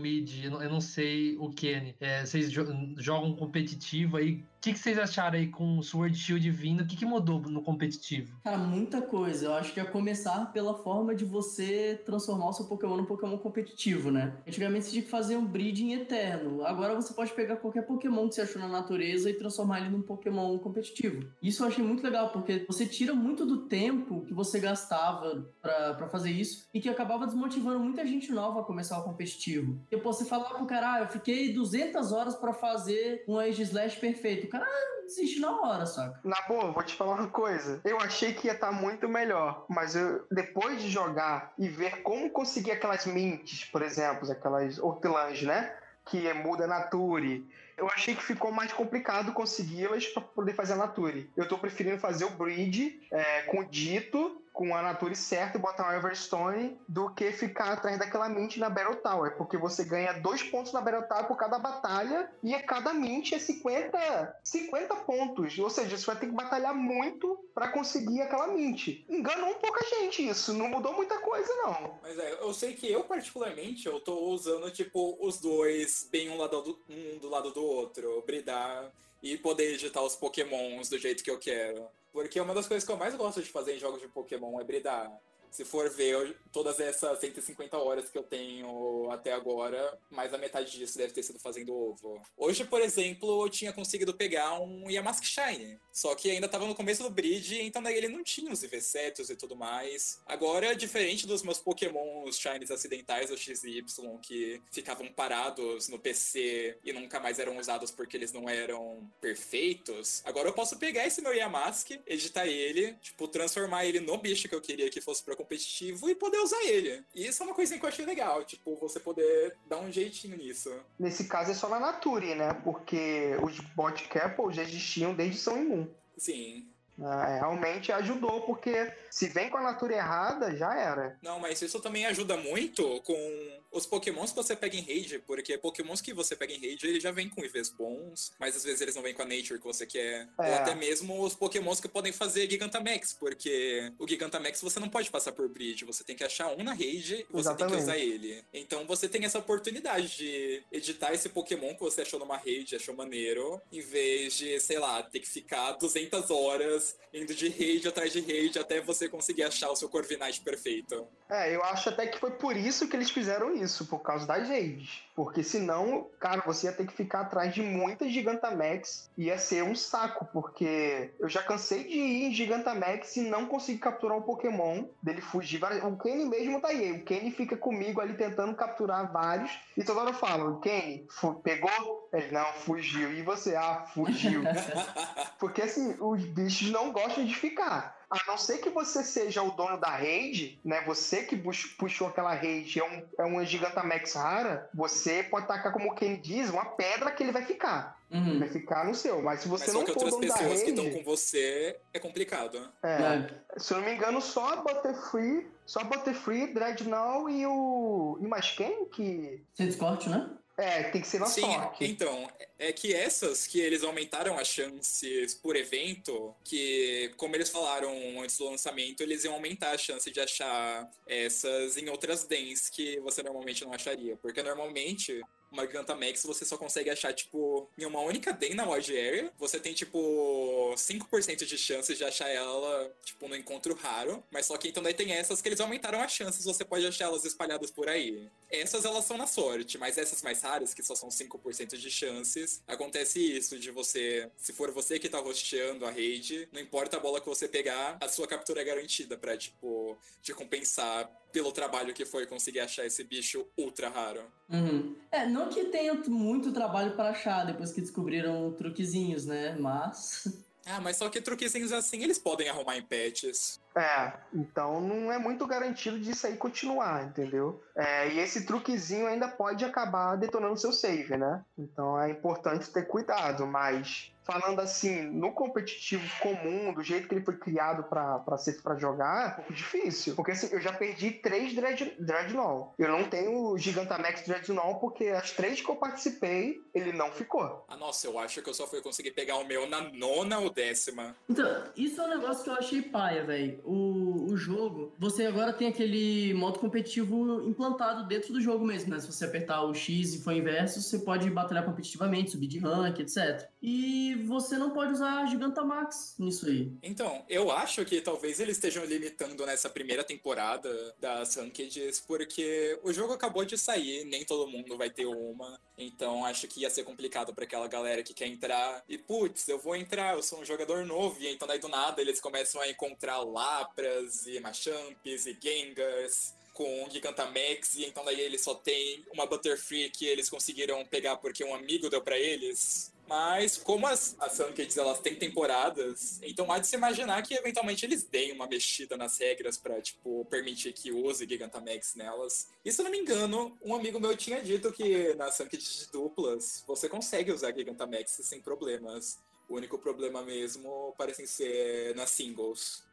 não, 0.50 0.64
eu 0.64 0.70
não 0.70 0.82
sei 0.82 1.38
o 1.38 1.50
Kenny, 1.50 1.89
é, 2.00 2.26
vocês 2.26 2.52
jo- 2.52 2.94
jogam 2.98 3.36
competitivo 3.36 4.18
aí. 4.18 4.44
O 4.60 4.62
que, 4.62 4.74
que 4.74 4.80
vocês 4.80 5.00
acharam 5.00 5.40
aí 5.40 5.48
com 5.48 5.78
o 5.78 5.82
Sword 5.82 6.18
Shield 6.18 6.52
vindo? 6.52 6.82
O 6.82 6.86
que, 6.86 6.98
que 6.98 7.06
mudou 7.06 7.40
no 7.40 7.62
competitivo? 7.62 8.38
Cara, 8.44 8.58
muita 8.58 9.02
coisa. 9.02 9.46
Eu 9.46 9.54
acho 9.54 9.72
que 9.72 9.80
ia 9.80 9.86
começar 9.86 10.52
pela 10.52 10.74
forma 10.74 11.16
de 11.16 11.24
você 11.24 11.98
transformar 12.06 12.50
o 12.50 12.52
seu 12.52 12.66
Pokémon 12.66 12.98
num 12.98 13.06
Pokémon 13.06 13.38
competitivo, 13.38 14.12
né? 14.12 14.34
Antigamente 14.46 14.84
você 14.84 14.92
tinha 14.92 15.04
que 15.04 15.10
fazer 15.10 15.38
um 15.38 15.46
breeding 15.46 15.94
eterno. 15.94 16.66
Agora 16.66 16.94
você 16.94 17.14
pode 17.14 17.32
pegar 17.32 17.56
qualquer 17.56 17.84
Pokémon 17.84 18.28
que 18.28 18.36
você 18.36 18.42
achou 18.42 18.62
na 18.62 18.68
natureza 18.68 19.30
e 19.30 19.34
transformar 19.34 19.80
ele 19.80 19.92
num 19.92 20.02
Pokémon 20.02 20.58
competitivo. 20.60 21.26
Isso 21.42 21.64
eu 21.64 21.68
achei 21.70 21.82
muito 21.82 22.04
legal, 22.04 22.30
porque 22.32 22.66
você 22.68 22.86
tira 22.86 23.14
muito 23.14 23.46
do 23.46 23.62
tempo 23.62 24.26
que 24.26 24.34
você 24.34 24.60
gastava 24.60 25.50
pra 25.62 26.10
fazer 26.10 26.32
isso 26.32 26.68
e 26.74 26.82
que 26.82 26.90
acabava 26.90 27.26
desmotivando 27.26 27.80
muita 27.80 28.06
gente 28.06 28.30
nova 28.34 28.60
a 28.60 28.64
começar 28.66 29.00
o 29.00 29.04
competitivo. 29.06 29.80
E 29.90 29.96
pô, 29.96 30.12
você 30.12 30.26
falava 30.26 30.54
pro 30.56 30.66
cara, 30.66 30.96
ah, 30.96 31.00
eu 31.04 31.08
fiquei 31.08 31.54
200 31.54 32.12
horas 32.12 32.36
pra 32.36 32.52
fazer 32.52 33.24
um 33.26 33.40
Age 33.40 33.62
Slash 33.62 33.98
perfeito. 33.98 34.49
Cara 34.50 34.66
desiste 35.04 35.40
na 35.40 35.62
hora, 35.62 35.86
saca? 35.86 36.20
Na 36.24 36.42
boa, 36.48 36.72
vou 36.72 36.84
te 36.84 36.96
falar 36.96 37.16
uma 37.16 37.28
coisa. 37.28 37.82
Eu 37.84 38.00
achei 38.00 38.34
que 38.34 38.48
ia 38.48 38.54
estar 38.54 38.72
muito 38.72 39.08
melhor, 39.08 39.66
mas 39.70 39.96
eu, 39.96 40.26
depois 40.32 40.82
de 40.82 40.90
jogar 40.90 41.54
e 41.58 41.68
ver 41.68 42.02
como 42.02 42.30
conseguir 42.30 42.72
aquelas 42.72 43.06
mints, 43.06 43.66
por 43.66 43.82
exemplo, 43.82 44.30
aquelas 44.32 44.80
hortelãs, 44.80 45.42
né? 45.42 45.76
Que 46.06 46.32
muda 46.34 46.66
a 46.66 46.68
Nature. 46.68 47.48
Eu 47.78 47.88
achei 47.88 48.14
que 48.14 48.24
ficou 48.24 48.52
mais 48.52 48.74
complicado 48.74 49.32
consegui-las 49.32 50.06
para 50.08 50.22
poder 50.22 50.54
fazer 50.54 50.74
a 50.74 50.78
Nature. 50.78 51.32
Eu 51.36 51.48
tô 51.48 51.58
preferindo 51.58 51.98
fazer 51.98 52.26
o 52.26 52.32
breed 52.32 53.00
é, 53.12 53.44
com 53.44 53.64
dito, 53.64 54.42
com 54.60 54.76
a 54.76 54.82
Nature 54.82 55.16
certa 55.16 55.58
e 55.58 55.62
botar 55.62 55.90
um 55.90 55.96
Everstone, 55.96 56.78
do 56.86 57.10
que 57.16 57.32
ficar 57.32 57.72
atrás 57.72 57.98
daquela 57.98 58.28
mint 58.28 58.58
na 58.58 58.70
Battle 58.70 58.98
Tower. 58.98 59.38
Porque 59.38 59.56
você 59.56 59.86
ganha 59.86 60.12
dois 60.12 60.44
pontos 60.44 60.74
na 60.74 60.82
Battle 60.82 61.08
Tower 61.08 61.28
por 61.28 61.38
cada 61.38 61.58
batalha 61.58 62.30
e 62.44 62.54
a 62.54 62.62
cada 62.62 62.94
mint 62.94 63.32
é 63.32 63.40
50, 63.40 64.38
50 64.44 64.96
pontos. 64.98 65.58
Ou 65.58 65.70
seja, 65.70 65.98
você 65.98 66.06
vai 66.06 66.20
ter 66.20 66.26
que 66.26 66.34
batalhar 66.34 66.76
muito 66.76 67.40
para 67.56 67.70
conseguir 67.70 68.20
aquela 68.20 68.48
mint. 68.48 69.06
Enganou 69.08 69.52
um 69.52 69.60
pouco 69.60 69.80
a 69.80 69.96
gente 69.96 70.28
isso. 70.28 70.52
Não 70.52 70.68
mudou 70.68 70.92
muita 70.94 71.18
coisa, 71.20 71.56
não. 71.64 71.98
Mas 72.02 72.20
é, 72.20 72.34
eu 72.34 72.54
sei 72.54 72.74
que 72.74 72.92
eu, 72.92 73.06
particularmente, 73.06 73.88
eu 73.88 74.02
tô 74.02 74.26
usando, 74.26 74.70
tipo, 74.72 75.18
os 75.26 75.40
dois 75.40 76.06
bem 76.12 76.30
um, 76.30 76.38
lado 76.38 76.62
do, 76.62 76.80
um 76.90 77.18
do 77.18 77.30
lado 77.30 77.52
do 77.52 77.64
outro. 77.64 78.22
Bridar 78.26 78.92
e 79.24 79.38
poder 79.38 79.74
editar 79.74 80.02
os 80.02 80.18
pokémons 80.18 80.90
do 80.90 80.98
jeito 80.98 81.24
que 81.24 81.32
eu 81.32 81.40
quero. 81.40 81.88
Porque 82.20 82.42
uma 82.42 82.54
das 82.54 82.68
coisas 82.68 82.86
que 82.86 82.92
eu 82.92 82.98
mais 82.98 83.16
gosto 83.16 83.42
de 83.42 83.50
fazer 83.50 83.78
em 83.78 83.80
jogos 83.80 84.02
de 84.02 84.10
Pokémon 84.10 84.60
é 84.60 84.64
bridar. 84.66 85.10
Se 85.52 85.66
for 85.66 85.90
ver 85.90 86.38
todas 86.52 86.80
essas 86.80 87.20
150 87.20 87.78
horas 87.78 88.10
que 88.10 88.18
eu 88.18 88.24
tenho 88.24 89.10
até 89.12 89.34
agora, 89.34 89.98
mais 90.10 90.34
a 90.34 90.38
metade 90.38 90.78
disso 90.78 90.98
deve 90.98 91.14
ter 91.14 91.24
sido 91.24 91.40
fazendo 91.40 91.76
ovo. 91.76 92.22
Hoje, 92.38 92.66
por 92.66 92.82
exemplo, 92.82 93.46
eu 93.46 93.50
tinha 93.50 93.74
conseguido 93.74 94.14
pegar 94.14 94.60
um 94.60 94.90
Yamask 94.90 95.24
Shine. 95.24 95.80
Só 95.92 96.16
que 96.16 96.32
ainda 96.32 96.48
tava 96.48 96.66
no 96.66 96.76
começo 96.76 97.04
do 97.04 97.10
breed, 97.10 97.62
então 97.62 97.82
daí 97.82 97.98
ele 97.98 98.08
não 98.08 98.24
tinha 98.24 98.52
os 98.52 98.62
IV7 98.62 99.30
e 99.30 99.36
tudo 99.36 99.56
mais. 99.56 100.22
Agora, 100.26 100.76
diferente 100.76 101.28
dos 101.28 101.44
meus 101.44 101.60
Pokémon 101.60 102.32
Shines 102.32 102.72
acidentais, 102.72 103.32
o 103.32 103.38
XY, 103.38 103.84
que 104.22 104.62
ficavam 104.72 105.12
parados 105.12 105.88
no 105.90 106.00
PC 106.00 106.78
e 106.84 106.94
nunca 106.94 107.20
mais 107.20 107.40
eram 107.40 107.58
usados 107.58 107.92
porque 107.92 108.16
eles 108.16 108.32
não 108.32 108.48
eram 108.48 109.10
perfeitos, 109.20 110.22
agora 110.26 110.50
eu 110.50 110.54
posso 110.54 110.78
pegar 110.78 111.06
esse 111.06 111.22
meu 111.22 111.34
Yamask, 111.34 111.92
editar 112.06 112.48
ele, 112.48 112.94
tipo, 113.02 113.28
transformar 113.28 113.86
ele 113.86 114.00
no 114.00 114.18
bicho 114.18 114.48
que 114.48 114.56
eu 114.56 114.62
queria 114.62 114.90
que 114.90 115.02
fosse 115.02 115.24
pra 115.24 115.36
competitivo 115.40 116.10
e 116.10 116.16
poder 116.16 116.40
usar 116.40 116.62
ele. 116.66 117.02
E 117.16 117.26
isso 117.26 117.42
é 117.42 117.46
uma 117.46 117.56
coisinha 117.56 117.80
que 117.80 117.86
eu 117.86 117.90
achei 117.90 118.06
legal, 118.06 118.44
tipo, 118.44 118.76
você 118.76 119.00
poder 119.00 119.56
dar 119.68 119.78
um 119.78 119.92
jeitinho 119.92 120.38
nisso. 120.38 120.70
Nesse 121.00 121.28
caso 121.28 121.52
é 121.52 121.54
só 121.54 121.70
na 121.70 121.80
Nature, 121.80 122.36
né? 122.36 122.54
Porque 122.64 123.38
os 123.42 123.60
bot 123.60 124.08
Capel 124.10 124.52
já 124.52 124.64
existiam 124.64 125.14
desde 125.14 125.38
São 125.38 125.58
Imum. 125.58 125.88
Sim. 126.18 126.68
Ah, 127.02 127.30
é, 127.30 127.40
realmente 127.40 127.94
ajudou, 127.94 128.42
porque 128.42 128.92
se 129.10 129.30
vem 129.30 129.50
com 129.50 129.56
a 129.56 129.62
Nature 129.62 129.94
errada, 129.94 130.56
já 130.58 130.78
era. 130.78 131.18
Não, 131.22 131.40
mas 131.40 131.62
isso 131.62 131.80
também 131.80 132.06
ajuda 132.06 132.36
muito 132.36 133.02
com 133.04 133.59
os 133.72 133.86
pokémons 133.86 134.32
que 134.32 134.36
você 134.36 134.56
pega 134.56 134.76
em 134.76 134.82
raid, 134.82 135.20
porque 135.20 135.58
pokémons 135.58 136.02
que 136.02 136.14
você 136.14 136.36
pega 136.36 136.54
em 136.54 136.60
raid, 136.60 136.86
ele 136.88 137.00
já 137.00 137.12
vem 137.12 137.30
com 137.30 137.44
IVs 137.44 137.70
bons, 137.70 138.32
mas 138.40 138.56
às 138.56 138.64
vezes 138.64 138.82
eles 138.82 138.96
não 138.96 139.02
vêm 139.02 139.14
com 139.14 139.22
a 139.22 139.26
nature 139.26 139.60
que 139.60 139.66
você 139.66 139.86
quer. 139.86 140.28
É. 140.40 140.50
Ou 140.50 140.56
até 140.56 140.76
mesmo 140.76 141.24
os 141.24 141.36
pokémons 141.36 141.80
que 141.80 141.88
podem 141.88 142.12
fazer 142.12 142.50
Gigantamax, 142.50 143.14
porque 143.14 143.92
o 144.00 144.08
Gigantamax 144.08 144.62
você 144.62 144.80
não 144.80 144.90
pode 144.90 145.10
passar 145.10 145.32
por 145.32 145.48
bridge, 145.48 145.86
você 145.86 146.04
tem 146.04 146.16
que 146.16 146.24
achar 146.24 146.48
um 146.48 146.64
na 146.64 146.74
raid 146.74 147.26
e 147.30 147.34
você 147.34 147.54
tem 147.56 147.68
que 147.68 147.76
usar 147.76 147.98
ele. 147.98 148.44
Então 148.54 148.86
você 148.86 149.08
tem 149.08 149.26
essa 149.26 149.40
oportunidade 149.40 150.18
de 150.18 150.64
editar 150.72 151.14
esse 151.14 151.30
pokémon 151.30 151.74
que 151.76 151.82
você 151.82 152.02
achou 152.02 152.20
numa 152.20 152.38
raid, 152.38 152.76
achou 152.76 152.96
maneiro, 152.96 153.62
em 153.72 153.82
vez 153.82 154.34
de, 154.34 154.60
sei 154.60 154.80
lá, 154.80 155.04
ter 155.04 155.20
que 155.20 155.30
ficar 155.30 155.74
200 155.74 156.30
horas 156.32 156.96
indo 157.14 157.34
de 157.34 157.50
raid 157.50 157.88
atrás 157.88 158.12
de 158.12 158.22
raid 158.22 158.58
até 158.60 158.80
você 158.82 159.08
conseguir 159.10 159.44
achar 159.44 159.70
o 159.72 159.76
seu 159.76 159.90
Corviknight 159.90 160.42
perfeito. 160.42 161.08
É, 161.30 161.56
eu 161.56 161.64
acho 161.64 161.90
até 161.90 162.08
que 162.08 162.20
foi 162.20 162.32
por 162.32 162.56
isso 162.56 162.88
que 162.88 162.96
eles 162.96 163.10
fizeram 163.10 163.56
isso, 163.56 163.59
por 163.86 164.00
causa 164.00 164.26
das 164.26 164.48
redes. 164.48 165.04
Porque 165.16 165.44
senão, 165.44 166.08
cara, 166.20 166.42
você 166.46 166.68
ia 166.68 166.74
ter 166.74 166.88
que 166.88 166.94
ficar 166.94 167.22
atrás 167.22 167.54
de 167.54 167.62
muitas 167.62 168.12
Gigantamax. 168.12 169.10
Ia 169.18 169.38
ser 169.38 169.64
um 169.64 169.76
saco, 169.76 170.26
porque 170.32 171.12
eu 171.20 171.28
já 171.28 171.44
cansei 171.44 171.84
de 171.84 171.94
ir 171.98 172.26
em 172.26 172.34
Gigantamax 172.34 173.18
e 173.18 173.22
não 173.22 173.46
conseguir 173.46 173.80
capturar 173.80 174.18
um 174.18 174.22
Pokémon 174.22 174.86
dele 175.04 175.22
fugir. 175.22 175.58
várias- 175.60 175.84
O 175.84 175.98
Kenny 175.98 176.26
mesmo 176.26 176.62
tá 176.62 176.70
aí. 176.70 176.92
O 176.94 177.04
Kenny 177.04 177.32
fica 177.32 177.58
comigo 177.58 178.00
ali 178.00 178.14
tentando 178.14 178.56
capturar 178.56 179.12
vários. 179.12 179.52
E 179.76 179.84
toda 179.84 180.02
hora 180.02 180.10
eu 180.12 180.14
falo, 180.14 180.54
o 180.54 180.60
Kenny, 180.60 181.06
pegou? 181.44 182.10
Ele, 182.14 182.32
não, 182.32 182.46
fugiu. 182.54 183.12
E 183.14 183.22
você, 183.22 183.56
ah, 183.56 183.86
fugiu. 183.94 184.42
Porque 185.38 185.62
assim, 185.62 185.96
os 186.00 186.24
bichos 186.26 186.70
não 186.72 186.92
gostam 186.92 187.26
de 187.26 187.36
ficar. 187.36 187.99
A 188.10 188.20
não 188.28 188.38
ser 188.38 188.58
que 188.58 188.70
você 188.70 189.04
seja 189.04 189.44
o 189.44 189.52
dono 189.52 189.78
da 189.78 189.96
rede, 189.96 190.60
né? 190.66 190.82
Você 190.88 191.24
que 191.24 191.38
puxou 191.78 192.08
aquela 192.08 192.34
rede 192.34 192.80
é, 192.80 192.84
um, 192.84 193.06
é 193.20 193.24
uma 193.24 193.46
Gigantamax 193.46 194.14
rara, 194.16 194.68
você 194.74 195.22
pode 195.24 195.48
tacar, 195.48 195.72
como 195.72 195.94
quem 195.94 196.20
diz, 196.20 196.50
uma 196.50 196.66
pedra 196.66 197.12
que 197.12 197.22
ele 197.22 197.32
vai 197.32 197.46
ficar. 197.46 198.00
Uhum. 198.10 198.40
Vai 198.40 198.48
ficar 198.50 198.84
no 198.86 198.96
seu. 198.96 199.22
Mas 199.22 199.42
se 199.42 199.48
Mas 199.48 199.62
você 199.62 199.72
só 199.72 199.80
não 199.80 199.86
for 199.86 199.92
o 199.92 199.94
outras 199.94 200.12
dono 200.12 200.28
da 200.28 200.34
pessoas 200.34 200.64
que 200.64 200.70
estão 200.72 200.86
rede. 200.86 200.98
com 200.98 201.04
você 201.04 201.78
é 201.94 202.00
complicado. 202.00 202.72
É, 202.82 202.90
É. 202.90 203.30
se 203.60 203.72
eu 203.74 203.78
não 203.78 203.86
me 203.86 203.94
engano, 203.94 204.20
só 204.20 204.54
a 204.54 204.56
Butterfree, 204.56 205.48
só 205.68 205.82
a 205.82 205.84
Butterfree, 205.84 206.52
Dreadnought 206.52 207.32
e 207.32 207.46
o. 207.46 208.18
E 208.20 208.28
mais 208.28 208.50
quem? 208.52 208.86
Que. 208.86 209.44
Sem 209.54 209.68
Discord, 209.68 210.10
né? 210.10 210.28
É, 210.60 210.84
tem 210.84 211.02
que 211.02 211.08
ser 211.08 211.20
na 211.20 211.26
Sim, 211.26 211.42
sorte. 211.42 211.86
então, 211.86 212.30
é 212.58 212.74
que 212.74 212.94
essas 212.94 213.48
que 213.48 213.60
eles 213.60 213.84
aumentaram 213.84 214.38
as 214.38 214.48
chances 214.48 215.34
por 215.34 215.56
evento, 215.56 216.36
que, 216.44 217.14
como 217.16 217.36
eles 217.36 217.50
falaram 217.50 217.94
antes 218.22 218.38
do 218.38 218.46
lançamento, 218.50 219.02
eles 219.02 219.24
iam 219.24 219.34
aumentar 219.34 219.72
a 219.72 219.78
chance 219.78 220.12
de 220.12 220.20
achar 220.20 220.90
essas 221.08 221.78
em 221.78 221.88
outras 221.90 222.26
dens 222.26 222.70
que 222.70 223.00
você 223.00 223.24
normalmente 223.24 223.64
não 223.64 223.74
acharia. 223.74 224.18
Porque 224.18 224.44
normalmente. 224.44 225.22
Uma 225.52 225.66
Gigantamax 225.66 226.24
você 226.24 226.46
só 226.46 226.58
consegue 226.58 226.90
achar, 226.90 227.14
tipo, 227.14 227.68
em 227.78 227.86
uma 227.86 228.02
única 228.02 228.32
den 228.32 228.54
na 228.54 228.70
Wide 228.70 228.98
Area. 228.98 229.34
Você 229.38 229.60
tem, 229.60 229.74
tipo, 229.74 230.74
5% 230.76 231.46
de 231.46 231.58
chances 231.58 231.98
de 231.98 232.04
achar 232.04 232.30
ela, 232.30 232.94
tipo, 233.04 233.28
no 233.28 233.36
encontro 233.36 233.74
raro. 233.74 234.24
Mas 234.32 234.46
só 234.46 234.58
que 234.58 234.70
então 234.70 234.84
daí 234.84 234.94
tem 234.94 235.12
essas 235.12 235.42
que 235.42 235.50
eles 235.50 235.60
aumentaram 235.60 236.02
as 236.02 236.12
chances, 236.12 236.46
você 236.46 236.64
pode 236.64 236.86
achar 236.86 237.06
elas 237.06 237.26
espalhadas 237.26 237.72
por 237.72 237.90
aí. 237.90 238.30
Essas 238.50 238.86
elas 238.86 239.06
são 239.06 239.18
na 239.18 239.28
sorte, 239.28 239.78
mas 239.78 239.98
essas 239.98 240.22
mais 240.22 240.42
raras, 240.42 240.74
que 240.74 240.84
só 240.84 240.96
são 240.96 241.10
5% 241.10 241.78
de 241.78 241.92
chances, 241.92 242.62
acontece 242.68 243.20
isso 243.20 243.58
de 243.60 243.72
você, 243.72 244.30
se 244.38 244.54
for 244.54 244.72
você 244.72 245.00
que 245.00 245.10
tá 245.10 245.20
rosteando 245.20 245.86
a 245.86 245.92
raid, 245.92 246.50
não 246.52 246.60
importa 246.60 246.98
a 246.98 247.00
bola 247.00 247.22
que 247.22 247.28
você 247.28 247.48
pegar, 247.48 247.98
a 248.02 248.08
sua 248.08 248.28
captura 248.28 248.62
é 248.62 248.64
garantida 248.64 249.18
pra, 249.18 249.38
tipo, 249.38 249.98
te 250.22 250.34
compensar 250.34 251.10
pelo 251.32 251.52
trabalho 251.52 251.94
que 251.94 252.06
foi 252.06 252.26
conseguir 252.26 252.60
achar 252.60 252.86
esse 252.86 253.04
bicho 253.04 253.46
ultra 253.58 253.90
raro. 253.90 254.24
Uhum. 254.50 254.96
É, 255.12 255.26
não 255.26 255.50
que 255.50 255.66
tenha 255.66 255.94
muito 255.94 256.52
trabalho 256.52 256.96
para 256.96 257.10
achar 257.10 257.46
depois 257.46 257.72
que 257.72 257.82
descobriram 257.82 258.52
truquezinhos, 258.54 259.26
né? 259.26 259.56
Mas. 259.60 260.28
Ah, 260.66 260.80
mas 260.80 260.98
só 260.98 261.10
que 261.10 261.20
truquezinhos 261.20 261.72
assim 261.72 262.04
eles 262.04 262.20
podem 262.20 262.48
arrumar 262.48 262.78
em 262.78 262.84
patches. 262.84 263.60
É, 263.80 264.12
então 264.34 264.82
não 264.82 265.10
é 265.10 265.18
muito 265.18 265.48
garantido 265.48 265.98
disso 265.98 266.28
aí 266.28 266.36
continuar, 266.36 267.06
entendeu? 267.06 267.64
É, 267.74 268.10
e 268.10 268.20
esse 268.20 268.46
truquezinho 268.46 269.08
ainda 269.08 269.30
pode 269.30 269.64
acabar 269.64 270.18
detonando 270.18 270.58
seu 270.58 270.74
save, 270.74 271.16
né? 271.16 271.42
Então 271.58 272.00
é 272.00 272.10
importante 272.10 272.70
ter 272.70 272.88
cuidado, 272.88 273.48
mas 273.48 274.12
falando 274.30 274.60
assim, 274.60 275.02
no 275.02 275.32
competitivo 275.32 276.08
comum, 276.20 276.72
do 276.72 276.84
jeito 276.84 277.08
que 277.08 277.16
ele 277.16 277.26
foi 277.26 277.36
criado 277.36 277.84
pra, 277.84 278.20
pra 278.20 278.38
ser 278.38 278.62
para 278.62 278.76
jogar, 278.76 279.24
é 279.24 279.28
um 279.28 279.36
pouco 279.38 279.54
difícil. 279.54 280.16
Porque 280.16 280.32
assim, 280.32 280.50
eu 280.52 280.62
já 280.62 280.72
perdi 280.72 281.10
três 281.10 281.56
Dread, 281.56 281.96
Dreadnought. 282.00 282.70
Eu 282.78 282.90
não 282.90 283.06
tenho 283.06 283.48
o 283.48 283.58
Gigantamax 283.58 284.28
Dreadnought 284.28 284.80
porque 284.80 285.08
as 285.08 285.32
três 285.32 285.62
que 285.62 285.70
eu 285.70 285.76
participei, 285.76 286.62
ele 286.76 286.92
não 286.92 287.12
ficou. 287.12 287.66
Ah, 287.68 287.76
nossa, 287.76 288.06
eu 288.06 288.20
acho 288.20 288.42
que 288.44 288.50
eu 288.50 288.54
só 288.54 288.68
fui 288.68 288.82
conseguir 288.82 289.12
pegar 289.12 289.38
o 289.38 289.48
meu 289.48 289.68
na 289.68 289.82
nona 289.82 290.38
ou 290.38 290.52
décima. 290.52 291.16
Então, 291.28 291.64
isso 291.76 292.00
é 292.00 292.06
um 292.06 292.10
negócio 292.10 292.44
que 292.44 292.50
eu 292.52 292.56
achei 292.56 292.82
paia, 292.84 293.24
velho. 293.24 293.62
O, 293.72 294.32
o 294.32 294.36
jogo, 294.36 294.94
você 294.98 295.28
agora 295.28 295.54
tem 295.54 295.68
aquele 295.68 296.34
modo 296.34 296.58
competitivo 296.58 297.48
implantado 297.48 298.08
dentro 298.08 298.34
do 298.34 298.42
jogo 298.42 298.66
mesmo, 298.66 298.90
né? 298.90 299.00
Se 299.00 299.06
você 299.06 299.26
apertar 299.26 299.62
o 299.62 299.76
X 299.76 300.16
e 300.16 300.24
for 300.24 300.34
inverso, 300.34 300.82
você 300.82 300.98
pode 300.98 301.30
batalhar 301.30 301.64
competitivamente, 301.64 302.32
subir 302.32 302.48
de 302.48 302.58
rank, 302.58 302.98
etc. 302.98 303.48
E 303.62 304.16
você 304.26 304.58
não 304.58 304.72
pode 304.72 304.94
usar 304.94 305.26
Gigantamax 305.26 306.16
nisso 306.18 306.48
aí. 306.48 306.72
Então, 306.82 307.26
eu 307.28 307.52
acho 307.52 307.84
que 307.84 308.00
talvez 308.00 308.40
eles 308.40 308.56
estejam 308.56 308.86
limitando 308.86 309.46
nessa 309.46 309.70
primeira 309.70 310.04
temporada 310.04 310.96
das 310.98 311.36
Rankeds, 311.36 312.00
porque 312.00 312.80
o 312.84 312.94
jogo 312.94 313.14
acabou 313.14 313.44
de 313.44 313.58
sair, 313.58 314.06
nem 314.06 314.24
todo 314.24 314.50
mundo 314.50 314.78
vai 314.78 314.90
ter 314.90 315.06
uma. 315.06 315.60
Então, 315.78 316.26
acho 316.26 316.48
que 316.48 316.62
ia 316.62 316.70
ser 316.70 316.84
complicado 316.84 317.34
pra 317.34 317.44
aquela 317.44 317.68
galera 317.68 318.02
que 318.02 318.14
quer 318.14 318.28
entrar. 318.28 318.84
E, 318.88 318.98
putz, 318.98 319.48
eu 319.50 319.60
vou 319.60 319.76
entrar, 319.76 320.16
eu 320.16 320.24
sou 320.24 320.40
um 320.40 320.46
jogador 320.46 320.86
novo. 320.86 321.22
E 321.22 321.28
então, 321.28 321.48
daí 321.48 321.60
do 321.60 321.68
nada, 321.68 322.02
eles 322.02 322.22
começam 322.22 322.62
a 322.62 322.70
encontrar 322.70 323.20
Lapras 323.20 324.26
e 324.26 324.40
Machamps 324.40 325.26
e 325.26 325.38
Gengars 325.42 326.34
com 326.60 326.90
Gigantamax, 326.90 327.76
e 327.76 327.86
então 327.86 328.04
daí 328.04 328.20
eles 328.20 328.42
só 328.42 328.54
tem 328.54 329.06
uma 329.14 329.26
Butterfree 329.26 329.90
que 329.90 330.06
eles 330.06 330.30
conseguiram 330.30 330.86
pegar 330.86 331.16
porque 331.16 331.42
um 331.42 331.56
amigo 331.56 331.90
deu 331.90 332.02
pra 332.02 332.20
eles. 332.20 332.94
Mas 333.10 333.58
como 333.58 333.88
as, 333.88 334.16
as 334.20 334.38
Rankeds, 334.38 334.78
elas 334.78 335.00
têm 335.00 335.16
temporadas, 335.16 336.20
então 336.22 336.52
há 336.52 336.60
de 336.60 336.68
se 336.68 336.76
imaginar 336.76 337.24
que 337.24 337.34
eventualmente 337.34 337.84
eles 337.84 338.04
deem 338.04 338.32
uma 338.34 338.46
mexida 338.46 338.96
nas 338.96 339.18
regras 339.18 339.58
pra, 339.58 339.82
tipo, 339.82 340.24
permitir 340.26 340.74
que 340.74 340.92
use 340.92 341.28
Gigantamax 341.28 341.96
nelas. 341.96 342.50
E 342.64 342.72
se 342.72 342.80
eu 342.80 342.84
não 342.84 342.92
me 342.92 343.00
engano, 343.00 343.58
um 343.64 343.74
amigo 343.74 344.00
meu 344.00 344.16
tinha 344.16 344.44
dito 344.44 344.72
que 344.72 345.16
nas 345.16 345.40
Rankeds 345.40 345.80
de 345.80 345.92
duplas, 345.92 346.64
você 346.68 346.88
consegue 346.88 347.32
usar 347.32 347.52
Gigantamax 347.52 348.20
sem 348.22 348.40
problemas. 348.40 349.18
O 349.50 349.56
único 349.56 349.80
problema 349.80 350.22
mesmo 350.22 350.94
parecem 350.96 351.26
ser 351.26 351.96
nas 351.96 352.12
singles. 352.12 352.84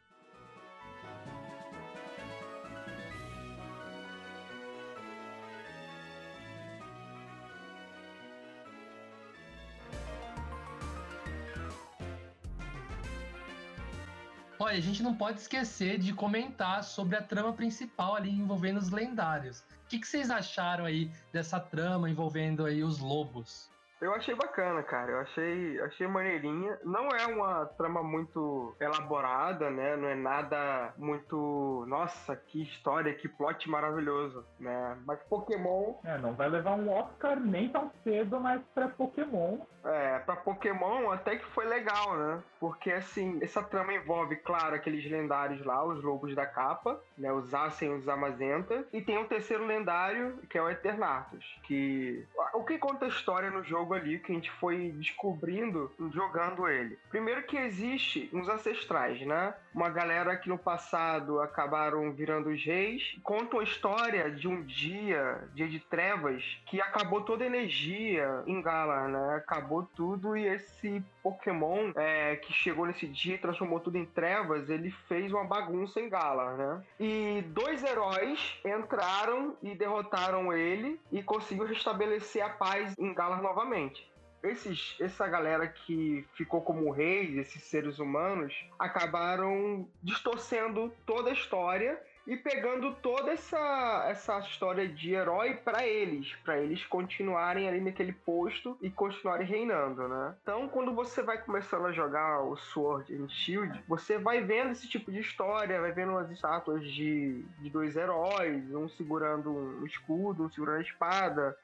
Olha, 14.67 14.79
a 14.79 14.81
gente 14.81 15.01
não 15.01 15.15
pode 15.15 15.39
esquecer 15.39 15.97
de 15.97 16.11
comentar 16.11 16.83
sobre 16.83 17.15
a 17.15 17.21
trama 17.21 17.53
principal 17.53 18.17
ali 18.17 18.29
envolvendo 18.29 18.75
os 18.75 18.89
lendários. 18.89 19.61
O 19.61 19.87
que, 19.87 19.97
que 19.97 20.05
vocês 20.05 20.29
acharam 20.29 20.83
aí 20.83 21.09
dessa 21.31 21.57
trama 21.57 22.09
envolvendo 22.09 22.65
aí 22.65 22.83
os 22.83 22.99
lobos? 22.99 23.69
Eu 23.99 24.13
achei 24.13 24.35
bacana, 24.35 24.83
cara. 24.83 25.11
Eu 25.11 25.19
achei, 25.21 25.81
achei 25.81 26.07
maneirinha. 26.07 26.77
Não 26.83 27.09
é 27.09 27.25
uma 27.25 27.65
trama 27.65 28.03
muito 28.03 28.75
elaborada, 28.79 29.69
né? 29.69 29.95
Não 29.95 30.07
é 30.07 30.15
nada 30.15 30.93
muito. 30.97 31.85
Nossa, 31.87 32.35
que 32.35 32.61
história, 32.61 33.13
que 33.13 33.27
plot 33.27 33.69
maravilhoso, 33.69 34.45
né? 34.59 34.97
Mas 35.05 35.19
Pokémon. 35.23 35.95
É, 36.03 36.17
não 36.17 36.33
vai 36.33 36.49
levar 36.49 36.75
um 36.75 36.91
Oscar 36.91 37.39
nem 37.39 37.69
tão 37.69 37.91
cedo, 38.03 38.39
mas 38.39 38.61
pra 38.73 38.87
Pokémon. 38.87 39.59
É, 39.83 40.19
pra 40.19 40.35
Pokémon 40.35 41.11
até 41.11 41.37
que 41.37 41.45
foi 41.45 41.65
legal, 41.65 42.17
né? 42.17 42.43
Porque 42.59 42.91
assim, 42.91 43.39
essa 43.41 43.63
trama 43.63 43.93
envolve, 43.93 44.35
claro, 44.37 44.75
aqueles 44.75 45.09
lendários 45.09 45.65
lá, 45.65 45.83
os 45.83 46.03
lobos 46.03 46.35
da 46.35 46.45
capa, 46.45 46.99
né? 47.17 47.31
Os 47.31 47.53
Assen 47.53 47.91
e 47.91 47.95
os 47.95 48.07
Amazenta. 48.07 48.85
E 48.93 49.01
tem 49.01 49.17
um 49.17 49.27
terceiro 49.27 49.65
lendário, 49.65 50.37
que 50.49 50.57
é 50.57 50.61
o 50.61 50.69
Eternatus. 50.69 51.59
Que. 51.63 52.27
O 52.53 52.63
que 52.63 52.77
conta 52.77 53.05
a 53.05 53.07
história 53.09 53.49
no 53.49 53.63
jogo 53.63 53.86
ali 53.93 54.19
que 54.19 54.31
a 54.31 54.35
gente 54.35 54.51
foi 54.51 54.91
descobrindo 54.91 55.91
jogando 56.11 56.67
ele? 56.67 56.97
Primeiro 57.09 57.43
que 57.43 57.57
existe 57.57 58.29
uns 58.33 58.47
ancestrais, 58.47 59.19
né? 59.25 59.53
Uma 59.73 59.89
galera 59.89 60.35
que 60.35 60.49
no 60.49 60.57
passado 60.57 61.39
acabaram 61.39 62.11
virando 62.11 62.49
os 62.49 62.63
reis. 62.63 63.17
Contam 63.23 63.59
a 63.59 63.63
história 63.63 64.31
de 64.31 64.47
um 64.47 64.63
dia, 64.63 65.47
dia 65.53 65.67
de 65.67 65.79
trevas, 65.79 66.43
que 66.65 66.81
acabou 66.81 67.21
toda 67.21 67.43
a 67.43 67.47
energia 67.47 68.43
em 68.45 68.61
Galar, 68.61 69.07
né? 69.07 69.35
Acabou 69.35 69.83
tudo 69.95 70.35
e 70.35 70.45
esse 70.45 71.03
Pokémon 71.31 71.91
é, 71.95 72.37
que 72.37 72.53
chegou 72.53 72.85
nesse 72.85 73.07
dia 73.07 73.35
e 73.35 73.37
transformou 73.37 73.79
tudo 73.79 73.97
em 73.97 74.05
trevas, 74.05 74.69
ele 74.69 74.91
fez 75.07 75.31
uma 75.31 75.43
bagunça 75.43 75.99
em 75.99 76.09
Galar, 76.09 76.55
né? 76.55 76.83
E 76.99 77.43
dois 77.47 77.83
heróis 77.83 78.59
entraram 78.65 79.55
e 79.61 79.75
derrotaram 79.75 80.53
ele 80.53 80.99
e 81.11 81.21
conseguiu 81.21 81.65
restabelecer 81.65 82.43
a 82.43 82.49
paz 82.49 82.95
em 82.97 83.13
Galar 83.13 83.41
novamente 83.41 84.07
esses, 84.43 84.95
essa 84.99 85.27
galera 85.27 85.67
que 85.67 86.25
ficou 86.33 86.61
como 86.61 86.91
reis, 86.91 87.35
esses 87.35 87.63
seres 87.63 87.99
humanos, 87.99 88.53
acabaram 88.77 89.87
distorcendo 90.01 90.93
toda 91.05 91.31
a 91.31 91.33
história 91.33 91.99
e 92.27 92.35
pegando 92.35 92.93
toda 92.95 93.31
essa, 93.31 94.05
essa 94.09 94.37
história 94.39 94.87
de 94.87 95.13
herói 95.13 95.55
para 95.55 95.87
eles, 95.87 96.35
para 96.43 96.59
eles 96.59 96.85
continuarem 96.85 97.69
ali 97.69 97.79
naquele 97.79 98.11
posto 98.11 98.77
e 98.81 98.89
continuarem 98.89 99.47
reinando, 99.47 100.07
né? 100.09 100.35
Então, 100.43 100.67
quando 100.67 100.93
você 100.93 101.23
vai 101.23 101.41
começando 101.41 101.85
a 101.85 101.93
jogar 101.93 102.41
o 102.41 102.57
Sword 102.57 103.15
and 103.15 103.29
Shield, 103.29 103.81
você 103.87 104.17
vai 104.17 104.41
vendo 104.41 104.71
esse 104.71 104.89
tipo 104.89 105.09
de 105.09 105.19
história, 105.19 105.79
vai 105.79 105.93
vendo 105.93 106.17
as 106.17 106.29
estátuas 106.29 106.83
de, 106.83 107.45
de 107.59 107.69
dois 107.69 107.95
heróis, 107.95 108.75
um 108.75 108.89
segurando 108.89 109.49
um 109.49 109.85
escudo, 109.85 110.43
um 110.43 110.49
segurando 110.49 110.79
a 110.79 110.81
espada, 110.81 111.57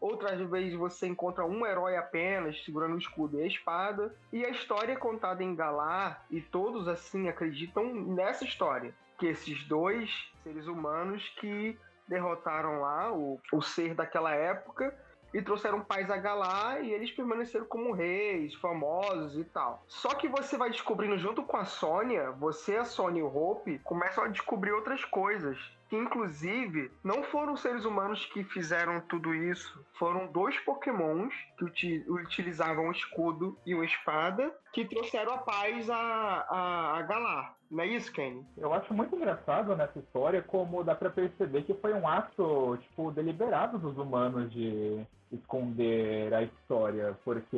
Outras 0.00 0.40
vezes 0.48 0.74
você 0.74 1.06
encontra 1.06 1.44
um 1.44 1.66
herói 1.66 1.94
apenas 1.94 2.64
segurando 2.64 2.94
o 2.94 2.98
escudo 2.98 3.38
e 3.38 3.42
a 3.42 3.46
espada. 3.46 4.14
E 4.32 4.42
a 4.46 4.48
história 4.48 4.94
é 4.94 4.96
contada 4.96 5.44
em 5.44 5.54
Galar, 5.54 6.24
e 6.30 6.40
todos 6.40 6.88
assim 6.88 7.28
acreditam 7.28 7.92
nessa 7.92 8.44
história. 8.44 8.94
Que 9.20 9.26
esses 9.26 9.62
dois 9.68 10.10
seres 10.42 10.66
humanos 10.66 11.28
que 11.38 11.78
derrotaram 12.08 12.80
lá 12.80 13.12
o, 13.12 13.38
o 13.52 13.62
ser 13.62 13.94
daquela 13.94 14.34
época 14.34 14.92
e 15.32 15.40
trouxeram 15.40 15.80
paz 15.80 16.10
a 16.10 16.16
Galar 16.16 16.82
e 16.82 16.92
eles 16.92 17.10
permaneceram 17.12 17.64
como 17.66 17.92
reis, 17.92 18.52
famosos 18.54 19.38
e 19.38 19.44
tal. 19.44 19.84
Só 19.86 20.14
que 20.14 20.26
você 20.26 20.56
vai 20.56 20.70
descobrindo 20.70 21.16
junto 21.18 21.42
com 21.42 21.56
a 21.56 21.64
Sônia, 21.64 22.32
você, 22.32 22.76
a 22.76 22.84
Sônia 22.84 23.20
e 23.20 23.22
o 23.22 23.34
Hope, 23.34 23.78
começam 23.84 24.24
a 24.24 24.28
descobrir 24.28 24.72
outras 24.72 25.04
coisas 25.04 25.56
que 25.88 25.96
inclusive 25.96 26.90
não 27.02 27.24
foram 27.24 27.56
seres 27.56 27.84
humanos 27.84 28.24
que 28.26 28.44
fizeram 28.44 29.00
tudo 29.02 29.34
isso, 29.34 29.84
foram 29.98 30.28
dois 30.28 30.56
pokémons 30.60 31.34
que 31.58 32.04
utilizavam 32.08 32.86
um 32.86 32.92
escudo 32.92 33.58
e 33.66 33.74
uma 33.74 33.84
espada 33.84 34.54
que 34.72 34.84
trouxeram 34.84 35.34
a 35.34 35.38
paz 35.38 35.90
a, 35.90 35.96
a, 35.96 36.98
a 36.98 37.02
Galar. 37.02 37.59
Não 37.70 37.84
é 37.84 37.86
isso, 37.86 38.12
Kenny? 38.12 38.44
Eu 38.56 38.74
acho 38.74 38.92
muito 38.92 39.14
engraçado 39.14 39.76
nessa 39.76 39.98
história 40.00 40.42
como 40.42 40.82
dá 40.82 40.94
para 40.94 41.08
perceber 41.08 41.62
que 41.62 41.74
foi 41.74 41.94
um 41.94 42.06
ato, 42.06 42.76
tipo, 42.78 43.12
deliberado 43.12 43.78
dos 43.78 43.96
humanos 43.96 44.50
de 44.52 45.06
esconder 45.30 46.34
a 46.34 46.42
história, 46.42 47.16
porque 47.24 47.56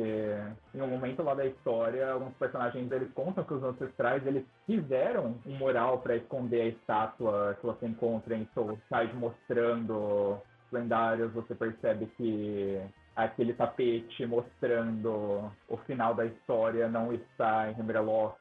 em 0.75 0.81
um 0.81 0.87
momento 0.87 1.23
lá 1.23 1.33
da 1.33 1.47
história, 1.47 2.11
alguns 2.11 2.35
personagens 2.35 2.91
eles 2.91 3.11
contam 3.13 3.43
que 3.43 3.55
os 3.55 3.63
ancestrais 3.63 4.25
eles 4.27 4.45
fizeram 4.67 5.35
um 5.47 5.57
mural 5.57 5.97
para 5.97 6.15
esconder 6.15 6.61
a 6.61 6.67
estátua 6.67 7.57
que 7.59 7.65
você 7.65 7.87
encontra 7.87 8.35
em 8.35 8.47
Soul 8.53 8.77
Side 8.87 9.15
mostrando 9.15 10.37
lendários, 10.71 11.33
você 11.33 11.55
percebe 11.55 12.05
que 12.17 12.79
aquele 13.15 13.53
tapete 13.53 14.25
mostrando 14.25 15.51
o 15.67 15.77
final 15.85 16.13
da 16.13 16.25
história 16.25 16.87
não 16.87 17.13
está 17.13 17.69
em 17.69 17.79
Himmerlock. 17.79 18.37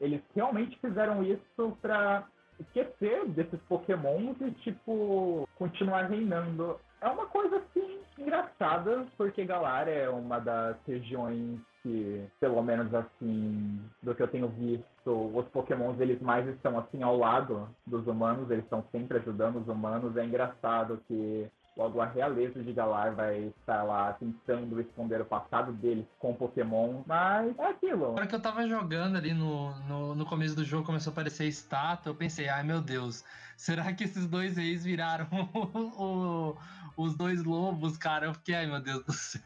Eles 0.00 0.22
realmente 0.34 0.78
fizeram 0.80 1.22
isso 1.22 1.76
para 1.82 2.26
esquecer 2.60 3.26
desses 3.28 3.60
pokémons 3.68 4.36
e, 4.40 4.50
tipo, 4.62 5.48
continuar 5.56 6.08
reinando. 6.08 6.78
É 7.00 7.08
uma 7.08 7.26
coisa, 7.26 7.56
assim, 7.56 7.98
engraçada, 8.18 9.06
porque 9.16 9.44
Galar 9.44 9.88
é 9.88 10.08
uma 10.08 10.38
das 10.38 10.76
regiões 10.86 11.60
que, 11.82 12.26
pelo 12.40 12.62
menos 12.62 12.92
assim, 12.94 13.78
do 14.02 14.14
que 14.14 14.22
eu 14.22 14.28
tenho 14.28 14.48
visto, 14.48 14.86
os 15.06 15.46
pokémons 15.48 16.00
eles 16.00 16.20
mais 16.22 16.48
estão 16.48 16.78
assim 16.78 17.02
ao 17.02 17.16
lado 17.16 17.68
dos 17.86 18.06
humanos, 18.06 18.50
eles 18.50 18.64
estão 18.64 18.82
sempre 18.90 19.18
ajudando 19.18 19.56
os 19.56 19.68
humanos. 19.68 20.16
É 20.16 20.24
engraçado 20.24 21.02
que 21.06 21.46
Logo, 21.76 22.00
a 22.00 22.06
realeza 22.06 22.62
de 22.62 22.72
Galar 22.72 23.16
vai 23.16 23.52
estar 23.58 23.82
lá 23.82 24.12
tentando 24.12 24.80
esconder 24.80 25.20
o 25.20 25.24
passado 25.24 25.72
deles 25.72 26.06
com 26.20 26.32
Pokémon, 26.32 27.02
mas 27.04 27.58
é 27.58 27.66
aquilo. 27.66 28.12
Na 28.12 28.20
hora 28.20 28.26
que 28.28 28.34
eu 28.34 28.40
tava 28.40 28.68
jogando 28.68 29.16
ali 29.16 29.34
no, 29.34 29.74
no, 29.80 30.14
no, 30.14 30.24
começo 30.24 30.54
do 30.54 30.64
jogo, 30.64 30.86
começou 30.86 31.10
a 31.10 31.14
aparecer 31.14 31.48
estátua, 31.48 32.10
eu 32.10 32.14
pensei, 32.14 32.48
ai 32.48 32.62
meu 32.62 32.80
Deus, 32.80 33.24
será 33.56 33.92
que 33.92 34.04
esses 34.04 34.28
dois 34.28 34.56
reis 34.56 34.84
viraram 34.84 35.26
o, 35.52 36.04
o, 36.04 36.56
os 36.96 37.16
dois 37.16 37.42
lobos, 37.42 37.96
cara? 37.96 38.26
Eu 38.26 38.34
fiquei, 38.34 38.54
ai 38.54 38.66
meu 38.66 38.80
Deus 38.80 39.04
do 39.04 39.12
céu. 39.12 39.42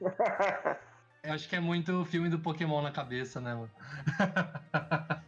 eu 1.22 1.34
acho 1.34 1.46
que 1.46 1.56
é 1.56 1.60
muito 1.60 2.02
filme 2.06 2.30
do 2.30 2.38
Pokémon 2.38 2.80
na 2.80 2.92
cabeça, 2.92 3.42
né, 3.42 3.54
mano? 3.54 3.70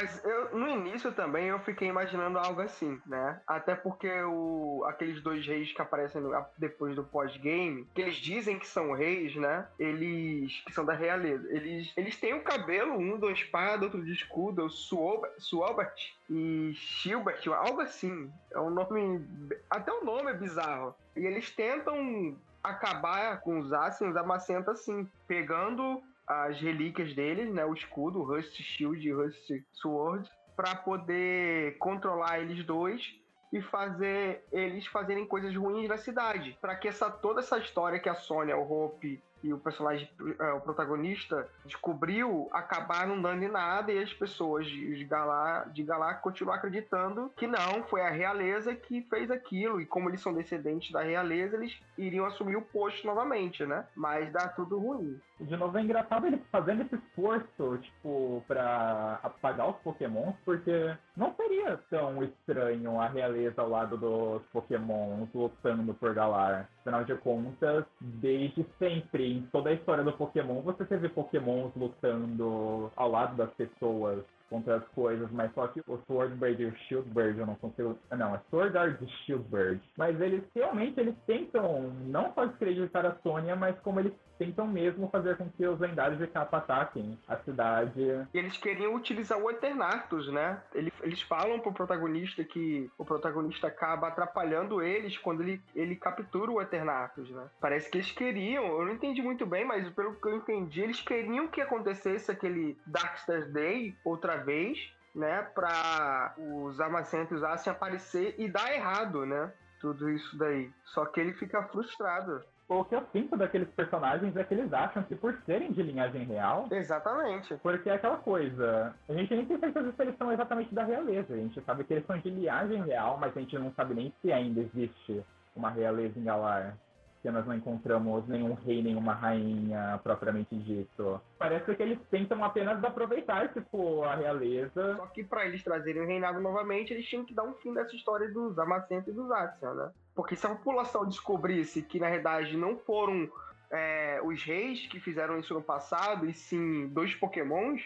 Mas 0.00 0.24
eu, 0.24 0.56
no 0.56 0.66
início 0.66 1.12
também 1.12 1.48
eu 1.48 1.58
fiquei 1.58 1.88
imaginando 1.88 2.38
algo 2.38 2.62
assim, 2.62 2.98
né? 3.06 3.38
Até 3.46 3.74
porque 3.74 4.10
o, 4.22 4.82
aqueles 4.86 5.20
dois 5.22 5.46
reis 5.46 5.72
que 5.72 5.82
aparecem 5.82 6.22
no, 6.22 6.32
depois 6.56 6.96
do 6.96 7.04
pós-game, 7.04 7.86
que 7.94 8.00
eles 8.00 8.16
dizem 8.16 8.58
que 8.58 8.66
são 8.66 8.92
reis, 8.92 9.36
né? 9.36 9.66
Eles. 9.78 10.62
que 10.64 10.72
são 10.72 10.86
da 10.86 10.94
realeza. 10.94 11.46
Eles, 11.50 11.92
eles 11.96 12.16
têm 12.18 12.32
o 12.32 12.42
cabelo, 12.42 12.94
um 12.94 13.18
do 13.18 13.30
espada, 13.30 13.84
outro 13.84 14.02
de 14.02 14.12
escudo, 14.12 14.64
o 14.64 14.70
Suobert 14.70 16.14
e 16.30 16.72
Shilbert, 16.74 17.46
algo 17.48 17.82
assim. 17.82 18.32
É 18.50 18.58
um 18.58 18.70
nome. 18.70 19.22
Até 19.68 19.92
o 19.92 20.02
nome 20.02 20.30
é 20.30 20.34
bizarro. 20.34 20.94
E 21.14 21.26
eles 21.26 21.50
tentam 21.50 22.34
acabar 22.62 23.40
com 23.40 23.58
os 23.58 23.72
Asians 23.72 24.14
da 24.14 24.22
Macenta 24.22 24.72
assim, 24.72 25.06
pegando 25.26 26.02
as 26.30 26.60
relíquias 26.60 27.12
deles, 27.12 27.52
né? 27.52 27.64
O 27.64 27.74
escudo, 27.74 28.20
o 28.20 28.24
Rust 28.24 28.54
Shield 28.62 29.06
e 29.06 29.12
o 29.12 29.24
Rust 29.24 29.50
Sword, 29.72 30.30
para 30.54 30.76
poder 30.76 31.76
controlar 31.78 32.38
eles 32.38 32.64
dois 32.64 33.18
e 33.52 33.60
fazer 33.60 34.44
eles 34.52 34.86
fazerem 34.86 35.26
coisas 35.26 35.54
ruins 35.56 35.88
na 35.88 35.96
cidade, 35.96 36.56
para 36.60 36.76
que 36.76 36.86
essa 36.86 37.10
toda 37.10 37.40
essa 37.40 37.58
história 37.58 37.98
que 37.98 38.08
a 38.08 38.14
Sônia, 38.14 38.56
o 38.56 38.70
Hope 38.70 39.20
e 39.42 39.52
o 39.52 39.58
personagem, 39.58 40.08
é, 40.38 40.52
o 40.52 40.60
protagonista, 40.60 41.48
descobriu 41.64 42.48
acabar 42.52 43.06
não 43.06 43.20
dando 43.20 43.42
em 43.42 43.50
nada 43.50 43.92
e 43.92 44.02
as 44.02 44.12
pessoas 44.12 44.66
de 44.66 45.04
Galar, 45.04 45.70
de 45.70 45.82
Galar 45.82 46.20
continuam 46.20 46.54
acreditando 46.54 47.32
que 47.36 47.46
não, 47.46 47.84
foi 47.84 48.02
a 48.02 48.10
realeza 48.10 48.74
que 48.74 49.02
fez 49.02 49.30
aquilo 49.30 49.80
e 49.80 49.86
como 49.86 50.08
eles 50.08 50.20
são 50.20 50.34
descendentes 50.34 50.90
da 50.92 51.02
realeza, 51.02 51.56
eles 51.56 51.78
iriam 51.96 52.26
assumir 52.26 52.56
o 52.56 52.62
posto 52.62 53.06
novamente, 53.06 53.64
né? 53.64 53.84
Mas 53.94 54.32
dá 54.32 54.48
tudo 54.48 54.78
ruim. 54.78 55.20
De 55.40 55.56
novo 55.56 55.78
é 55.78 55.80
engraçado 55.80 56.26
ele 56.26 56.42
fazendo 56.52 56.82
esse 56.82 56.96
esforço, 56.96 57.78
tipo, 57.78 58.44
pra 58.46 59.18
apagar 59.22 59.70
os 59.70 59.76
pokémons, 59.76 60.34
porque 60.44 60.94
não 61.16 61.34
seria 61.34 61.78
tão 61.88 62.22
estranho 62.22 63.00
a 63.00 63.08
realeza 63.08 63.62
ao 63.62 63.68
lado 63.68 63.96
dos 63.96 64.42
pokémons 64.52 65.28
lutando 65.32 65.94
por 65.94 66.14
Galar. 66.14 66.68
Afinal 66.80 67.04
de 67.04 67.14
contas, 67.16 67.84
desde 68.00 68.66
sempre 68.78 69.29
em 69.32 69.42
toda 69.52 69.70
a 69.70 69.72
história 69.72 70.04
do 70.04 70.12
Pokémon, 70.12 70.60
você 70.62 70.84
teve 70.84 71.08
Pokémons 71.08 71.72
lutando 71.76 72.90
ao 72.96 73.10
lado 73.10 73.36
das 73.36 73.50
pessoas 73.54 74.24
contra 74.48 74.76
as 74.76 74.88
coisas, 74.88 75.30
mas 75.30 75.52
só 75.54 75.68
que 75.68 75.80
o 75.86 75.98
Swordbird 76.06 76.60
e 76.60 76.66
o 76.66 76.76
Shieldbird 76.76 77.38
eu 77.38 77.46
não 77.46 77.54
consigo. 77.54 77.96
Não, 78.10 78.34
é 78.34 78.40
Swordard 78.50 78.98
e 79.02 79.08
Shieldbird. 79.24 79.80
Mas 79.96 80.20
eles 80.20 80.42
realmente 80.54 80.98
eles 80.98 81.14
tentam 81.26 81.92
não 82.06 82.32
só 82.34 82.44
descreditar 82.46 83.06
a 83.06 83.14
Sônia, 83.22 83.54
mas 83.54 83.78
como 83.80 84.00
eles 84.00 84.12
tentam 84.40 84.66
mesmo 84.66 85.06
fazer 85.10 85.36
com 85.36 85.50
que 85.50 85.66
os 85.66 85.78
lendários 85.78 86.18
de 86.18 86.26
capa 86.26 86.56
ataquem 86.56 87.18
a 87.28 87.36
cidade. 87.36 88.00
E 88.32 88.38
eles 88.38 88.56
queriam 88.56 88.94
utilizar 88.94 89.38
o 89.38 89.50
Eternatus, 89.50 90.32
né? 90.32 90.58
Eles, 90.74 90.94
eles 91.02 91.20
falam 91.20 91.60
pro 91.60 91.74
protagonista 91.74 92.42
que 92.42 92.90
o 92.96 93.04
protagonista 93.04 93.66
acaba 93.66 94.08
atrapalhando 94.08 94.80
eles 94.80 95.18
quando 95.18 95.42
ele, 95.42 95.62
ele 95.74 95.94
captura 95.94 96.50
o 96.50 96.60
Eternatus, 96.62 97.28
né? 97.30 97.44
Parece 97.60 97.90
que 97.90 97.98
eles 97.98 98.10
queriam, 98.12 98.64
eu 98.64 98.86
não 98.86 98.92
entendi 98.92 99.20
muito 99.20 99.44
bem, 99.44 99.66
mas 99.66 99.86
pelo 99.90 100.14
que 100.14 100.26
eu 100.26 100.36
entendi, 100.36 100.80
eles 100.80 101.02
queriam 101.02 101.46
que 101.46 101.60
acontecesse 101.60 102.30
aquele 102.30 102.78
Darkstars 102.86 103.52
Day 103.52 103.94
outra 104.02 104.38
vez, 104.38 104.90
né? 105.14 105.42
Pra 105.54 106.34
os 106.38 106.80
Amacentos 106.80 107.36
usassem 107.36 107.70
aparecer 107.70 108.36
e 108.38 108.48
dar 108.48 108.72
errado, 108.72 109.26
né? 109.26 109.52
Tudo 109.82 110.08
isso 110.08 110.34
daí. 110.38 110.70
Só 110.84 111.04
que 111.04 111.20
ele 111.20 111.34
fica 111.34 111.62
frustrado 111.64 112.42
o 112.78 112.84
que 112.84 112.94
eu 112.94 113.02
sinto 113.12 113.36
daqueles 113.36 113.68
personagens 113.70 114.36
é 114.36 114.44
que 114.44 114.54
eles 114.54 114.72
acham 114.72 115.02
que 115.02 115.16
por 115.16 115.36
serem 115.44 115.72
de 115.72 115.82
linhagem 115.82 116.24
real. 116.24 116.68
Exatamente. 116.70 117.56
Porque 117.56 117.90
é 117.90 117.94
aquela 117.94 118.18
coisa. 118.18 118.94
A 119.08 119.12
gente 119.12 119.34
nem 119.34 119.44
tem 119.44 119.58
certeza 119.58 119.92
se 119.92 120.02
eles 120.02 120.16
são 120.16 120.32
exatamente 120.32 120.72
da 120.74 120.84
realeza. 120.84 121.34
A 121.34 121.36
gente 121.36 121.60
sabe 121.62 121.84
que 121.84 121.94
eles 121.94 122.06
são 122.06 122.16
de 122.18 122.30
linhagem 122.30 122.82
real, 122.82 123.18
mas 123.20 123.36
a 123.36 123.40
gente 123.40 123.58
não 123.58 123.72
sabe 123.72 123.94
nem 123.94 124.12
se 124.22 124.32
ainda 124.32 124.60
existe 124.60 125.24
uma 125.56 125.70
realeza 125.70 126.18
em 126.18 126.24
Galar 126.24 126.76
que 127.22 127.30
nós 127.30 127.46
não 127.46 127.54
encontramos 127.54 128.26
nenhum 128.26 128.54
rei, 128.54 128.82
nenhuma 128.82 129.12
rainha 129.12 130.00
propriamente 130.02 130.56
dito. 130.56 131.20
Parece 131.38 131.74
que 131.74 131.82
eles 131.82 131.98
tentam 132.10 132.42
apenas 132.42 132.82
aproveitar, 132.82 133.52
tipo, 133.52 134.02
a 134.04 134.14
realeza. 134.14 134.96
Só 134.96 135.06
que 135.06 135.22
para 135.22 135.44
eles 135.44 135.62
trazerem 135.62 136.02
o 136.02 136.06
reinado 136.06 136.40
novamente, 136.40 136.92
eles 136.92 137.06
tinham 137.06 137.24
que 137.24 137.34
dar 137.34 137.44
um 137.44 137.54
fim 137.54 137.74
dessa 137.74 137.94
história 137.94 138.30
dos 138.30 138.58
Amacentos 138.58 139.08
e 139.08 139.12
dos 139.12 139.30
Axion, 139.30 139.74
né? 139.74 139.90
Porque 140.14 140.34
se 140.34 140.46
a 140.46 140.50
população 140.50 141.04
descobrisse 141.06 141.82
que, 141.82 142.00
na 142.00 142.08
verdade, 142.08 142.56
não 142.56 142.76
foram 142.78 143.30
é, 143.70 144.20
os 144.24 144.42
reis 144.42 144.86
que 144.86 144.98
fizeram 144.98 145.38
isso 145.38 145.52
no 145.52 145.62
passado, 145.62 146.26
e 146.26 146.32
sim 146.32 146.88
dois 146.88 147.14
pokémons, 147.14 147.82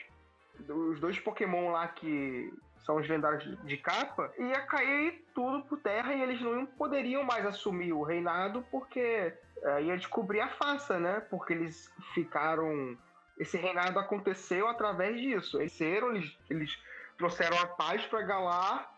os 0.68 1.00
dois 1.00 1.18
pokémon 1.18 1.72
lá 1.72 1.88
que 1.88 2.52
são 2.84 2.96
os 2.96 3.08
lendários 3.08 3.44
de 3.64 3.76
capa, 3.78 4.30
ia 4.38 4.60
cair 4.66 5.24
tudo 5.34 5.64
por 5.64 5.78
terra 5.80 6.14
e 6.14 6.22
eles 6.22 6.40
não 6.40 6.66
poderiam 6.66 7.24
mais 7.24 7.44
assumir 7.46 7.92
o 7.92 8.02
reinado 8.02 8.64
porque 8.70 9.32
é, 9.62 9.82
ia 9.82 9.96
descobrir 9.96 10.40
a 10.40 10.48
farsa, 10.48 10.98
né? 10.98 11.20
Porque 11.30 11.54
eles 11.54 11.90
ficaram. 12.12 12.96
Esse 13.38 13.56
reinado 13.56 13.98
aconteceu 13.98 14.68
através 14.68 15.18
disso. 15.18 15.60
Eles, 15.60 15.80
eram, 15.80 16.14
eles, 16.14 16.38
eles 16.48 16.78
trouxeram 17.16 17.58
a 17.58 17.66
paz 17.66 18.04
para 18.06 18.22
Galar 18.22 18.94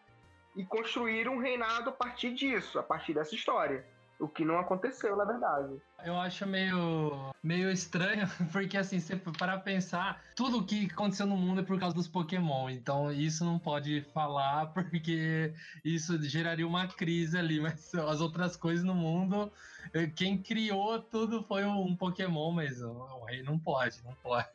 e 0.56 0.64
construíram 0.64 1.34
um 1.34 1.38
reinado 1.38 1.90
a 1.90 1.92
partir 1.92 2.34
disso, 2.34 2.78
a 2.78 2.82
partir 2.82 3.14
dessa 3.14 3.34
história. 3.34 3.86
O 4.18 4.28
que 4.28 4.44
não 4.44 4.58
aconteceu, 4.58 5.14
na 5.14 5.24
verdade. 5.24 5.80
Eu 6.04 6.16
acho 6.18 6.46
meio, 6.46 7.34
meio 7.42 7.70
estranho, 7.70 8.28
porque 8.52 8.76
assim, 8.76 8.98
para 9.38 9.58
pensar, 9.58 10.22
tudo 10.34 10.64
que 10.64 10.86
aconteceu 10.92 11.26
no 11.26 11.36
mundo 11.36 11.60
é 11.60 11.64
por 11.64 11.78
causa 11.78 11.94
dos 11.94 12.06
Pokémon. 12.06 12.70
Então 12.70 13.10
isso 13.12 13.44
não 13.44 13.58
pode 13.58 14.02
falar, 14.12 14.66
porque 14.74 15.52
isso 15.84 16.22
geraria 16.22 16.66
uma 16.66 16.86
crise 16.86 17.38
ali. 17.38 17.58
Mas 17.66 17.94
as 17.94 18.20
outras 18.20 18.56
coisas 18.56 18.84
no 18.84 18.94
mundo 18.94 19.50
quem 20.14 20.38
criou 20.38 21.00
tudo 21.00 21.42
foi 21.44 21.64
um 21.64 21.94
Pokémon, 21.96 22.52
mas 22.52 22.82
o 22.82 23.24
rei 23.24 23.42
não 23.42 23.58
pode, 23.58 24.02
não 24.04 24.12
pode. 24.14 24.48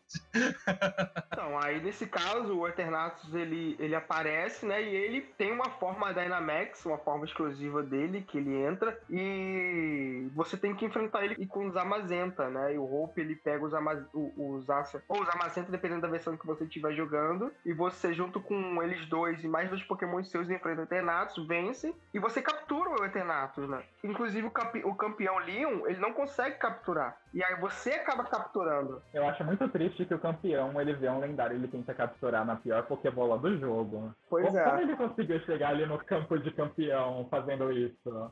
Então, 1.31 1.57
aí 1.59 1.81
nesse 1.81 2.07
caso, 2.07 2.57
o 2.57 2.67
Eternatus 2.67 3.33
ele, 3.33 3.75
ele 3.79 3.95
aparece, 3.95 4.65
né? 4.65 4.81
E 4.81 4.95
ele 4.95 5.21
tem 5.21 5.51
uma 5.51 5.69
forma 5.71 6.13
Dynamax, 6.13 6.85
uma 6.85 6.97
forma 6.97 7.25
exclusiva 7.25 7.81
dele, 7.81 8.21
que 8.21 8.37
ele 8.37 8.55
entra, 8.55 8.99
e 9.09 10.27
você 10.33 10.57
tem 10.57 10.75
que 10.75 10.85
enfrentar 10.85 11.23
ele 11.23 11.30
com 11.45 11.67
os 11.67 11.75
Amazenta, 11.75 12.49
né? 12.49 12.73
E 12.73 12.77
o 12.77 12.83
Hope 12.83 13.21
ele 13.21 13.35
pega 13.35 13.65
os, 13.65 13.73
Amaz 13.73 13.99
os 14.13 14.69
ou 15.07 15.21
os 15.21 15.29
Amazenta, 15.29 15.71
dependendo 15.71 16.01
da 16.01 16.07
versão 16.07 16.37
que 16.37 16.45
você 16.45 16.63
estiver 16.63 16.93
jogando, 16.93 17.51
e 17.65 17.73
você, 17.73 18.13
junto 18.13 18.39
com 18.39 18.81
eles 18.81 19.05
dois 19.07 19.43
e 19.43 19.47
mais 19.47 19.69
dois 19.69 19.83
Pokémon 19.83 20.23
seus, 20.23 20.49
enfrenta 20.49 20.81
o 20.81 20.83
Eternatus, 20.83 21.45
vence, 21.47 21.93
e 22.13 22.19
você 22.19 22.41
captura 22.41 23.01
o 23.01 23.05
Eternatus, 23.05 23.67
né? 23.67 23.83
Inclusive 24.03 24.47
o, 24.47 24.89
o 24.89 24.95
campeão 24.95 25.37
Leon, 25.39 25.85
ele 25.87 25.99
não 25.99 26.13
consegue 26.13 26.57
capturar. 26.57 27.17
E 27.33 27.43
aí 27.43 27.55
você 27.59 27.91
acaba 27.91 28.23
capturando. 28.23 29.01
Eu 29.13 29.25
acho 29.25 29.43
muito 29.43 29.67
triste 29.69 30.05
que 30.05 30.13
o 30.13 30.19
campeão, 30.19 30.79
ele 30.79 30.93
vê 30.93 31.09
um 31.09 31.19
lendário, 31.19 31.55
ele 31.55 31.67
tenta 31.67 31.93
capturar 31.93 32.45
na 32.45 32.55
pior 32.55 32.83
Pokébola 32.83 33.37
do 33.37 33.57
jogo. 33.57 34.13
Pois 34.29 34.53
é. 34.53 34.63
Como 34.63 34.81
ele 34.81 34.95
conseguiu 34.95 35.39
chegar 35.41 35.69
ali 35.69 35.85
no 35.85 35.97
campo 35.97 36.37
de 36.37 36.51
campeão 36.51 37.27
fazendo 37.29 37.71
isso? 37.71 38.31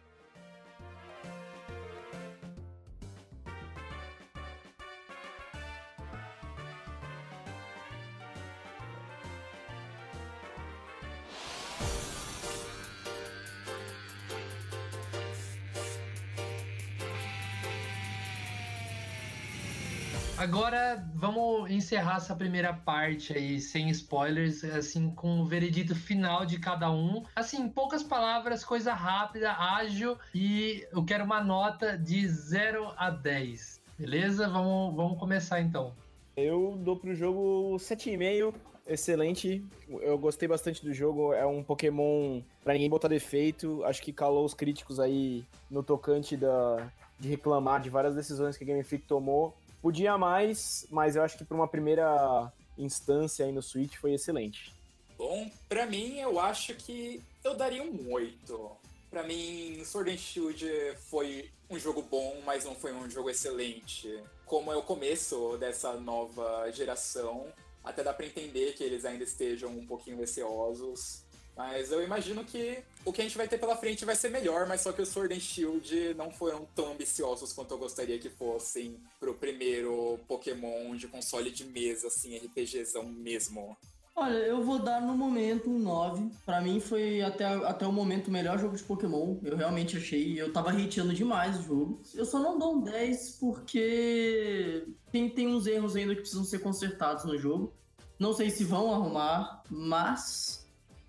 Agora 20.41 21.07
vamos 21.13 21.69
encerrar 21.69 22.17
essa 22.17 22.35
primeira 22.35 22.73
parte 22.73 23.31
aí, 23.31 23.61
sem 23.61 23.91
spoilers, 23.91 24.63
assim, 24.63 25.11
com 25.11 25.39
o 25.41 25.45
veredito 25.45 25.93
final 25.93 26.47
de 26.47 26.57
cada 26.57 26.91
um. 26.91 27.21
Assim, 27.35 27.69
poucas 27.69 28.01
palavras, 28.01 28.65
coisa 28.65 28.91
rápida, 28.91 29.51
ágil, 29.51 30.17
e 30.33 30.83
eu 30.91 31.05
quero 31.05 31.25
uma 31.25 31.43
nota 31.43 31.95
de 31.95 32.27
0 32.27 32.91
a 32.97 33.11
10. 33.11 33.81
Beleza? 33.99 34.49
Vamos, 34.49 34.95
vamos 34.95 35.19
começar 35.19 35.61
então. 35.61 35.93
Eu 36.35 36.75
dou 36.83 36.97
pro 36.97 37.13
jogo 37.13 37.75
7,5. 37.77 38.51
Excelente. 38.87 39.63
Eu 39.87 40.17
gostei 40.17 40.47
bastante 40.47 40.83
do 40.83 40.91
jogo. 40.91 41.33
É 41.33 41.45
um 41.45 41.63
Pokémon 41.63 42.41
pra 42.63 42.73
ninguém 42.73 42.89
botar 42.89 43.09
defeito. 43.09 43.83
Acho 43.85 44.01
que 44.01 44.11
calou 44.11 44.43
os 44.43 44.55
críticos 44.55 44.99
aí 44.99 45.45
no 45.69 45.83
tocante 45.83 46.35
da, 46.35 46.91
de 47.21 47.29
reclamar 47.29 47.79
de 47.79 47.89
várias 47.89 48.15
decisões 48.15 48.57
que 48.57 48.63
a 48.63 48.67
Game 48.67 48.83
Freak 48.83 49.05
tomou. 49.05 49.55
Podia 49.81 50.17
mais, 50.17 50.85
mas 50.89 51.15
eu 51.15 51.23
acho 51.23 51.37
que 51.37 51.43
para 51.43 51.55
uma 51.55 51.67
primeira 51.67 52.51
instância 52.77 53.45
aí 53.45 53.51
no 53.51 53.61
Switch 53.61 53.97
foi 53.97 54.13
excelente. 54.13 54.73
Bom, 55.17 55.49
para 55.67 55.85
mim 55.85 56.19
eu 56.19 56.39
acho 56.39 56.75
que 56.75 57.21
eu 57.43 57.55
daria 57.55 57.83
um 57.83 58.11
8. 58.11 58.71
Para 59.09 59.23
mim, 59.23 59.83
Sword 59.83 60.11
and 60.11 60.17
Shield 60.17 60.65
foi 61.09 61.49
um 61.69 61.77
jogo 61.77 62.01
bom, 62.01 62.41
mas 62.45 62.63
não 62.63 62.73
foi 62.75 62.93
um 62.93 63.09
jogo 63.09 63.29
excelente. 63.29 64.23
Como 64.45 64.71
é 64.71 64.75
o 64.75 64.81
começo 64.81 65.57
dessa 65.57 65.93
nova 65.93 66.71
geração, 66.71 67.51
até 67.83 68.03
dá 68.03 68.13
para 68.13 68.25
entender 68.25 68.73
que 68.73 68.83
eles 68.83 69.03
ainda 69.03 69.23
estejam 69.23 69.69
um 69.71 69.85
pouquinho 69.85 70.17
receosos. 70.17 71.20
Mas 71.55 71.91
eu 71.91 72.03
imagino 72.03 72.43
que 72.43 72.79
o 73.03 73.11
que 73.11 73.21
a 73.21 73.23
gente 73.23 73.37
vai 73.37 73.47
ter 73.47 73.57
pela 73.57 73.75
frente 73.75 74.05
vai 74.05 74.15
ser 74.15 74.29
melhor, 74.29 74.67
mas 74.67 74.81
só 74.81 74.91
que 74.91 75.01
o 75.01 75.05
Sword 75.05 75.33
and 75.33 75.39
Shield 75.39 76.13
não 76.15 76.31
foram 76.31 76.67
tão 76.75 76.91
ambiciosos 76.91 77.53
quanto 77.53 77.73
eu 77.73 77.77
gostaria 77.77 78.17
que 78.17 78.29
fossem 78.29 78.97
pro 79.19 79.33
primeiro 79.33 80.19
Pokémon 80.27 80.95
de 80.95 81.07
console 81.07 81.51
de 81.51 81.65
mesa, 81.65 82.07
assim, 82.07 82.37
RPGzão 82.37 83.03
mesmo. 83.03 83.77
Olha, 84.15 84.37
eu 84.37 84.61
vou 84.61 84.77
dar 84.77 85.01
no 85.01 85.15
momento 85.15 85.69
um 85.69 85.79
9. 85.79 86.31
Pra 86.45 86.61
mim 86.61 86.79
foi 86.79 87.21
até, 87.21 87.45
até 87.45 87.87
o 87.87 87.91
momento 87.93 88.27
o 88.27 88.31
melhor 88.31 88.59
jogo 88.59 88.75
de 88.75 88.83
Pokémon. 88.83 89.37
Eu 89.41 89.55
realmente 89.55 89.97
achei. 89.97 90.39
Eu 90.39 90.51
tava 90.51 90.71
hateando 90.71 91.13
demais 91.13 91.59
o 91.59 91.63
jogo. 91.63 92.01
Eu 92.13 92.25
só 92.25 92.37
não 92.37 92.59
dou 92.59 92.75
um 92.75 92.81
10 92.81 93.37
porque 93.39 94.85
tem, 95.11 95.29
tem 95.29 95.47
uns 95.47 95.65
erros 95.65 95.95
ainda 95.95 96.13
que 96.13 96.21
precisam 96.21 96.43
ser 96.43 96.59
consertados 96.59 97.23
no 97.23 97.37
jogo. 97.37 97.73
Não 98.19 98.33
sei 98.33 98.49
se 98.49 98.63
vão 98.63 98.93
arrumar, 98.93 99.63
mas 99.69 100.60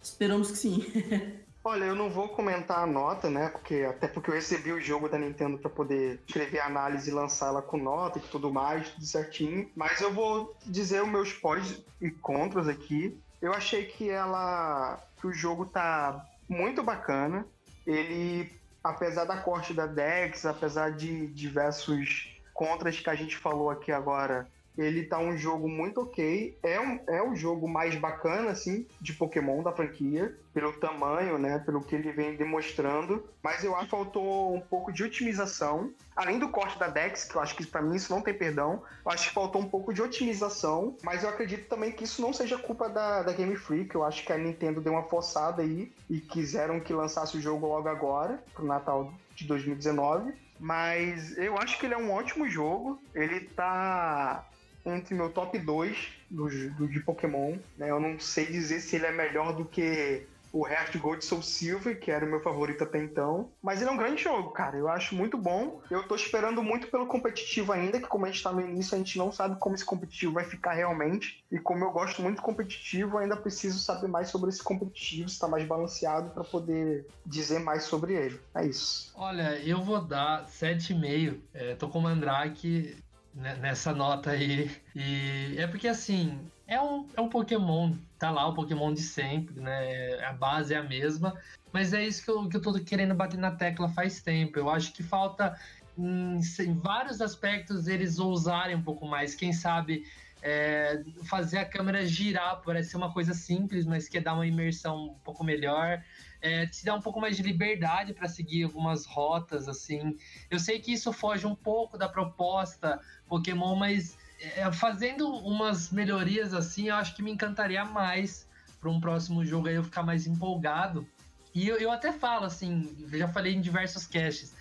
Esperamos 0.03 0.51
que 0.51 0.59
sim. 0.59 0.85
Olha, 1.65 1.85
eu 1.85 1.95
não 1.95 2.11
vou 2.11 2.29
comentar 2.29 2.81
a 2.81 2.87
nota, 2.87 3.31
né? 3.31 3.49
Porque 3.49 3.87
até 3.89 4.09
porque 4.09 4.31
eu 4.31 4.35
recebi 4.35 4.73
o 4.73 4.81
jogo 4.81 5.09
da 5.09 5.17
Nintendo 5.17 5.57
para 5.57 5.71
poder 5.71 6.21
escrever 6.27 6.59
a 6.59 6.67
análise 6.67 7.09
e 7.09 7.15
lançar 7.15 7.49
ela 7.49 7.63
com 7.63 7.77
nota 7.77 8.19
e 8.19 8.23
tudo 8.23 8.53
mais, 8.53 8.89
tudo 8.91 9.07
certinho. 9.07 9.71
Mas 9.77 10.01
eu 10.01 10.13
vou 10.13 10.57
dizer 10.67 11.03
os 11.03 11.09
meus 11.09 11.33
pós 11.33 11.81
e 12.01 12.11
contras 12.11 12.67
aqui. 12.67 13.17
Eu 13.41 13.55
achei 13.55 13.87
que 13.87 14.11
ela, 14.11 15.01
que 15.21 15.27
o 15.29 15.33
jogo 15.33 15.65
tá 15.67 16.27
muito 16.49 16.83
bacana. 16.83 17.47
Ele, 17.87 18.51
apesar 18.83 19.25
da 19.25 19.37
corte 19.37 19.73
da 19.73 19.87
Dex, 19.87 20.45
apesar 20.45 20.91
de 20.91 21.29
diversos 21.29 22.37
contras 22.53 22.99
que 22.99 23.09
a 23.09 23.15
gente 23.15 23.37
falou 23.37 23.71
aqui 23.71 23.93
agora, 23.93 24.49
ele 24.77 25.05
tá 25.05 25.19
um 25.19 25.37
jogo 25.37 25.69
muito 25.69 26.01
ok. 26.01 26.57
É 26.63 26.81
um, 26.81 27.01
é 27.07 27.23
um 27.23 27.37
jogo 27.37 27.69
mais 27.69 27.95
bacana, 27.95 28.51
assim, 28.51 28.87
de 29.01 29.13
Pokémon 29.13 29.63
da 29.63 29.73
franquia, 29.73 30.37
pelo 30.55 30.73
tamanho, 30.73 31.39
né? 31.39 31.59
Pelo 31.59 31.83
que 31.83 31.95
ele 31.95 32.11
vem 32.13 32.37
demonstrando. 32.37 33.25
Mas 33.43 33.63
eu 33.65 33.75
acho 33.75 33.85
que 33.85 33.91
faltou 33.91 34.55
um 34.55 34.61
pouco 34.61 34.93
de 34.93 35.05
otimização. 35.05 35.93
Além 36.17 36.39
do 36.39 36.49
corte 36.49 36.79
da 36.79 36.89
Dex, 36.89 37.25
que 37.25 37.37
eu 37.37 37.41
acho 37.41 37.55
que 37.55 37.67
para 37.67 37.83
mim 37.83 37.97
isso 37.97 38.13
não 38.13 38.21
tem 38.21 38.35
perdão, 38.35 38.83
eu 39.05 39.11
acho 39.11 39.29
que 39.29 39.35
faltou 39.35 39.61
um 39.61 39.69
pouco 39.69 39.93
de 39.93 40.03
otimização. 40.03 40.97
Mas 41.03 41.23
eu 41.23 41.29
acredito 41.29 41.69
também 41.69 41.93
que 41.93 42.05
isso 42.05 42.23
não 42.23 42.33
seja 42.33 42.59
culpa 42.59 42.89
da, 42.89 43.23
da 43.23 43.33
Game 43.33 43.57
Freak. 43.57 43.95
Eu 43.95 44.05
acho 44.05 44.25
que 44.25 44.33
a 44.33 44.39
Nintendo 44.39 44.81
deu 44.81 44.93
uma 44.93 45.05
forçada 45.05 45.63
aí 45.63 45.93
e 46.09 46.21
quiseram 46.21 46.81
que 46.81 46.93
lançasse 46.93 47.37
o 47.37 47.41
jogo 47.41 47.67
logo 47.67 47.89
agora, 47.89 48.43
pro 48.55 48.65
Natal 48.65 49.13
de 49.35 49.47
2019. 49.47 50.33
Mas 50.59 51.37
eu 51.39 51.59
acho 51.59 51.79
que 51.79 51.87
ele 51.87 51.95
é 51.95 51.99
um 51.99 52.13
ótimo 52.13 52.49
jogo. 52.49 53.03
Ele 53.15 53.41
tá 53.41 54.47
entre 54.85 55.15
meu 55.15 55.31
top 55.31 55.59
2 55.59 56.09
do, 56.31 56.49
do, 56.71 56.89
de 56.89 57.01
Pokémon. 57.01 57.57
Né? 57.77 57.91
Eu 57.91 58.01
não 58.01 58.19
sei 58.19 58.47
dizer 58.47 58.81
se 58.81 58.97
ele 58.97 59.07
é 59.07 59.13
melhor 59.13 59.55
do 59.55 59.65
que 59.65 60.27
o 60.53 60.69
Heart 60.69 60.99
Gold 60.99 61.25
Soul 61.25 61.43
Silver, 61.43 61.99
que 61.99 62.11
era 62.11 62.27
o 62.27 62.29
meu 62.29 62.41
favorito 62.41 62.85
até 62.85 62.99
então. 63.03 63.49
Mas 63.63 63.81
ele 63.81 63.89
é 63.89 63.93
um 63.93 63.97
grande 63.97 64.23
jogo, 64.23 64.51
cara. 64.51 64.77
Eu 64.77 64.89
acho 64.89 65.15
muito 65.15 65.39
bom. 65.39 65.81
Eu 65.91 66.03
tô 66.03 66.15
esperando 66.15 66.63
muito 66.63 66.89
pelo 66.89 67.07
competitivo 67.07 67.73
ainda, 67.73 67.99
que 67.99 68.07
como 68.07 68.27
a 68.27 68.31
gente 68.31 68.43
tá 68.43 68.53
no 68.53 68.61
início, 68.61 68.95
a 68.95 68.99
gente 68.99 69.17
não 69.17 69.33
sabe 69.33 69.59
como 69.59 69.75
esse 69.75 69.85
competitivo 69.85 70.35
vai 70.35 70.45
ficar 70.45 70.75
realmente. 70.75 71.43
E 71.51 71.59
como 71.59 71.85
eu 71.85 71.91
gosto 71.91 72.21
muito 72.21 72.37
do 72.37 72.43
competitivo, 72.43 73.17
ainda 73.17 73.37
preciso 73.37 73.79
saber 73.79 74.09
mais 74.09 74.29
sobre 74.29 74.51
esse 74.51 74.63
competitivo, 74.63 75.29
se 75.29 75.39
tá 75.39 75.49
mais 75.49 75.67
balanceado 75.67 76.31
para 76.31 76.45
poder 76.45 77.07
dizer 77.25 77.61
mais 77.61 77.85
sobre 77.85 78.15
ele. 78.15 78.39
É 78.55 78.67
isso. 78.67 79.11
Olha, 79.17 79.59
eu 79.65 79.83
vou 79.83 80.03
dar 80.03 80.47
7,5. 80.47 81.39
É, 81.55 81.75
tô 81.75 81.89
com 81.89 81.99
o 81.99 82.03
Mandrake 82.03 82.95
nessa 83.35 83.95
nota 83.95 84.31
aí. 84.31 84.71
E 84.95 85.55
é 85.59 85.67
porque 85.67 85.89
assim, 85.89 86.39
é 86.67 86.81
um, 86.81 87.07
é 87.17 87.21
um 87.21 87.29
Pokémon, 87.29 87.95
tá 88.19 88.31
lá 88.31 88.47
o 88.47 88.55
Pokémon 88.55 88.93
de 88.93 89.03
sempre, 89.03 89.61
né? 89.61 90.25
A 90.25 90.33
base 90.33 90.75
é 90.75 90.79
a 90.79 90.83
mesma. 90.83 91.39
Mas 91.73 91.93
é 91.93 92.05
isso 92.05 92.25
que 92.25 92.31
eu, 92.31 92.49
que 92.49 92.57
eu 92.57 92.63
tô 92.63 92.73
querendo 92.75 93.15
bater 93.15 93.39
na 93.39 93.51
tecla 93.51 93.89
faz 93.89 94.21
tempo. 94.21 94.59
Eu 94.59 94.69
acho 94.69 94.93
que 94.93 95.03
falta 95.03 95.59
em, 95.97 96.41
em 96.61 96.75
vários 96.75 97.21
aspectos 97.21 97.89
eles 97.89 98.19
ousarem 98.19 98.77
um 98.77 98.83
pouco 98.83 99.07
mais. 99.07 99.35
Quem 99.35 99.53
sabe 99.53 100.05
é, 100.43 101.03
fazer 101.25 101.59
a 101.59 101.65
câmera 101.65 102.05
girar, 102.05 102.61
parece 102.65 102.91
ser 102.91 102.97
uma 102.97 103.13
coisa 103.13 103.33
simples, 103.33 103.87
mas 103.87 104.09
que 104.09 104.21
dá 104.21 104.35
uma 104.35 104.47
imersão 104.47 105.07
um 105.07 105.19
pouco 105.25 105.45
melhor. 105.45 106.03
É, 106.43 106.67
te 106.67 106.85
dá 106.85 106.95
um 106.95 107.01
pouco 107.01 107.21
mais 107.21 107.37
de 107.37 107.43
liberdade 107.43 108.13
para 108.13 108.29
seguir 108.29 108.65
algumas 108.65 109.07
rotas, 109.07 109.69
assim. 109.69 110.19
Eu 110.51 110.59
sei 110.59 110.81
que 110.81 110.93
isso 110.93 111.13
foge 111.13 111.47
um 111.47 111.55
pouco 111.55 111.97
da 111.97 112.09
proposta 112.09 113.01
Pokémon, 113.29 113.77
mas 113.77 114.19
é, 114.41 114.71
fazendo 114.73 115.29
umas 115.29 115.91
melhorias 115.91 116.53
assim, 116.53 116.89
eu 116.89 116.97
acho 116.97 117.15
que 117.15 117.23
me 117.23 117.31
encantaria 117.31 117.85
mais 117.85 118.47
para 118.81 118.91
um 118.91 119.01
próximo 119.01 119.45
jogo 119.45 119.69
aí 119.69 119.77
eu 119.77 119.85
ficar 119.85 120.03
mais 120.03 120.27
empolgado. 120.27 121.07
E 121.55 121.69
eu, 121.69 121.77
eu 121.77 121.93
até 121.93 122.13
falo, 122.13 122.47
assim, 122.47 122.93
já 123.13 123.29
falei 123.29 123.55
em 123.55 123.61
diversos 123.61 124.07
casts, 124.07 124.53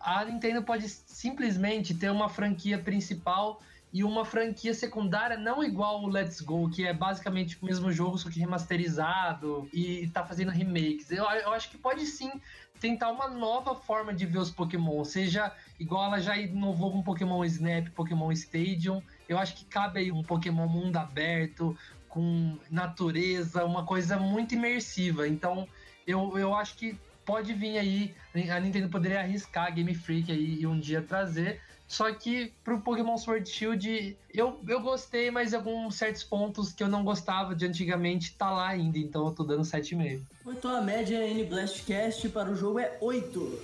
a 0.00 0.24
Nintendo 0.24 0.62
pode 0.62 0.88
simplesmente 0.88 1.94
ter 1.94 2.10
uma 2.10 2.28
franquia 2.28 2.78
principal 2.78 3.60
e 3.94 4.02
uma 4.02 4.24
franquia 4.24 4.74
secundária 4.74 5.38
não 5.38 5.62
igual 5.62 6.02
o 6.02 6.08
Let's 6.08 6.40
Go, 6.40 6.68
que 6.68 6.84
é 6.84 6.92
basicamente 6.92 7.56
o 7.62 7.64
mesmo 7.64 7.92
jogo, 7.92 8.18
só 8.18 8.28
que 8.28 8.40
remasterizado 8.40 9.68
e 9.72 10.08
tá 10.08 10.26
fazendo 10.26 10.50
remakes. 10.50 11.12
Eu, 11.12 11.24
eu 11.24 11.52
acho 11.52 11.70
que 11.70 11.78
pode 11.78 12.04
sim 12.04 12.32
tentar 12.80 13.12
uma 13.12 13.28
nova 13.28 13.72
forma 13.76 14.12
de 14.12 14.26
ver 14.26 14.38
os 14.38 14.50
Pokémon, 14.50 15.04
seja 15.04 15.52
igual 15.78 16.06
ela 16.06 16.18
já 16.18 16.36
inovou 16.36 16.90
com 16.90 17.04
Pokémon 17.04 17.44
Snap, 17.44 17.88
Pokémon 17.90 18.32
Stadium. 18.32 19.00
Eu 19.28 19.38
acho 19.38 19.54
que 19.54 19.64
cabe 19.64 20.00
aí 20.00 20.10
um 20.10 20.24
Pokémon 20.24 20.66
mundo 20.66 20.96
aberto, 20.96 21.78
com 22.08 22.58
natureza, 22.68 23.64
uma 23.64 23.84
coisa 23.84 24.18
muito 24.18 24.56
imersiva. 24.56 25.28
Então, 25.28 25.68
eu, 26.04 26.36
eu 26.36 26.52
acho 26.52 26.76
que 26.76 26.98
pode 27.24 27.54
vir 27.54 27.78
aí, 27.78 28.14
a 28.50 28.58
Nintendo 28.58 28.88
poderia 28.88 29.20
arriscar 29.20 29.68
a 29.68 29.70
Game 29.70 29.94
Freak 29.94 30.32
aí 30.32 30.60
e 30.60 30.66
um 30.66 30.80
dia 30.80 31.00
trazer, 31.00 31.60
só 31.86 32.12
que 32.12 32.52
pro 32.64 32.80
Pokémon 32.80 33.16
Sword 33.16 33.48
Shield 33.48 34.16
eu, 34.32 34.60
eu 34.66 34.80
gostei, 34.80 35.30
mas 35.30 35.54
alguns 35.54 35.96
certos 35.96 36.24
pontos 36.24 36.72
que 36.72 36.82
eu 36.82 36.88
não 36.88 37.04
gostava 37.04 37.54
de 37.54 37.66
antigamente 37.66 38.34
tá 38.34 38.50
lá 38.50 38.68
ainda, 38.68 38.98
então 38.98 39.26
eu 39.26 39.32
tô 39.32 39.44
dando 39.44 39.62
7,5. 39.62 40.20
Então 40.46 40.74
a 40.74 40.80
média 40.80 41.26
N 41.26 41.44
Blastcast 41.44 42.28
para 42.30 42.50
o 42.50 42.56
jogo 42.56 42.78
é 42.78 42.96
8. 43.00 43.62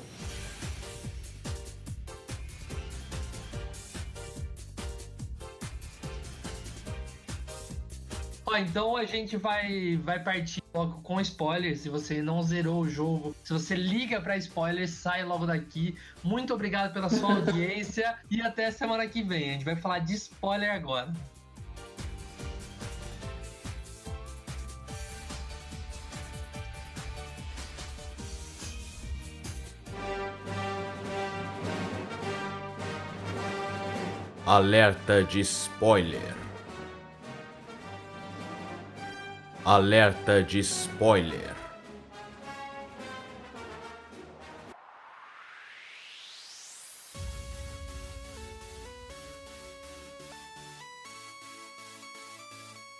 Ó, 8.46 8.56
então 8.56 8.96
a 8.96 9.04
gente 9.04 9.36
vai, 9.36 9.96
vai 9.96 10.22
partir 10.22 10.59
logo 10.74 11.00
com 11.02 11.20
spoilers. 11.20 11.80
Se 11.80 11.88
você 11.88 12.22
não 12.22 12.42
zerou 12.42 12.82
o 12.82 12.88
jogo, 12.88 13.34
se 13.42 13.52
você 13.52 13.74
liga 13.74 14.20
para 14.20 14.36
spoilers, 14.36 14.90
sai 14.90 15.24
logo 15.24 15.46
daqui. 15.46 15.96
Muito 16.22 16.54
obrigado 16.54 16.92
pela 16.92 17.08
sua 17.08 17.34
audiência 17.36 18.16
e 18.30 18.40
até 18.40 18.70
semana 18.70 19.06
que 19.06 19.22
vem. 19.22 19.50
A 19.50 19.52
gente 19.54 19.64
vai 19.64 19.76
falar 19.76 20.00
de 20.00 20.14
spoiler 20.14 20.70
agora. 20.70 21.12
Alerta 34.46 35.22
de 35.22 35.40
spoiler. 35.40 36.39
Alerta 39.70 40.42
de 40.42 40.58
spoiler. 40.58 41.54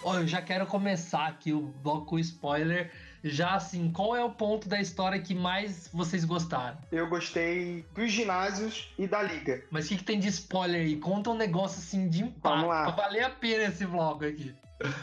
Ó, 0.05 0.15
eu 0.15 0.29
já 0.29 0.41
quero 0.41 0.65
começar 0.65 1.27
aqui 1.27 1.53
o 1.53 1.61
bloco 1.61 2.21
spoiler. 2.21 2.93
Já 3.25 3.57
assim, 3.57 3.91
qual 3.91 4.15
é 4.15 4.23
o 4.23 4.31
ponto 4.31 4.69
da 4.69 4.81
história 4.81 5.21
que 5.21 5.35
mais 5.35 5.91
vocês 5.93 6.25
gostaram? 6.25 6.79
Eu 6.93 7.09
gostei 7.09 7.85
dos 7.93 8.13
ginásios 8.13 8.95
e 8.97 9.09
da 9.09 9.25
liga. 9.25 9.65
Mas 9.73 9.87
o 9.87 9.89
que, 9.89 9.97
que 9.97 10.05
tem 10.05 10.21
de 10.21 10.29
spoiler 10.29 10.83
aí? 10.83 10.97
Conta 10.99 11.31
um 11.31 11.37
negócio 11.37 11.81
assim 11.81 12.09
de 12.09 12.23
impacto. 12.23 12.69
Pra 12.69 12.91
valer 12.91 13.25
a 13.25 13.31
pena 13.31 13.65
esse 13.65 13.85
vlog 13.85 14.25
aqui. 14.25 14.55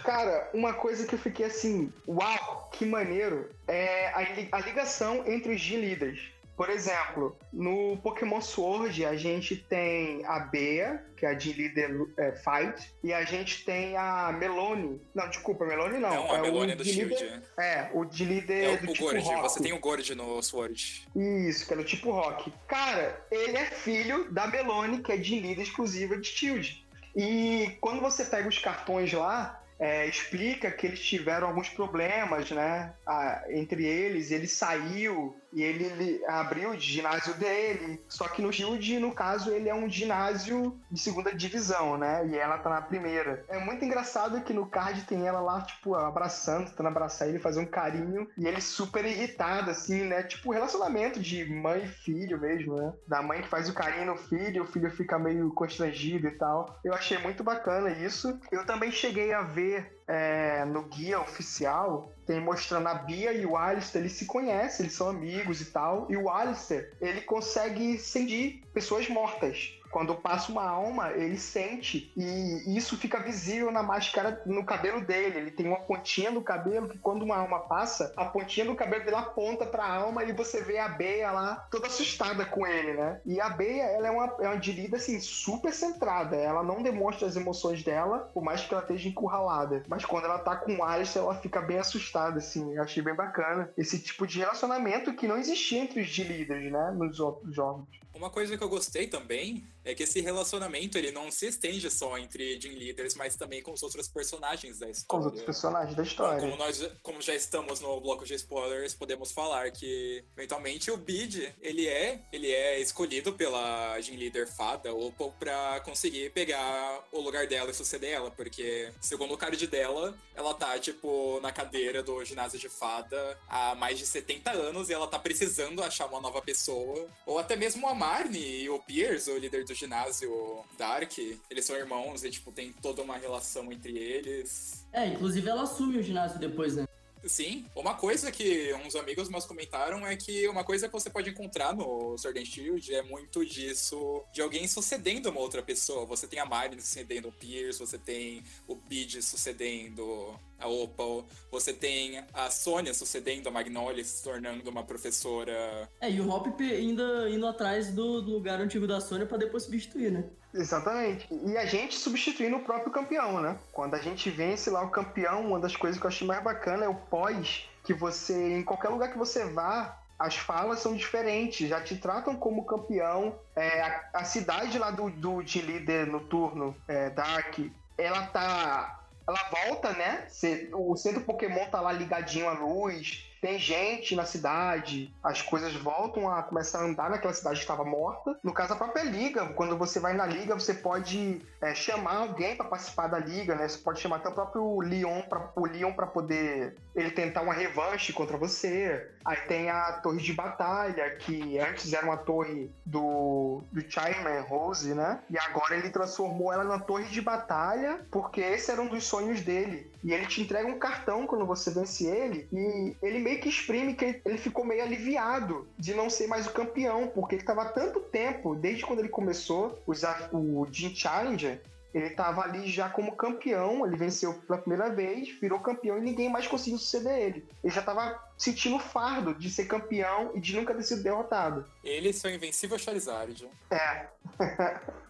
Cara, 0.04 0.50
uma 0.54 0.74
coisa 0.74 1.06
que 1.06 1.16
eu 1.16 1.20
fiquei 1.20 1.46
assim, 1.46 1.92
uau, 2.08 2.70
que 2.74 2.86
maneiro, 2.86 3.50
é 3.68 4.08
a, 4.10 4.58
a 4.58 4.60
ligação 4.62 5.24
entre 5.28 5.54
os 5.54 5.62
G-Leaders. 5.62 6.38
Por 6.58 6.72
exemplo, 6.72 7.38
no 7.54 7.98
Pokémon 7.98 8.42
Sword 8.42 9.06
a 9.06 9.16
gente 9.16 9.56
tem 9.56 10.26
a 10.26 10.40
Bea, 10.40 11.06
que 11.16 11.24
é 11.24 11.30
a 11.30 11.34
de 11.36 11.54
líder 11.54 12.08
é, 12.18 12.32
Fight, 12.32 12.92
e 13.04 13.14
a 13.14 13.24
gente 13.24 13.64
tem 13.64 13.96
a 13.96 14.32
Melone. 14.32 15.00
Não, 15.14 15.30
desculpa, 15.30 15.68
Melone 15.68 16.00
não. 16.00 16.10
Não, 16.10 16.32
a 16.32 16.40
é 16.40 16.42
Melone 16.42 16.72
é 16.72 16.76
do 16.76 16.84
Shield. 16.84 17.44
é, 17.60 17.92
o 17.94 18.04
de 18.04 18.26
líder 18.26 18.64
é 18.64 18.78
do 18.78 18.90
o 18.90 18.94
tipo 18.94 19.04
Gord, 19.06 19.20
rock. 19.24 19.42
você 19.42 19.62
tem 19.62 19.74
o 19.74 19.80
Gord 19.80 20.16
no 20.16 20.42
Sword. 20.42 21.08
Isso, 21.16 21.68
que 21.68 21.74
é 21.74 21.78
do 21.78 21.84
tipo 21.84 22.10
rock. 22.10 22.52
Cara, 22.68 23.24
ele 23.30 23.56
é 23.56 23.66
filho 23.66 24.32
da 24.32 24.48
Melone, 24.48 25.04
que 25.04 25.12
é 25.12 25.18
de 25.18 25.40
líder 25.40 25.62
exclusiva 25.62 26.18
de 26.18 26.28
Shield. 26.28 26.84
E 27.16 27.78
quando 27.80 28.02
você 28.02 28.26
pega 28.26 28.50
os 28.50 28.58
cartões 28.58 29.14
lá, 29.14 29.62
é, 29.80 30.08
explica 30.08 30.72
que 30.72 30.88
eles 30.88 31.04
tiveram 31.04 31.48
alguns 31.48 31.70
problemas, 31.70 32.50
né? 32.52 32.94
Ah, 33.06 33.44
entre 33.50 33.86
eles, 33.86 34.32
ele 34.32 34.48
saiu 34.48 35.40
e 35.58 35.64
ele, 35.64 36.24
abriu 36.28 36.70
o 36.70 36.80
ginásio 36.80 37.34
dele. 37.34 38.00
Só 38.08 38.28
que 38.28 38.44
no 38.44 38.54
Shield, 38.54 39.00
no 39.00 39.12
caso, 39.12 39.50
ele 39.50 39.68
é 39.68 39.74
um 39.74 39.90
ginásio 39.90 40.80
de 40.92 41.00
segunda 41.00 41.34
divisão, 41.34 41.98
né? 41.98 42.28
E 42.28 42.38
ela 42.38 42.60
tá 42.60 42.70
na 42.70 42.80
primeira. 42.80 43.44
É 43.50 43.58
muito 43.58 43.84
engraçado 43.84 44.40
que 44.42 44.54
no 44.54 44.68
card 44.68 45.02
tem 45.06 45.26
ela 45.26 45.40
lá, 45.40 45.62
tipo, 45.62 45.96
abraçando, 45.96 46.68
tentando 46.70 46.90
abraçar 46.90 47.28
ele, 47.28 47.40
fazer 47.40 47.60
um 47.60 47.66
carinho. 47.66 48.28
E 48.38 48.46
ele 48.46 48.62
super 48.62 49.04
irritado, 49.04 49.72
assim, 49.72 50.04
né? 50.04 50.22
Tipo, 50.22 50.52
relacionamento 50.52 51.20
de 51.20 51.44
mãe 51.46 51.86
e 51.86 51.88
filho 51.88 52.40
mesmo, 52.40 52.76
né? 52.76 52.94
Da 53.08 53.24
mãe 53.24 53.42
que 53.42 53.50
faz 53.50 53.68
o 53.68 53.74
carinho 53.74 54.06
no 54.06 54.16
filho, 54.16 54.62
o 54.62 54.68
filho 54.68 54.92
fica 54.92 55.18
meio 55.18 55.52
constrangido 55.54 56.28
e 56.28 56.38
tal. 56.38 56.80
Eu 56.86 56.94
achei 56.94 57.18
muito 57.18 57.44
bacana 57.44 57.90
isso. 57.90 58.40
Eu 58.52 58.64
também 58.64 58.92
cheguei 58.92 59.34
a 59.34 59.42
ver 59.42 59.97
é, 60.08 60.64
no 60.66 60.84
guia 60.84 61.20
oficial 61.20 62.14
tem 62.26 62.40
mostrando 62.40 62.88
a 62.88 62.94
Bia 62.94 63.32
e 63.32 63.46
o 63.46 63.56
Alistair, 63.56 64.04
eles 64.04 64.14
se 64.14 64.26
conhecem, 64.26 64.86
eles 64.86 64.96
são 64.96 65.10
amigos 65.10 65.62
e 65.62 65.66
tal. 65.66 66.08
E 66.10 66.18
o 66.18 66.30
Alistair, 66.30 66.94
ele 67.00 67.22
consegue 67.22 67.98
sentir 67.98 68.64
pessoas 68.74 69.08
mortas. 69.08 69.77
Quando 69.92 70.16
passa 70.16 70.52
uma 70.52 70.68
alma, 70.68 71.12
ele 71.12 71.38
sente 71.38 72.12
e 72.16 72.78
isso 72.78 72.98
fica 72.98 73.20
visível 73.20 73.72
na 73.72 73.84
máscara, 73.84 74.42
no 74.46 74.64
cabelo 74.64 75.02
dele. 75.02 75.38
Ele 75.38 75.52
tem 75.52 75.68
uma 75.68 75.80
pontinha 75.80 76.32
no 76.32 76.42
cabelo 76.42 76.90
que 76.90 76.98
quando 76.98 77.24
uma 77.24 77.38
alma 77.38 77.60
passa, 77.60 78.14
a 78.16 78.26
pontinha 78.26 78.66
do 78.66 78.76
cabelo 78.76 79.04
dele 79.04 79.16
aponta 79.16 79.66
para 79.66 79.84
a 79.84 79.96
alma 79.96 80.24
e 80.24 80.34
você 80.34 80.62
vê 80.62 80.78
a 80.78 80.90
Beia 80.90 81.32
lá 81.32 81.68
toda 81.72 81.88
assustada 81.88 82.46
com 82.46 82.66
ele, 82.66 82.94
né? 82.94 83.22
E 83.26 83.40
a 83.40 83.50
Beia, 83.50 83.84
ela 83.84 84.08
é 84.08 84.12
uma, 84.12 84.36
é 84.40 84.48
uma 84.48 84.58
dirida 84.58 84.98
assim 84.98 85.20
super 85.20 85.74
centrada. 85.74 86.36
Ela 86.36 86.64
não 86.64 86.82
demonstra 86.82 87.28
as 87.28 87.36
emoções 87.36 87.84
dela, 87.84 88.30
por 88.34 88.44
mais 88.44 88.62
que 88.64 88.74
ela 88.74 88.84
esteja 88.84 89.10
encurralada. 89.10 89.84
Mas 89.88 90.06
quando 90.06 90.26
ela 90.26 90.40
tá 90.40 90.56
com 90.56 90.78
o 90.78 90.84
Alistair, 90.84 91.24
ela 91.24 91.36
fica 91.36 91.62
bem 91.62 91.80
assustada, 91.80 92.38
assim. 92.38 92.74
Eu 92.74 92.84
achei 92.84 93.02
bem 93.02 93.16
bacana 93.16 93.70
esse 93.78 94.00
tipo 94.00 94.28
de 94.28 94.40
relacionamento 94.40 95.14
que 95.14 95.28
não 95.28 95.38
existia 95.38 95.82
entre 95.82 96.02
os 96.02 96.18
líderes, 96.18 96.72
né? 96.72 96.92
Nos 96.96 97.20
outros 97.20 97.54
jogos. 97.54 97.88
Uma 98.18 98.32
coisa 98.32 98.58
que 98.58 98.64
eu 98.64 98.70
gostei 98.70 99.06
também 99.06 99.64
é 99.86 99.94
que 99.94 100.04
esse 100.04 100.20
relacionamento 100.20 100.98
ele 100.98 101.12
não 101.12 101.32
se 101.32 101.46
estende 101.46 101.90
só 101.90 102.18
entre 102.18 102.60
Gym 102.60 102.76
Leaders, 102.76 103.14
mas 103.14 103.36
também 103.36 103.62
com 103.62 103.72
os 103.72 103.84
outros 103.84 104.08
personagens 104.08 104.80
da 104.80 104.90
história. 104.90 105.08
Com 105.08 105.20
os 105.20 105.26
outros 105.26 105.44
personagens 105.44 105.96
da 105.96 106.04
história. 106.04 106.42
Como 106.42 106.58
nós, 106.58 106.90
como 107.04 107.22
já 107.22 107.36
estamos 107.36 107.80
no 107.80 108.02
bloco 108.02 108.26
de 108.26 108.34
spoilers, 108.34 108.96
podemos 108.96 109.32
falar 109.32 109.72
que 109.72 110.26
eventualmente 110.36 110.90
o 110.90 110.98
Bid 110.98 111.54
ele 111.62 111.88
é 111.88 112.22
ele 112.34 112.52
é 112.52 112.80
escolhido 112.82 113.34
pela 113.34 114.02
Gym 114.02 114.18
Leader 114.18 114.48
Fada 114.48 114.92
ou 114.92 115.14
para 115.40 115.80
conseguir 115.82 116.32
pegar 116.32 117.04
o 117.12 117.22
lugar 117.22 117.46
dela 117.48 117.70
e 117.70 117.74
suceder 117.74 118.14
ela, 118.14 118.32
porque 118.32 118.92
segundo 119.00 119.36
o 119.36 119.38
card 119.38 119.68
dela, 119.68 120.18
ela 120.36 120.54
tá 120.56 120.78
tipo 120.80 121.40
na 121.40 121.52
cadeira 121.52 122.02
do 122.02 122.26
ginásio 122.26 122.60
de 122.60 122.68
Fada 122.68 123.38
há 123.48 123.76
mais 123.76 124.00
de 124.00 124.08
70 124.08 124.52
anos 124.52 124.90
e 124.90 124.94
ela 124.94 125.08
tá 125.08 125.20
precisando 125.20 125.84
achar 125.84 126.08
uma 126.08 126.20
nova 126.20 126.42
pessoa 126.42 127.08
ou 127.26 127.38
até 127.38 127.56
mesmo 127.56 127.88
a 127.88 127.94
Marnie 128.08 128.64
e 128.64 128.70
o 128.70 128.80
Piers, 128.80 129.28
o 129.28 129.38
líder 129.38 129.66
do 129.66 129.74
ginásio 129.74 130.64
Dark, 130.78 131.12
eles 131.50 131.66
são 131.66 131.76
irmãos 131.76 132.24
e, 132.24 132.30
tipo, 132.30 132.54
tem 132.54 132.72
toda 132.72 133.02
uma 133.02 133.18
relação 133.18 133.70
entre 133.70 133.98
eles. 133.98 134.88
É, 134.94 135.08
inclusive 135.08 135.50
ela 135.50 135.64
assume 135.64 135.98
o 135.98 136.02
ginásio 136.02 136.40
depois, 136.40 136.78
né? 136.78 136.86
Sim, 137.26 137.66
uma 137.76 137.96
coisa 137.96 138.32
que 138.32 138.74
uns 138.86 138.96
amigos 138.96 139.28
meus 139.28 139.46
comentaram 139.46 140.08
é 140.08 140.16
que 140.16 140.48
uma 140.48 140.64
coisa 140.64 140.88
que 140.88 140.94
você 140.94 141.10
pode 141.10 141.30
encontrar 141.32 141.76
no 141.76 142.18
Sword 142.18 142.40
and 142.40 142.46
Shield 142.46 142.96
é 142.96 143.02
muito 143.02 143.46
disso, 143.46 144.24
de 144.32 144.42
alguém 144.42 144.66
sucedendo 144.70 145.30
uma 145.30 145.42
outra 145.42 145.62
pessoa. 145.62 146.06
Você 146.06 146.28
tem 146.28 146.40
a 146.40 146.46
Marin 146.46 146.80
sucedendo 146.80 147.28
o 147.28 147.32
Pierce, 147.34 147.80
você 147.80 147.98
tem 147.98 148.42
o 148.66 148.76
Bid 148.76 149.22
sucedendo 149.22 150.40
a 150.60 150.68
Opal, 150.68 151.26
você 151.52 151.74
tem 151.74 152.24
a 152.34 152.50
Sônia 152.50 152.94
sucedendo 152.94 153.48
a 153.48 153.52
Magnolia, 153.52 154.04
se 154.04 154.24
tornando 154.24 154.70
uma 154.70 154.84
professora. 154.84 155.90
É, 156.02 156.10
e 156.10 156.20
o 156.20 156.30
Hop 156.30 156.48
ainda 156.60 157.30
indo 157.30 157.48
atrás 157.48 157.92
do, 157.94 158.22
do 158.22 158.32
lugar 158.32 158.60
antigo 158.60 158.88
da 158.88 159.00
Sônia 159.00 159.26
para 159.26 159.38
depois 159.38 159.64
substituir, 159.64 160.12
né? 160.12 160.24
Exatamente. 160.54 161.28
E 161.46 161.58
a 161.58 161.66
gente 161.66 161.96
substituindo 161.96 162.58
o 162.58 162.64
próprio 162.64 162.92
campeão, 162.92 163.42
né? 163.42 163.58
Quando 163.72 163.94
a 163.94 164.00
gente 164.00 164.30
vence 164.30 164.70
lá 164.70 164.84
o 164.84 164.90
campeão, 164.90 165.48
uma 165.48 165.60
das 165.60 165.76
coisas 165.76 166.00
que 166.00 166.06
eu 166.06 166.10
achei 166.10 166.26
mais 166.26 166.44
bacana 166.44 166.86
é 166.86 166.90
o 166.90 166.96
pós, 166.96 167.70
que 167.84 167.94
você, 167.94 168.58
em 168.58 168.64
qualquer 168.64 168.90
lugar 168.90 169.12
que 169.12 169.18
você 169.18 169.46
vá, 169.46 169.98
as 170.18 170.36
falas 170.36 170.80
são 170.80 170.96
diferentes, 170.96 171.70
já 171.70 171.80
te 171.80 171.96
tratam 171.96 172.36
como 172.36 172.66
campeão. 172.66 173.36
É, 173.56 173.82
a, 173.82 174.10
a, 174.16 174.24
cidade 174.24 174.80
lá 174.80 174.90
do, 174.90 175.10
do 175.10 175.44
de 175.44 175.62
líder 175.62 176.08
noturno, 176.08 176.76
é, 176.88 177.10
Dark, 177.10 177.60
ela 177.98 178.26
tá. 178.28 178.97
Ela 179.28 179.50
volta, 179.50 179.92
né? 179.94 180.28
O 180.74 180.96
centro 180.96 181.22
Pokémon 181.22 181.66
tá 181.70 181.82
lá 181.82 181.92
ligadinho 181.92 182.48
à 182.48 182.54
luz 182.54 183.27
tem 183.42 183.60
gente 183.60 184.16
na 184.16 184.26
cidade, 184.26 185.14
as 185.24 185.42
coisas 185.42 185.74
voltam 185.74 186.30
a 186.30 186.44
começar 186.44 186.80
a 186.80 186.86
andar 186.86 187.10
naquela 187.10 187.34
cidade 187.34 187.58
que 187.58 187.64
estava 187.64 187.84
morta. 187.84 188.38
No 188.44 188.54
caso, 188.54 188.74
a 188.74 188.76
própria 188.76 189.04
liga, 189.04 189.48
quando 189.54 189.78
você 189.78 190.00
vai 190.00 190.14
na 190.14 190.26
liga, 190.26 190.56
você 190.56 190.74
pode 190.74 191.42
é, 191.62 191.74
chamar 191.74 192.18
alguém 192.18 192.56
para 192.56 192.68
participar 192.68 193.08
da 193.08 193.20
liga, 193.20 193.56
né? 193.56 193.68
Você 193.68 193.78
pode 193.80 194.00
chamar 194.00 194.18
até 194.18 194.30
o 194.30 194.34
próprio 194.34 194.80
Leon 194.80 195.22
para 195.22 195.52
o 195.56 195.68
para 195.94 196.08
poder 196.08 196.76
ele 196.96 197.12
tentar 197.12 197.42
uma 197.42 197.54
revanche 197.54 198.12
contra 198.12 198.38
você. 198.38 199.08
Aí 199.24 199.38
tem 199.48 199.70
a 199.70 199.94
torre 199.94 200.22
de 200.22 200.34
batalha, 200.34 201.16
que 201.18 201.60
antes 201.60 201.92
era 201.94 202.06
uma 202.06 202.18
torre 202.18 202.72
do, 202.86 203.62
do 203.72 203.92
Chaiman 203.92 204.42
Rose, 204.42 204.94
né? 204.94 205.20
E 205.30 205.38
agora 205.38 205.76
ele 205.76 205.90
transformou 205.90 206.52
ela 206.52 206.64
na 206.64 206.80
torre 206.80 207.06
de 207.06 207.22
batalha, 207.22 208.00
porque 208.10 208.42
esse 208.42 208.72
era 208.72 208.82
um 208.82 208.88
dos 208.88 209.06
sonhos 209.06 209.42
dele. 209.42 209.92
E 210.04 210.14
ele 210.14 210.26
te 210.26 210.42
entrega 210.42 210.68
um 210.68 210.80
cartão 210.80 211.28
quando 211.28 211.46
você 211.46 211.72
vence 211.72 212.06
ele, 212.06 212.48
e 212.52 212.96
ele 213.02 213.20
meio 213.28 213.42
que 213.42 213.50
exprime 213.50 213.94
que 213.94 214.22
ele 214.24 214.38
ficou 214.38 214.64
meio 214.64 214.82
aliviado 214.82 215.68
de 215.78 215.94
não 215.94 216.10
ser 216.10 216.28
mais 216.28 216.48
o 216.48 216.54
campeão, 216.54 217.08
porque 217.08 217.36
ele 217.36 217.42
estava 217.42 217.66
tanto 217.66 218.00
tempo, 218.00 218.56
desde 218.56 218.86
quando 218.86 219.00
ele 219.00 219.10
começou 219.10 219.84
o 219.86 220.66
Jim 220.72 220.96
Challenger, 220.96 221.62
ele 221.94 222.08
estava 222.08 222.42
ali 222.42 222.70
já 222.70 222.90
como 222.90 223.16
campeão, 223.16 223.86
ele 223.86 223.98
venceu 223.98 224.34
pela 224.34 224.60
primeira 224.60 224.90
vez, 224.90 225.30
virou 225.42 225.60
campeão 225.60 225.98
e 225.98 226.02
ninguém 226.02 226.30
mais 226.30 226.48
conseguiu 226.48 226.78
suceder 226.78 227.20
ele. 227.20 227.46
Ele 227.64 227.74
já 227.74 227.82
estava 227.82 228.22
sentindo 228.38 228.80
fardo 228.80 229.34
de 229.34 229.50
ser 229.50 229.66
campeão 229.66 230.32
e 230.34 230.40
de 230.40 230.56
nunca 230.56 230.74
ter 230.74 230.84
sido 230.84 231.04
derrotado. 231.04 231.66
Ele 231.84 232.10
e 232.10 232.14
seu 232.14 232.34
invencível 232.34 232.78
Charizard. 232.78 233.48
É. 233.72 234.08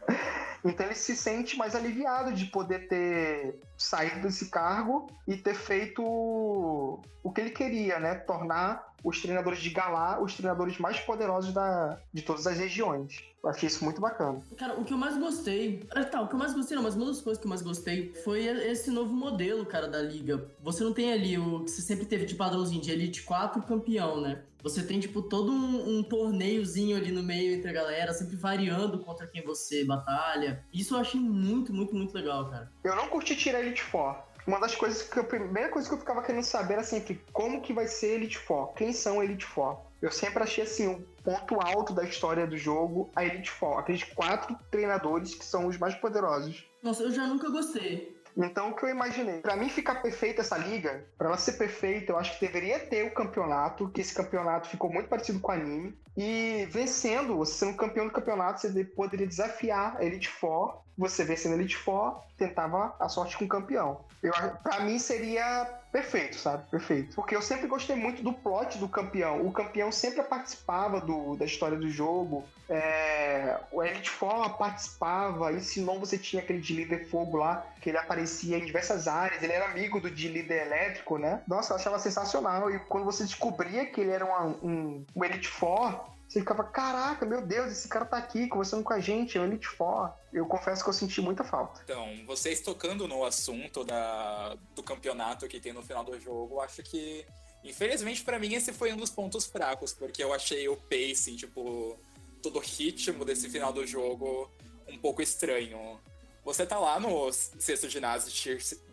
então 0.64 0.86
ele 0.86 0.96
se 0.96 1.16
sente 1.16 1.58
mais 1.58 1.76
aliviado 1.76 2.34
de 2.34 2.46
poder 2.46 2.88
ter 2.88 3.60
saído 3.78 4.22
desse 4.22 4.50
cargo 4.50 5.08
e 5.28 5.36
ter 5.38 5.54
feito 5.54 6.02
o 6.04 7.32
que 7.32 7.42
ele 7.42 7.52
queria, 7.52 8.00
né? 8.00 8.16
Tornar 8.16 8.94
os 9.04 9.22
treinadores 9.22 9.60
de 9.60 9.70
Galá 9.70 10.20
os 10.22 10.34
treinadores 10.34 10.78
mais 10.78 11.00
poderosos 11.00 11.54
da, 11.54 11.98
de 12.12 12.22
todas 12.22 12.48
as 12.48 12.58
regiões. 12.58 13.24
Eu 13.48 13.52
achei 13.52 13.68
isso 13.68 13.84
muito 13.86 14.02
bacana. 14.02 14.42
Cara, 14.58 14.78
o 14.78 14.84
que 14.84 14.92
eu 14.94 14.98
mais 14.98 15.18
gostei. 15.18 15.88
Ah, 15.92 16.04
tá, 16.04 16.22
o 16.22 16.28
que 16.28 16.36
eu 16.36 16.40
mais 16.40 16.54
gostei, 16.54 16.76
não, 16.76 16.84
mas 16.84 16.96
uma 16.96 17.06
das 17.06 17.22
coisas 17.22 17.40
que 17.40 17.48
eu 17.48 17.50
mais 17.50 17.62
gostei 17.62 18.14
foi 18.26 18.46
esse 18.46 18.92
novo 18.92 19.14
modelo, 19.14 19.66
cara, 19.66 19.88
da 19.88 20.02
liga. 20.02 20.46
Você 20.62 20.84
não 20.84 20.92
tem 20.92 21.14
ali 21.14 21.38
o 21.38 21.64
que 21.64 21.72
você 21.72 21.82
sempre 21.82 22.06
teve 22.06 22.26
de 22.26 22.36
padrãozinho 22.36 22.82
de 22.82 22.92
Elite 22.92 23.24
4 23.24 23.62
campeão, 23.62 24.20
né? 24.20 24.44
Você 24.62 24.84
tem, 24.84 25.00
tipo, 25.00 25.22
todo 25.22 25.50
um, 25.50 26.00
um, 26.00 26.04
torneiozinho 26.04 26.98
ali 26.98 27.10
no 27.10 27.24
meio 27.24 27.56
entre 27.56 27.70
a 27.70 27.74
galera, 27.74 28.14
sempre 28.14 28.36
variando 28.36 29.00
contra 29.00 29.26
quem 29.26 29.42
você 29.42 29.86
batalha. 29.86 30.62
Isso 30.74 30.96
eu 30.96 31.00
achei 31.00 31.22
muito, 31.22 31.72
muito, 31.72 31.96
muito 31.96 32.14
legal, 32.14 32.50
cara. 32.50 32.70
Eu 32.84 32.98
não 32.98 33.08
curti 33.08 33.34
tirar 33.34 33.62
Elite 33.62 33.86
4 33.86 34.27
uma 34.48 34.60
das 34.60 34.74
coisas 34.74 35.04
que 35.04 35.18
eu, 35.18 35.24
a 35.24 35.26
primeira 35.26 35.70
coisa 35.70 35.88
que 35.88 35.94
eu 35.94 36.00
ficava 36.00 36.24
querendo 36.24 36.44
saber 36.44 36.76
era 36.76 36.84
sempre 36.84 37.22
como 37.34 37.62
que 37.62 37.74
vai 37.74 37.86
ser 37.86 38.14
Elite 38.14 38.38
Four, 38.38 38.74
quem 38.74 38.94
são 38.94 39.22
Elite 39.22 39.46
Four. 39.46 39.78
Eu 40.02 40.12
sempre 40.12 40.42
achei 40.42 40.64
assim, 40.64 40.88
um 40.88 41.04
ponto 41.24 41.60
alto 41.60 41.92
da 41.94 42.04
história 42.06 42.48
do 42.48 42.58
jogo, 42.58 43.10
a 43.16 43.26
Elite 43.26 43.52
Four, 43.52 43.80
aqueles 43.80 44.04
quatro 44.04 44.58
treinadores 44.72 45.36
que 45.36 45.44
são 45.44 45.68
os 45.68 45.78
mais 45.78 45.96
poderosos. 45.96 46.66
Nossa, 46.82 47.04
eu 47.04 47.12
já 47.12 47.28
nunca 47.28 47.50
gostei. 47.50 48.16
Então, 48.38 48.70
o 48.70 48.76
que 48.76 48.86
eu 48.86 48.90
imaginei? 48.90 49.42
Para 49.42 49.56
mim 49.56 49.68
ficar 49.68 49.96
perfeita 49.96 50.42
essa 50.42 50.58
liga, 50.58 51.04
para 51.18 51.28
ela 51.28 51.38
ser 51.38 51.54
perfeita, 51.54 52.12
eu 52.12 52.20
acho 52.20 52.38
que 52.38 52.46
deveria 52.46 52.80
ter 52.80 53.04
o 53.04 53.14
campeonato, 53.14 53.90
que 53.90 54.00
esse 54.00 54.14
campeonato 54.14 54.70
ficou 54.70 54.94
muito 54.94 55.10
parecido 55.10 55.40
com 55.40 55.52
o 55.52 55.56
anime. 55.56 55.98
E 56.16 56.68
vencendo, 56.70 57.36
você 57.38 57.66
sendo 57.66 57.76
campeão 57.76 58.06
do 58.06 58.14
campeonato, 58.14 58.62
você 58.62 58.84
poderia 58.84 59.26
desafiar 59.26 59.98
a 59.98 60.06
Elite 60.06 60.30
Four. 60.30 60.84
Você 60.98 61.24
vencendo 61.24 61.54
Elite 61.54 61.78
Four, 61.78 62.22
tentava 62.38 62.96
a 63.00 63.08
sorte 63.08 63.38
com 63.38 63.46
o 63.46 63.48
campeão. 63.48 64.02
Eu, 64.22 64.34
pra 64.64 64.80
mim 64.80 64.98
seria 64.98 65.66
perfeito, 65.92 66.38
sabe? 66.38 66.68
Perfeito. 66.70 67.16
Porque 67.16 67.36
eu 67.36 67.42
sempre 67.42 67.68
gostei 67.68 67.96
muito 67.96 68.24
do 68.24 68.34
plot 68.34 68.78
do 68.78 68.88
campeão. 68.88 69.46
O 69.46 69.52
campeão 69.52 69.92
sempre 69.92 70.24
participava 70.24 71.00
do, 71.00 71.36
da 71.36 71.46
história 71.46 71.78
do 71.78 71.90
jogo. 71.90 72.44
É, 72.70 73.60
o 73.72 73.84
Elite 73.84 74.10
Four 74.10 74.58
participava, 74.58 75.54
ensinou 75.54 76.00
você 76.00 76.18
tinha 76.18 76.42
aquele 76.42 76.60
de 76.60 76.74
líder 76.74 77.08
fogo 77.08 77.38
lá, 77.38 77.66
que 77.82 77.90
ele 77.90 77.98
aparecia 77.98 78.58
em 78.58 78.66
diversas 78.66 79.08
áreas, 79.08 79.42
ele 79.42 79.54
era 79.54 79.66
amigo 79.66 80.02
do 80.02 80.12
de 80.12 80.28
líder 80.28 80.66
elétrico, 80.66 81.18
né? 81.18 81.42
Nossa, 81.48 81.74
eu 81.74 81.78
achava 81.78 82.00
sensacional. 82.00 82.70
E 82.70 82.80
quando 82.80 83.06
você 83.06 83.24
descobria 83.24 83.86
que 83.86 84.02
ele 84.02 84.12
era 84.12 84.26
uma, 84.26 84.46
um, 84.64 85.06
um 85.16 85.24
Elite 85.24 85.48
Four, 85.48 86.17
você 86.28 86.42
ficava, 86.42 86.64
caraca, 86.64 87.26
meu 87.26 87.42
Deus, 87.42 87.72
esse 87.72 87.88
cara 87.88 88.06
tá 88.06 88.18
aqui 88.18 88.48
conversando 88.48 88.84
com 88.84 88.92
a 88.92 89.00
gente, 89.00 89.38
é 89.38 89.42
o 89.42 89.46
Elite 89.46 89.68
Four. 89.68 90.12
Eu 90.34 90.46
confesso 90.46 90.84
que 90.84 90.90
eu 90.90 90.94
senti 90.94 91.22
muita 91.22 91.44
falta. 91.44 91.82
Então, 91.84 92.06
vocês 92.26 92.60
tocando 92.60 93.08
no 93.08 93.24
assunto 93.24 93.86
da, 93.86 94.58
do 94.76 94.84
campeonato 94.84 95.48
que 95.48 95.60
tem 95.60 95.72
no 95.72 95.82
final 95.82 96.04
do 96.04 96.20
jogo, 96.20 96.60
acho 96.60 96.84
que, 96.84 97.26
infelizmente 97.64 98.24
para 98.24 98.38
mim, 98.38 98.54
esse 98.54 98.74
foi 98.74 98.92
um 98.92 98.98
dos 98.98 99.10
pontos 99.10 99.46
fracos, 99.46 99.94
porque 99.94 100.22
eu 100.22 100.34
achei 100.34 100.68
o 100.68 100.76
pacing, 100.76 101.38
tipo, 101.38 101.98
todo 102.44 102.58
o 102.58 102.62
ritmo 102.62 103.24
desse 103.24 103.50
final 103.50 103.72
do 103.72 103.88
jogo 103.88 104.52
um 104.86 104.98
pouco 104.98 105.22
estranho. 105.22 105.98
Você 106.44 106.66
tá 106.66 106.78
lá 106.78 107.00
no 107.00 107.32
sexto 107.32 107.90
ginásio 107.90 108.32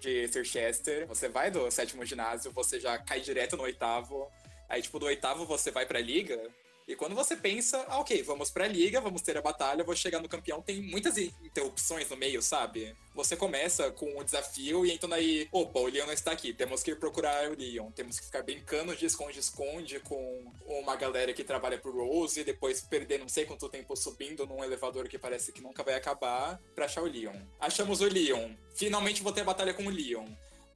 de 0.00 0.28
Sirchester, 0.28 1.06
você 1.06 1.28
vai 1.28 1.50
do 1.50 1.68
sétimo 1.70 2.04
ginásio, 2.04 2.52
você 2.52 2.78
já 2.78 2.96
cai 2.98 3.20
direto 3.20 3.56
no 3.56 3.64
oitavo, 3.64 4.28
aí, 4.68 4.82
tipo, 4.82 4.98
do 5.00 5.06
oitavo 5.06 5.46
você 5.46 5.70
vai 5.70 5.86
pra 5.86 6.00
liga, 6.00 6.40
e 6.86 6.94
quando 6.94 7.14
você 7.14 7.34
pensa, 7.34 7.82
ah, 7.88 7.98
ok, 8.00 8.22
vamos 8.22 8.50
pra 8.50 8.68
liga, 8.68 9.00
vamos 9.00 9.22
ter 9.22 9.38
a 9.38 9.42
batalha, 9.42 9.82
vou 9.82 9.96
chegar 9.96 10.20
no 10.20 10.28
campeão, 10.28 10.60
tem 10.60 10.82
muitas 10.82 11.16
interrupções 11.16 12.10
no 12.10 12.16
meio, 12.16 12.42
sabe? 12.42 12.94
Você 13.14 13.36
começa 13.36 13.90
com 13.90 14.18
o 14.18 14.24
desafio 14.24 14.84
e 14.84 14.92
então 14.92 15.10
aí, 15.12 15.48
opa, 15.50 15.80
o 15.80 15.86
Leon 15.86 16.04
não 16.04 16.12
está 16.12 16.32
aqui, 16.32 16.52
temos 16.52 16.82
que 16.82 16.90
ir 16.90 16.98
procurar 16.98 17.50
o 17.50 17.56
Leon, 17.56 17.90
temos 17.92 18.20
que 18.20 18.26
ficar 18.26 18.42
brincando 18.42 18.94
de 18.94 19.06
esconde-esconde 19.06 20.00
com 20.00 20.52
uma 20.66 20.94
galera 20.94 21.32
que 21.32 21.42
trabalha 21.42 21.78
pro 21.78 21.90
Rose, 21.90 22.40
e 22.40 22.44
depois 22.44 22.82
perder 22.82 23.18
não 23.18 23.28
sei 23.28 23.46
quanto 23.46 23.68
tempo 23.70 23.96
subindo 23.96 24.46
num 24.46 24.62
elevador 24.62 25.08
que 25.08 25.18
parece 25.18 25.52
que 25.52 25.62
nunca 25.62 25.82
vai 25.82 25.94
acabar 25.94 26.60
pra 26.74 26.84
achar 26.84 27.02
o 27.02 27.06
Leon. 27.06 27.34
Achamos 27.58 28.02
o 28.02 28.04
Leon, 28.04 28.52
finalmente 28.74 29.22
vou 29.22 29.32
ter 29.32 29.40
a 29.40 29.44
batalha 29.44 29.72
com 29.72 29.86
o 29.86 29.90
Leon. 29.90 30.26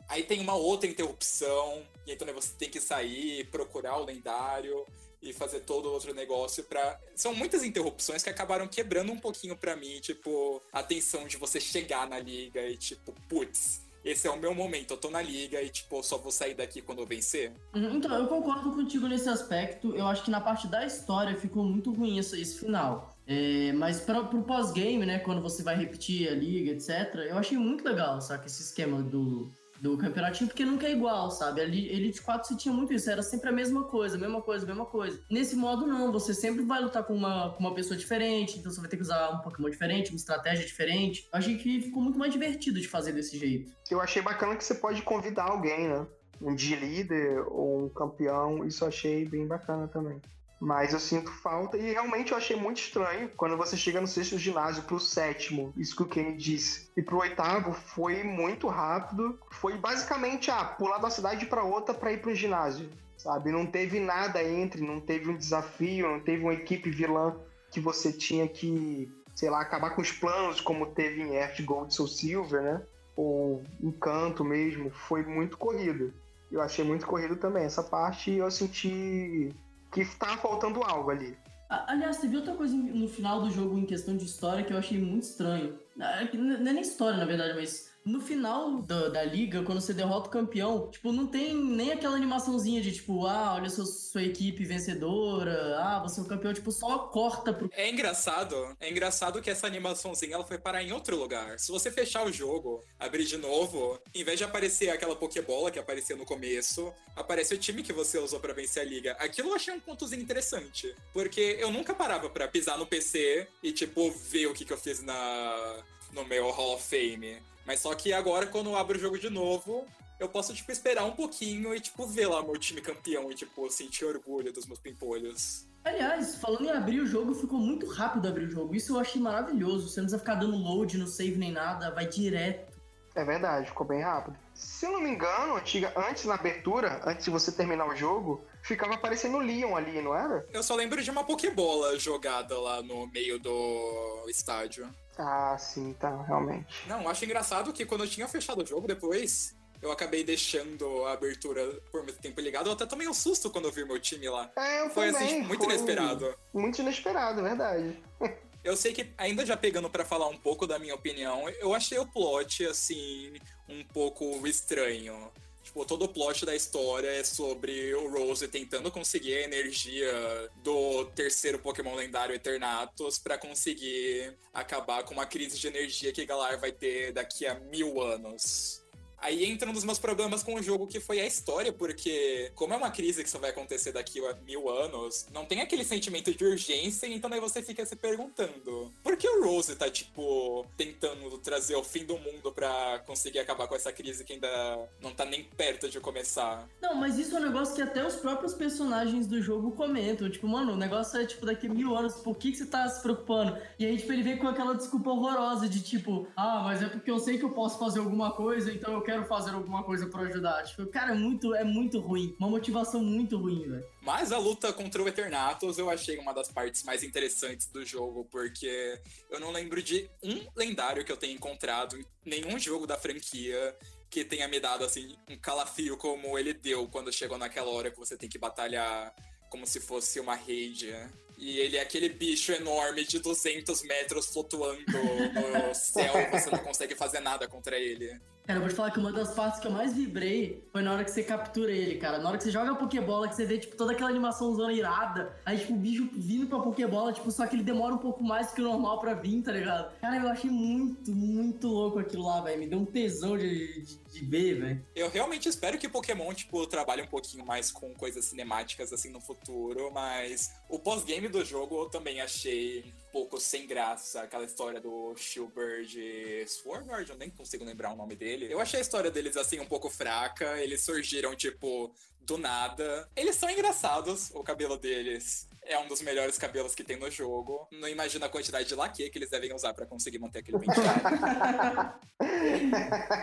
Aí 0.09 0.23
tem 0.23 0.41
uma 0.41 0.55
outra 0.55 0.89
interrupção, 0.89 1.87
e 2.07 2.13
então 2.13 2.27
você 2.33 2.55
tem 2.55 2.71
que 2.71 2.81
sair, 2.81 3.45
procurar 3.51 3.99
o 3.99 4.07
lendário 4.07 4.87
e 5.23 5.33
fazer 5.33 5.61
todo 5.61 5.91
outro 5.91 6.15
negócio 6.15 6.65
para 6.65 6.99
São 7.15 7.35
muitas 7.35 7.63
interrupções 7.63 8.23
que 8.23 8.31
acabaram 8.31 8.69
quebrando 8.69 9.13
um 9.13 9.19
pouquinho 9.19 9.57
para 9.57 9.77
mim, 9.77 10.01
tipo, 10.01 10.63
a 10.73 10.83
tensão 10.83 11.27
de 11.27 11.37
você 11.37 11.61
chegar 11.61 12.09
na 12.09 12.19
liga 12.19 12.63
e, 12.63 12.77
tipo, 12.77 13.13
putz, 13.29 13.89
esse 14.05 14.27
é 14.27 14.31
o 14.31 14.39
meu 14.39 14.55
momento, 14.55 14.93
eu 14.93 14.97
tô 14.97 15.11
na 15.11 15.21
liga 15.21 15.61
e, 15.61 15.69
tipo, 15.69 16.03
só 16.03 16.17
vou 16.17 16.31
sair 16.31 16.55
daqui 16.55 16.81
quando 16.81 17.01
eu 17.01 17.07
vencer. 17.07 17.53
Uhum, 17.75 17.97
então, 17.97 18.17
eu 18.17 18.27
concordo 18.29 18.73
contigo 18.73 19.07
nesse 19.07 19.29
aspecto. 19.29 19.95
Eu 19.95 20.07
acho 20.07 20.25
que 20.25 20.31
na 20.31 20.41
parte 20.41 20.67
da 20.67 20.87
história 20.87 21.37
ficou 21.37 21.65
muito 21.65 21.93
ruim 21.93 22.19
esse, 22.19 22.41
esse 22.41 22.59
final. 22.59 23.15
É, 23.27 23.73
mas 23.73 24.01
para 24.01 24.25
pro 24.25 24.43
pós-game, 24.43 25.05
né, 25.05 25.19
quando 25.19 25.43
você 25.43 25.63
vai 25.63 25.77
repetir 25.77 26.29
a 26.29 26.35
liga, 26.35 26.71
etc., 26.71 27.27
eu 27.29 27.37
achei 27.37 27.59
muito 27.59 27.85
legal, 27.85 28.21
sabe, 28.21 28.47
esse 28.47 28.63
esquema 28.63 29.03
do 29.03 29.51
do 29.81 29.97
campeonatinho, 29.97 30.49
porque 30.49 30.65
nunca 30.65 30.87
é 30.87 30.93
igual, 30.93 31.31
sabe? 31.31 31.61
Ali, 31.61 31.89
Elite 31.89 32.23
4 32.23 32.49
você 32.49 32.57
tinha 32.57 32.73
muito 32.73 32.93
isso, 32.93 33.11
era 33.11 33.23
sempre 33.23 33.49
a 33.49 33.53
mesma 33.53 33.85
coisa, 33.85 34.19
mesma 34.19 34.43
coisa, 34.43 34.67
mesma 34.67 34.87
coisa. 34.87 35.21
Nesse 35.31 35.57
modo, 35.57 35.87
não, 35.87 36.13
você 36.13 36.35
sempre 36.35 36.65
vai 36.65 36.81
lutar 36.81 37.05
com 37.05 37.15
uma, 37.15 37.51
com 37.55 37.61
uma 37.61 37.75
pessoa 37.75 37.97
diferente, 37.97 38.59
então 38.59 38.73
você 38.73 38.81
vai 38.81 38.89
ter 38.89 38.97
que 38.97 39.03
usar 39.03 39.31
um 39.31 39.39
Pokémon 39.39 39.71
diferente, 39.71 40.11
uma 40.11 40.17
estratégia 40.17 40.67
diferente. 40.67 41.29
Eu 41.33 41.39
achei 41.39 41.57
que 41.57 41.81
ficou 41.81 42.03
muito 42.03 42.19
mais 42.19 42.33
divertido 42.33 42.81
de 42.81 42.89
fazer 42.89 43.13
desse 43.13 43.39
jeito. 43.39 43.73
Eu 43.91 44.01
achei 44.01 44.23
bacana 44.23 44.57
que 44.57 44.65
você 44.65 44.75
pode 44.75 45.03
convidar 45.03 45.45
alguém, 45.45 45.89
né? 45.89 46.07
Um 46.41 46.55
de 46.55 46.77
líder 46.77 47.45
ou 47.49 47.85
um 47.85 47.89
campeão, 47.89 48.65
isso 48.65 48.85
eu 48.85 48.89
achei 48.89 49.25
bem 49.25 49.47
bacana 49.47 49.89
também. 49.89 50.21
Mas 50.61 50.93
eu 50.93 50.99
sinto 50.99 51.31
falta 51.31 51.77
e 51.77 51.93
realmente 51.93 52.33
eu 52.33 52.39
achei 52.39 52.57
muito 52.57 52.79
estranho 52.79 53.31
quando 53.37 53.57
você 53.57 53.77
chega 53.77 54.01
no 54.01 54.09
sexto 54.09 54.37
ginásio 54.37 54.83
pro 54.83 54.99
sétimo, 54.99 55.73
isso 55.77 55.95
que 55.95 56.03
o 56.03 56.09
Kenny 56.09 56.37
disse. 56.37 56.91
E 56.97 57.03
pro 57.03 57.19
oitavo 57.19 57.73
foi 57.73 58.25
muito 58.25 58.67
rápido. 58.67 59.39
Foi 59.53 59.77
basicamente 59.77 60.51
ah, 60.51 60.65
pular 60.65 60.99
da 60.99 61.11
cidade 61.11 61.47
para 61.47 61.63
outra 61.63 61.95
para 61.95 62.13
ir 62.13 62.21
pro 62.21 62.35
ginásio, 62.35 62.91
sabe? 63.17 63.53
Não 63.53 63.67
teve 63.67 64.01
nada 64.01 64.43
entre, 64.43 64.85
não 64.85 65.01
teve 65.01 65.31
um 65.31 65.37
desafio, 65.37 66.09
não 66.09 66.21
teve 66.21 66.43
uma 66.43 66.55
equipe 66.55 66.91
vilã 66.91 67.37
que 67.71 67.79
você 67.79 68.13
tinha 68.13 68.49
que, 68.49 69.13
sei 69.37 69.51
lá, 69.51 69.61
acabar 69.61 69.91
com 69.91 70.03
os 70.03 70.11
planos 70.11 70.61
como 70.61 70.87
teve 70.87 71.23
em 71.23 71.35
Earth 71.35 71.61
Gold 71.63 71.95
Soul 71.95 72.09
Silver, 72.09 72.63
né? 72.63 72.83
Ou 73.15 73.63
Encanto 73.81 74.45
mesmo. 74.45 74.91
Foi 74.91 75.25
muito 75.25 75.57
corrido. 75.57 76.13
Eu 76.51 76.61
achei 76.61 76.85
muito 76.85 77.07
corrido 77.07 77.37
também. 77.37 77.65
Essa 77.65 77.83
parte 77.83 78.33
eu 78.33 78.51
senti 78.51 79.55
que 79.93 80.05
tá 80.19 80.37
faltando 80.37 80.83
algo 80.83 81.11
ali. 81.11 81.37
Aliás, 81.69 82.17
teve 82.17 82.37
outra 82.37 82.55
coisa 82.55 82.75
no 82.75 83.07
final 83.09 83.43
do 83.43 83.51
jogo 83.51 83.77
em 83.79 83.85
questão 83.85 84.17
de 84.17 84.25
história 84.25 84.65
que 84.65 84.73
eu 84.73 84.79
achei 84.79 84.99
muito 84.99 85.25
estranho. 85.25 85.79
Ah, 86.01 86.23
n- 86.25 86.57
Não 86.59 86.71
é 86.71 86.73
nem 86.73 86.81
história, 86.81 87.19
na 87.19 87.27
verdade, 87.27 87.55
mas 87.55 87.91
no 88.09 88.21
final 88.21 88.81
da, 88.83 89.09
da 89.09 89.25
liga, 89.25 89.63
quando 89.63 89.81
você 89.81 89.93
derrota 89.93 90.29
o 90.29 90.33
campeão, 90.33 90.91
tipo, 90.91 91.13
não 91.13 91.27
tem 91.27 91.55
nem 91.55 91.93
aquela 91.93 92.17
animaçãozinha 92.17 92.81
de 92.81 92.93
tipo, 92.93 93.27
ah, 93.27 93.55
olha 93.55 93.69
sua, 93.69 93.85
sua 93.85 94.23
equipe 94.23 94.65
vencedora, 94.65 95.77
ah, 95.79 96.01
você 96.03 96.19
é 96.19 96.23
o 96.23 96.27
campeão, 96.27 96.55
tipo, 96.55 96.73
só 96.73 96.99
corta 96.99 97.53
pro. 97.53 97.71
É 97.75 97.89
engraçado, 97.89 98.57
é 98.81 98.91
engraçado 98.91 99.43
que 99.43 99.51
essa 99.51 99.67
animaçãozinha 99.67 100.35
ela 100.35 100.45
foi 100.45 100.59
parar 100.59 100.83
em 100.83 100.93
outro 100.93 101.17
lugar. 101.17 101.59
Se 101.59 101.71
você 101.71 101.91
fechar 101.91 102.27
o 102.27 102.33
jogo, 102.33 102.83
abrir 102.99 103.25
de 103.25 103.37
novo, 103.37 104.01
em 104.15 104.25
vez 104.25 104.39
de 104.39 104.45
aparecer 104.45 104.89
aquela 104.89 105.15
Pokébola 105.15 105.71
que 105.71 105.79
aparecia 105.79 106.17
no 106.17 106.25
começo, 106.25 106.93
aparece 107.15 107.55
o 107.55 107.59
time 107.59 107.83
que 107.83 107.93
você 107.93 108.19
usou 108.19 108.41
pra 108.41 108.55
vencer 108.55 108.83
a 108.83 108.87
liga. 108.87 109.13
Aquilo 109.19 109.51
eu 109.51 109.55
achei 109.55 109.75
um 109.75 109.81
pontozinho 109.81 110.23
interessante, 110.23 110.95
porque 111.13 111.59
eu 111.61 111.71
nunca 111.71 111.95
parava 111.95 112.31
pra 112.31 112.49
pisar 112.49 112.79
no 112.79 112.87
PC 112.87 113.47
e 113.63 113.71
tipo 113.71 114.11
ver 114.11 114.47
o 114.47 114.55
que, 114.55 114.65
que 114.65 114.73
eu 114.73 114.79
fiz 114.79 115.03
na 115.03 115.85
no 116.13 116.25
meu 116.25 116.51
Hall 116.51 116.75
of 116.75 116.85
Fame. 116.85 117.39
Mas 117.69 117.81
só 117.81 117.95
que 117.95 118.15
agora 118.15 118.47
quando 118.47 118.71
eu 118.71 118.77
abro 118.77 118.97
o 118.97 119.01
jogo 119.01 119.19
de 119.19 119.29
novo, 119.29 119.85
eu 120.19 120.27
posso 120.27 120.55
tipo 120.55 120.73
esperar 120.73 121.05
um 121.05 121.11
pouquinho 121.11 121.75
e 121.75 121.79
tipo 121.79 122.07
ver 122.07 122.27
lá 122.27 122.43
meu 122.43 122.57
time 122.57 122.81
campeão 122.81 123.31
e 123.31 123.35
tipo 123.35 123.71
sentir 123.71 124.07
orgulho 124.07 124.51
dos 124.51 124.65
meus 124.65 124.79
pimpolhos. 124.79 125.67
Aliás, 125.85 126.37
falando 126.37 126.65
em 126.65 126.71
abrir 126.71 127.01
o 127.01 127.07
jogo, 127.07 127.35
ficou 127.35 127.59
muito 127.59 127.87
rápido 127.87 128.27
abrir 128.27 128.47
o 128.47 128.51
jogo. 128.51 128.75
Isso 128.75 128.95
eu 128.97 128.99
achei 128.99 129.21
maravilhoso. 129.21 129.87
Você 129.87 130.01
não 130.01 130.07
precisa 130.07 130.19
ficar 130.19 130.37
dando 130.37 130.57
load 130.57 130.97
no 130.97 131.07
save 131.07 131.37
nem 131.37 131.53
nada, 131.53 131.91
vai 131.91 132.07
direto. 132.07 132.73
É 133.15 133.23
verdade, 133.23 133.67
ficou 133.67 133.87
bem 133.87 134.01
rápido. 134.01 134.39
Se 134.55 134.87
eu 134.87 134.93
não 134.93 135.03
me 135.03 135.11
engano, 135.11 135.57
antiga, 135.57 135.93
antes 135.95 136.25
na 136.25 136.37
abertura, 136.37 137.03
antes 137.05 137.27
de 137.27 137.31
você 137.31 137.53
terminar 137.53 137.87
o 137.87 137.95
jogo, 137.95 138.47
ficava 138.63 138.95
aparecendo 138.95 139.37
o 139.37 139.41
Leon 139.41 139.77
ali, 139.77 140.01
não 140.01 140.15
era? 140.15 140.47
Eu 140.53 140.63
só 140.63 140.75
lembro 140.75 141.03
de 141.03 141.11
uma 141.11 141.23
Pokébola 141.23 141.99
jogada 141.99 142.59
lá 142.59 142.81
no 142.81 143.07
meio 143.09 143.39
do 143.39 144.25
estádio. 144.27 144.89
Ah, 145.19 145.57
sim, 145.59 145.93
tá, 145.95 146.23
realmente. 146.23 146.87
Não, 146.87 147.09
acho 147.09 147.25
engraçado 147.25 147.73
que 147.73 147.85
quando 147.85 148.05
eu 148.05 148.09
tinha 148.09 148.29
fechado 148.29 148.63
o 148.63 148.67
jogo 148.67 148.87
depois, 148.87 149.57
eu 149.83 149.91
acabei 149.91 150.23
deixando 150.23 151.05
a 151.07 151.13
abertura 151.13 151.65
por 151.91 152.05
muito 152.05 152.21
tempo 152.21 152.41
ligada. 152.41 152.69
Eu 152.69 152.73
até 152.73 152.87
tomei 152.87 153.09
um 153.09 153.15
susto 153.15 153.51
quando 153.51 153.67
eu 153.67 153.73
vi 153.73 153.85
meu 153.85 153.99
time 153.99 154.29
lá. 154.29 154.51
É, 154.57 154.81
eu 154.81 154.91
Foi 154.91 155.13
também, 155.13 155.27
assim, 155.27 155.43
muito 155.43 155.65
foi 155.65 155.75
inesperado. 155.75 156.35
Muito 156.55 156.81
inesperado, 156.81 157.43
verdade. 157.43 158.01
Eu 158.65 158.77
sei 158.77 158.93
que, 158.93 159.15
ainda 159.17 159.47
já 159.47 159.57
pegando 159.57 159.89
pra 159.89 160.05
falar 160.05 160.27
um 160.29 160.37
pouco 160.37 160.67
da 160.67 160.81
minha 160.81 160.95
opinião, 160.95 161.49
eu 161.61 161.73
achei 161.73 161.97
o 161.97 162.05
plot, 162.05 162.67
assim, 162.67 163.33
um 163.69 163.85
pouco 163.85 164.47
estranho. 164.47 165.31
Tipo, 165.79 165.87
todo 165.87 166.07
o 166.07 166.09
plot 166.09 166.45
da 166.45 166.57
história 166.57 167.09
é 167.09 167.23
sobre 167.23 167.95
o 167.95 168.11
Rose 168.11 168.49
tentando 168.49 168.91
conseguir 168.91 169.37
a 169.37 169.43
energia 169.43 170.11
do 170.57 171.05
terceiro 171.15 171.61
Pokémon 171.61 171.95
lendário 171.95 172.35
Eternatus 172.35 173.21
pra 173.21 173.39
conseguir 173.39 174.37
acabar 174.53 175.05
com 175.05 175.15
uma 175.15 175.25
crise 175.25 175.57
de 175.57 175.69
energia 175.69 176.13
que 176.13 176.27
Galar 176.27 176.59
vai 176.59 176.73
ter 176.73 177.13
daqui 177.13 177.47
a 177.47 177.55
mil 177.55 178.03
anos. 178.03 178.88
Aí 179.21 179.45
entra 179.45 179.69
um 179.69 179.73
dos 179.73 179.85
meus 179.85 179.99
problemas 179.99 180.43
com 180.43 180.55
o 180.55 180.63
jogo, 180.63 180.87
que 180.87 181.01
foi 181.01 181.21
a 181.21 181.27
história, 181.27 181.73
porque 181.73 182.51
como 182.55 182.73
é 182.73 182.77
uma 182.77 182.91
crise 182.91 183.23
que 183.23 183.31
só 183.31 183.39
vai 183.39 183.51
acontecer 183.51 183.93
daqui 183.93 184.25
a 184.25 184.35
mil 184.47 184.69
anos, 184.69 185.27
não 185.33 185.45
tem 185.45 185.61
aquele 185.61 185.85
sentimento 185.85 186.33
de 186.33 186.45
urgência, 186.45 187.07
então 187.07 187.33
aí 187.33 187.41
você 187.41 187.63
fica 187.63 187.85
se 187.85 187.97
perguntando, 187.97 188.93
por 189.03 189.17
que 189.17 189.29
o 189.29 189.45
Rose 189.45 189.75
tá, 189.75 189.91
tipo, 189.91 190.65
tentando 190.77 191.37
trazer 191.39 191.77
o 191.77 191.83
fim 191.83 192.05
do 192.05 192.17
mundo 192.19 192.53
pra 192.53 193.01
conseguir 193.07 193.41
acabar 193.41 193.67
com 193.67 193.75
essa 193.75 193.93
crise 193.93 194.25
que 194.25 194.35
ainda 194.35 194.89
não 195.01 195.13
tá 195.13 195.25
nem 195.25 195.45
perto 195.45 195.89
de 195.89 195.99
começar? 196.01 196.69
Não, 196.81 196.95
mas 196.95 197.19
isso 197.19 197.37
é 197.37 197.41
um 197.41 197.45
negócio 197.45 197.75
que 197.75 197.83
até 197.83 198.07
os 198.07 198.17
próprios 198.17 198.55
personagens 198.55 199.27
do 199.27 199.43
jogo 199.43 199.73
comentam. 199.73 200.31
Tipo, 200.31 200.47
mano, 200.47 200.73
o 200.73 200.77
negócio 200.77 201.19
é 201.21 201.27
tipo 201.27 201.45
daqui 201.45 201.67
a 201.67 201.71
mil 201.75 201.97
anos, 201.97 202.15
por 202.15 202.37
que, 202.37 202.53
que 202.53 202.59
você 202.59 202.67
tá 202.67 202.89
se 202.89 203.03
preocupando? 203.03 203.59
E 203.79 203.85
aí, 203.85 203.97
tipo, 203.97 204.13
ele 204.13 204.23
vem 204.23 204.39
com 204.39 204.47
aquela 204.47 204.75
desculpa 204.75 205.11
horrorosa 205.11 205.69
de 205.69 205.83
tipo, 205.83 206.29
ah, 206.37 206.63
mas 206.65 206.83
é 206.83 206.89
porque 206.89 207.11
eu 207.11 207.19
sei 207.19 207.39
que 207.39 207.45
eu 207.45 207.51
posso 207.51 207.79
fazer 207.79 207.99
alguma 207.99 208.33
coisa, 208.33 208.73
então 208.73 208.93
eu 208.93 209.03
quero 209.09 209.25
fazer 209.25 209.53
alguma 209.53 209.83
coisa 209.83 210.07
pra 210.07 210.21
ajudar. 210.25 210.63
Tipo, 210.65 210.87
cara, 210.87 211.13
é 211.13 211.15
muito, 211.15 211.55
é 211.55 211.65
muito 211.65 211.99
ruim. 211.99 212.37
Uma 212.39 212.51
motivação 212.51 213.03
muito 213.03 213.39
ruim, 213.39 213.67
velho. 213.67 213.87
Mas 214.03 214.33
a 214.33 214.39
luta 214.39 214.71
contra 214.71 215.03
o 215.03 215.09
Eternatus 215.09 215.79
eu 215.79 215.89
achei 215.89 216.19
uma 216.19 216.35
das 216.35 216.53
partes 216.53 216.83
mais 216.83 217.03
interessantes 217.03 217.69
do 217.69 217.87
jogo, 217.87 218.27
porque 218.31 219.01
eu 219.31 219.41
não 219.41 219.51
lembro 219.51 219.83
de 219.83 220.11
um 220.23 220.47
lendário 220.55 221.07
que 221.07 221.11
eu 221.11 221.17
tenha 221.17 221.33
encontrado 221.33 221.97
em 221.97 222.05
nenhum 222.23 222.59
jogo 222.59 222.87
da 222.87 222.99
franquia 222.99 223.75
que 224.11 224.25
tenha 224.25 224.47
me 224.47 224.61
dado 224.61 224.85
assim 224.85 225.17
um 225.29 225.39
calafrio 225.39 225.97
como 225.97 226.39
ele 226.39 226.53
deu 226.53 226.87
quando 226.89 227.13
chegou 227.13 227.37
naquela 227.39 227.71
hora 227.71 227.91
que 227.91 227.99
você 227.99 228.17
tem 228.17 228.29
que 228.29 228.39
batalhar 228.39 229.15
como 229.49 229.67
se 229.67 229.81
fosse 229.81 230.21
uma 230.21 230.35
raid. 230.35 230.95
E 231.39 231.61
ele 231.61 231.79
é 231.79 231.81
aquele 231.81 232.11
bicho 232.11 232.53
enorme 232.53 233.07
de 233.07 233.21
200 233.21 233.83
metros 233.85 234.27
flutuando 234.27 234.83
no 234.93 235.73
céu, 235.75 236.13
você 236.31 236.51
não 236.51 236.59
consegue 236.59 236.95
fazer 236.95 237.21
nada 237.21 237.49
contra 237.49 237.79
ele. 237.79 238.21
Cara, 238.49 238.61
eu 238.61 238.63
vou 238.63 238.71
te 238.71 238.77
falar 238.77 238.91
que 238.91 238.99
uma 238.99 239.13
das 239.13 239.35
partes 239.35 239.61
que 239.61 239.67
eu 239.67 239.71
mais 239.71 239.93
vibrei 239.93 240.67
foi 240.73 240.81
na 240.81 240.95
hora 240.95 241.05
que 241.05 241.11
você 241.11 241.23
captura 241.23 241.71
ele, 241.71 241.99
cara. 241.99 242.17
Na 242.19 242.31
hora 242.31 242.39
que 242.39 242.45
você 242.45 242.51
joga 242.51 242.73
a 242.73 242.75
Pokébola, 242.75 243.29
que 243.29 243.35
você 243.35 243.45
vê, 243.45 243.59
tipo, 243.59 243.77
toda 243.77 243.93
aquela 243.93 244.09
animação 244.09 244.55
zona 244.55 244.73
irada. 244.73 245.39
Aí, 245.45 245.59
tipo, 245.59 245.75
o 245.75 245.77
bicho 245.77 246.09
vindo 246.15 246.47
pra 246.47 246.59
Pokébola, 246.59 247.13
tipo, 247.13 247.31
só 247.31 247.47
que 247.47 247.55
ele 247.55 247.63
demora 247.63 247.95
um 247.95 247.99
pouco 247.99 248.25
mais 248.25 248.51
que 248.51 248.63
o 248.63 248.65
normal 248.65 249.01
pra 249.01 249.13
vir, 249.13 249.43
tá 249.43 249.53
ligado? 249.53 249.95
Cara, 250.01 250.17
eu 250.17 250.29
achei 250.31 250.51
muito, 250.51 251.15
muito 251.15 251.69
louco 251.69 251.99
aquilo 251.99 252.25
lá, 252.25 252.41
velho. 252.41 252.59
Me 252.59 252.67
deu 252.67 252.79
um 252.79 252.87
tesão 252.87 253.37
de, 253.37 253.83
de, 253.83 253.99
de 254.15 254.25
ver, 254.25 254.55
velho. 254.55 254.87
Eu 254.97 255.11
realmente 255.11 255.47
espero 255.47 255.77
que 255.77 255.87
Pokémon, 255.87 256.33
tipo, 256.33 256.67
trabalhe 256.67 257.03
um 257.03 257.07
pouquinho 257.07 257.45
mais 257.45 257.71
com 257.71 257.93
coisas 257.93 258.25
cinemáticas, 258.25 258.95
assim, 258.95 259.11
no 259.11 259.21
futuro, 259.21 259.91
mas 259.93 260.51
o 260.71 260.79
pós-game 260.79 261.29
do 261.29 261.45
jogo 261.45 261.83
eu 261.83 261.91
também 261.91 262.23
achei 262.23 262.95
um 263.09 263.13
pouco 263.13 263.39
sem 263.39 263.67
graça, 263.67 264.23
aquela 264.23 264.45
história 264.45 264.81
do 264.81 265.15
Shieldbird 265.17 266.47
Swarmlord, 266.47 267.11
eu 267.11 267.19
nem 267.19 267.29
consigo 267.29 267.63
lembrar 267.63 267.93
o 267.93 267.97
nome 267.97 268.17
dele. 268.17 268.38
Eu 268.47 268.61
achei 268.61 268.79
a 268.79 268.83
história 268.83 269.11
deles, 269.11 269.37
assim, 269.37 269.61
um 269.61 269.67
pouco 269.67 269.91
fraca, 269.91 270.61
eles 270.63 270.85
surgiram, 270.85 271.35
tipo, 271.35 271.95
do 272.21 272.39
nada. 272.39 273.09
Eles 273.17 273.37
são 273.37 273.49
engraçados, 273.51 274.31
o 274.35 274.43
cabelo 274.43 274.77
deles 274.77 275.49
é 275.69 275.79
um 275.79 275.87
dos 275.87 276.01
melhores 276.01 276.39
cabelos 276.39 276.75
que 276.75 276.83
tem 276.83 276.97
no 276.97 277.11
jogo. 277.11 277.69
Não 277.71 277.87
imagino 277.87 278.25
a 278.25 278.29
quantidade 278.29 278.67
de 278.67 278.75
laque 278.75 279.09
que 279.11 279.19
eles 279.19 279.29
devem 279.29 279.55
usar 279.55 279.75
pra 279.75 279.85
conseguir 279.85 280.19
manter 280.19 280.39
aquele 280.39 280.59
penteado. 280.59 281.03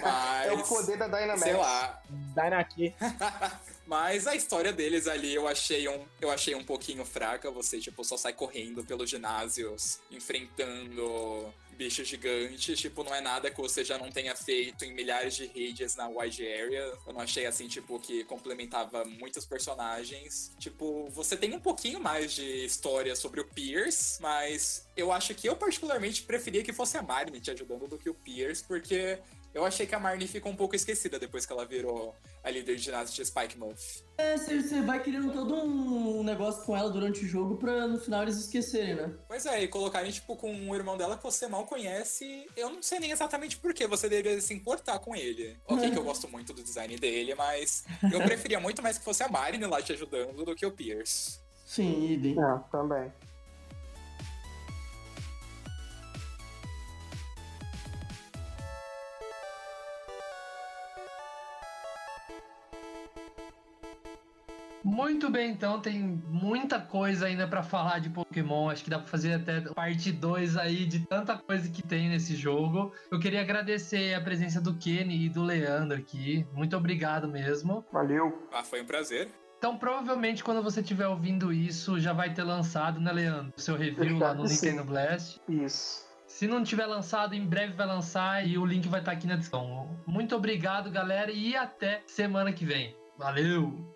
Mas, 0.04 0.46
É 0.46 0.54
o 0.54 0.64
poder 0.64 0.98
da 0.98 1.08
Dynamax. 1.08 1.42
Sei 1.42 1.54
lá. 1.54 2.02
Dynaki. 2.10 2.94
Mas 3.88 4.26
a 4.28 4.36
história 4.36 4.72
deles 4.72 5.08
ali 5.08 5.34
eu 5.34 5.48
achei 5.48 5.88
um, 5.88 6.06
eu 6.22 6.32
achei 6.32 6.56
um 6.56 6.64
pouquinho 6.64 7.04
fraca. 7.04 7.50
Você, 7.52 7.80
tipo, 7.80 8.04
só 8.04 8.16
sai 8.16 8.34
correndo 8.34 8.84
pelos 8.84 9.10
ginásios, 9.10 10.00
enfrentando 10.12 11.52
bichos 11.76 12.08
gigantes. 12.08 12.80
Tipo, 12.80 13.04
não 13.04 13.14
é 13.14 13.22
nada 13.22 13.52
que 13.52 13.60
você 13.60 13.84
já 13.84 13.98
não 13.98 14.10
tenha 14.10 14.36
feito 14.36 14.84
em 14.86 14.94
milhares 14.94 15.36
de 15.36 15.48
redes 15.48 15.96
na 15.96 16.08
wide 16.08 16.46
area. 16.46 16.94
Eu 17.06 17.14
não 17.14 17.22
achei, 17.22 17.46
assim, 17.46 17.68
tipo, 17.68 18.00
que 18.00 18.24
complementava 18.24 19.06
muitos 19.06 19.46
personagens. 19.46 20.52
Tipo, 20.60 21.10
você 21.10 21.38
tem 21.38 21.54
um 21.54 21.60
pouquinho 21.60 22.00
mais 22.00 22.34
de 22.34 22.66
história 22.66 23.16
sobre 23.16 23.42
o 23.42 23.46
Pierce, 23.46 24.22
mas 24.22 24.88
eu 24.96 25.12
acho 25.12 25.34
que 25.36 25.48
eu 25.48 25.56
particularmente 25.56 26.24
preferia 26.24 26.64
que 26.64 26.74
fosse 26.74 26.98
a 26.98 27.02
Marnie 27.02 27.40
te 27.40 27.52
ajudando 27.52 27.88
do 27.88 27.98
que 27.98 28.10
o 28.10 28.14
Pierce, 28.14 28.64
porque 28.64 29.20
eu 29.56 29.64
achei 29.66 29.88
que 29.88 29.96
a 29.96 30.00
Marnie 30.00 30.28
ficou 30.28 30.52
um 30.52 30.56
pouco 30.56 30.76
esquecida 30.76 31.18
depois 31.18 31.46
que 31.46 31.54
ela 31.54 31.66
virou 31.66 32.14
a 32.44 32.50
líder 32.52 32.76
de 32.76 32.84
ginásio 32.84 33.16
de 33.16 33.26
Spike 33.26 33.58
Muff. 33.58 34.04
É, 34.18 34.38
você 34.38 34.62
você 34.62 34.82
vai 34.82 35.02
criando 35.02 35.32
todo 35.32 35.56
um 35.56 36.22
negócio 36.24 36.66
com 36.66 36.76
ela 36.76 36.90
durante 36.90 37.24
o 37.24 37.28
jogo 37.28 37.56
pra 37.56 37.88
no 37.88 37.98
final 37.98 38.24
eles 38.24 38.36
esquecerem, 38.36 38.96
né? 38.96 39.14
Pois 39.30 39.46
é, 39.46 39.64
e 39.64 39.68
colocarem, 39.70 40.12
tipo, 40.12 40.36
com 40.36 40.54
um 40.54 40.76
irmão 40.76 40.98
dela 40.98 41.16
que 41.16 41.24
você 41.24 41.48
mal 41.48 41.66
conhece, 41.66 42.46
eu 42.58 42.70
não 42.70 42.84
sei 42.84 43.00
nem 43.00 43.12
exatamente 43.12 43.58
por 43.58 43.74
que 43.74 43.88
você 43.88 44.10
deveria 44.10 44.42
se 44.42 44.54
importar 44.54 45.00
com 45.00 45.16
ele. 45.16 45.58
Ok, 45.66 45.90
que 45.90 45.98
eu 45.98 46.04
gosto 46.06 46.28
muito 46.28 46.54
do 46.54 46.62
design 46.62 46.98
dele, 46.98 47.34
mas 47.34 47.86
eu 48.12 48.22
preferia 48.24 48.60
muito 48.60 48.84
mais 48.84 48.98
que 48.98 49.06
fosse 49.06 49.24
a 49.24 49.30
Marine 49.30 49.66
lá 49.66 49.82
te 49.82 49.94
ajudando 49.94 50.44
do 50.44 50.54
que 50.54 50.66
o 50.66 50.72
Pierce. 50.72 51.40
Sim, 51.66 52.12
idem. 52.12 52.36
É, 52.38 52.60
também. 52.70 53.10
Muito 64.96 65.30
bem, 65.30 65.52
então 65.52 65.82
tem 65.82 66.24
muita 66.30 66.80
coisa 66.80 67.26
ainda 67.26 67.46
pra 67.46 67.62
falar 67.62 68.00
de 68.00 68.10
Pokémon. 68.10 68.70
Acho 68.70 68.82
que 68.82 68.90
dá 68.90 68.98
pra 68.98 69.08
fazer 69.08 69.34
até 69.34 69.60
parte 69.60 70.10
2 70.10 70.56
aí 70.56 70.86
de 70.86 71.06
tanta 71.06 71.38
coisa 71.38 71.70
que 71.70 71.84
tem 71.84 72.08
nesse 72.08 72.34
jogo. 72.34 72.94
Eu 73.12 73.20
queria 73.20 73.42
agradecer 73.42 74.14
a 74.14 74.22
presença 74.22 74.62
do 74.62 74.74
Kenny 74.76 75.26
e 75.26 75.30
do 75.30 75.44
Leandro 75.44 75.98
aqui. 75.98 76.48
Muito 76.54 76.78
obrigado 76.78 77.28
mesmo. 77.28 77.84
Valeu. 77.92 78.48
Ah, 78.54 78.64
foi 78.64 78.84
um 78.84 78.86
prazer. 78.86 79.28
Então, 79.58 79.78
provavelmente, 79.78 80.42
quando 80.42 80.64
você 80.64 80.80
estiver 80.80 81.08
ouvindo 81.08 81.52
isso, 81.52 82.00
já 82.00 82.14
vai 82.14 82.34
ter 82.34 82.44
lançado, 82.44 83.02
né, 83.02 83.12
Leandro? 83.12 83.52
O 83.58 83.60
seu 83.60 83.76
review 83.76 84.18
lá 84.18 84.34
no 84.34 84.48
Sim. 84.48 84.68
Nintendo 84.68 84.86
Blast. 84.86 85.42
Isso. 85.50 86.06
Se 86.26 86.48
não 86.48 86.64
tiver 86.64 86.86
lançado, 86.86 87.36
em 87.36 87.46
breve 87.46 87.74
vai 87.74 87.86
lançar 87.86 88.48
e 88.48 88.58
o 88.58 88.66
link 88.66 88.88
vai 88.88 89.02
estar 89.02 89.12
aqui 89.12 89.28
na 89.28 89.36
descrição. 89.36 89.90
Muito 90.08 90.34
obrigado, 90.38 90.90
galera, 90.90 91.32
e 91.32 91.54
até 91.54 92.02
semana 92.08 92.54
que 92.54 92.64
vem. 92.64 92.96
Valeu! 93.18 93.95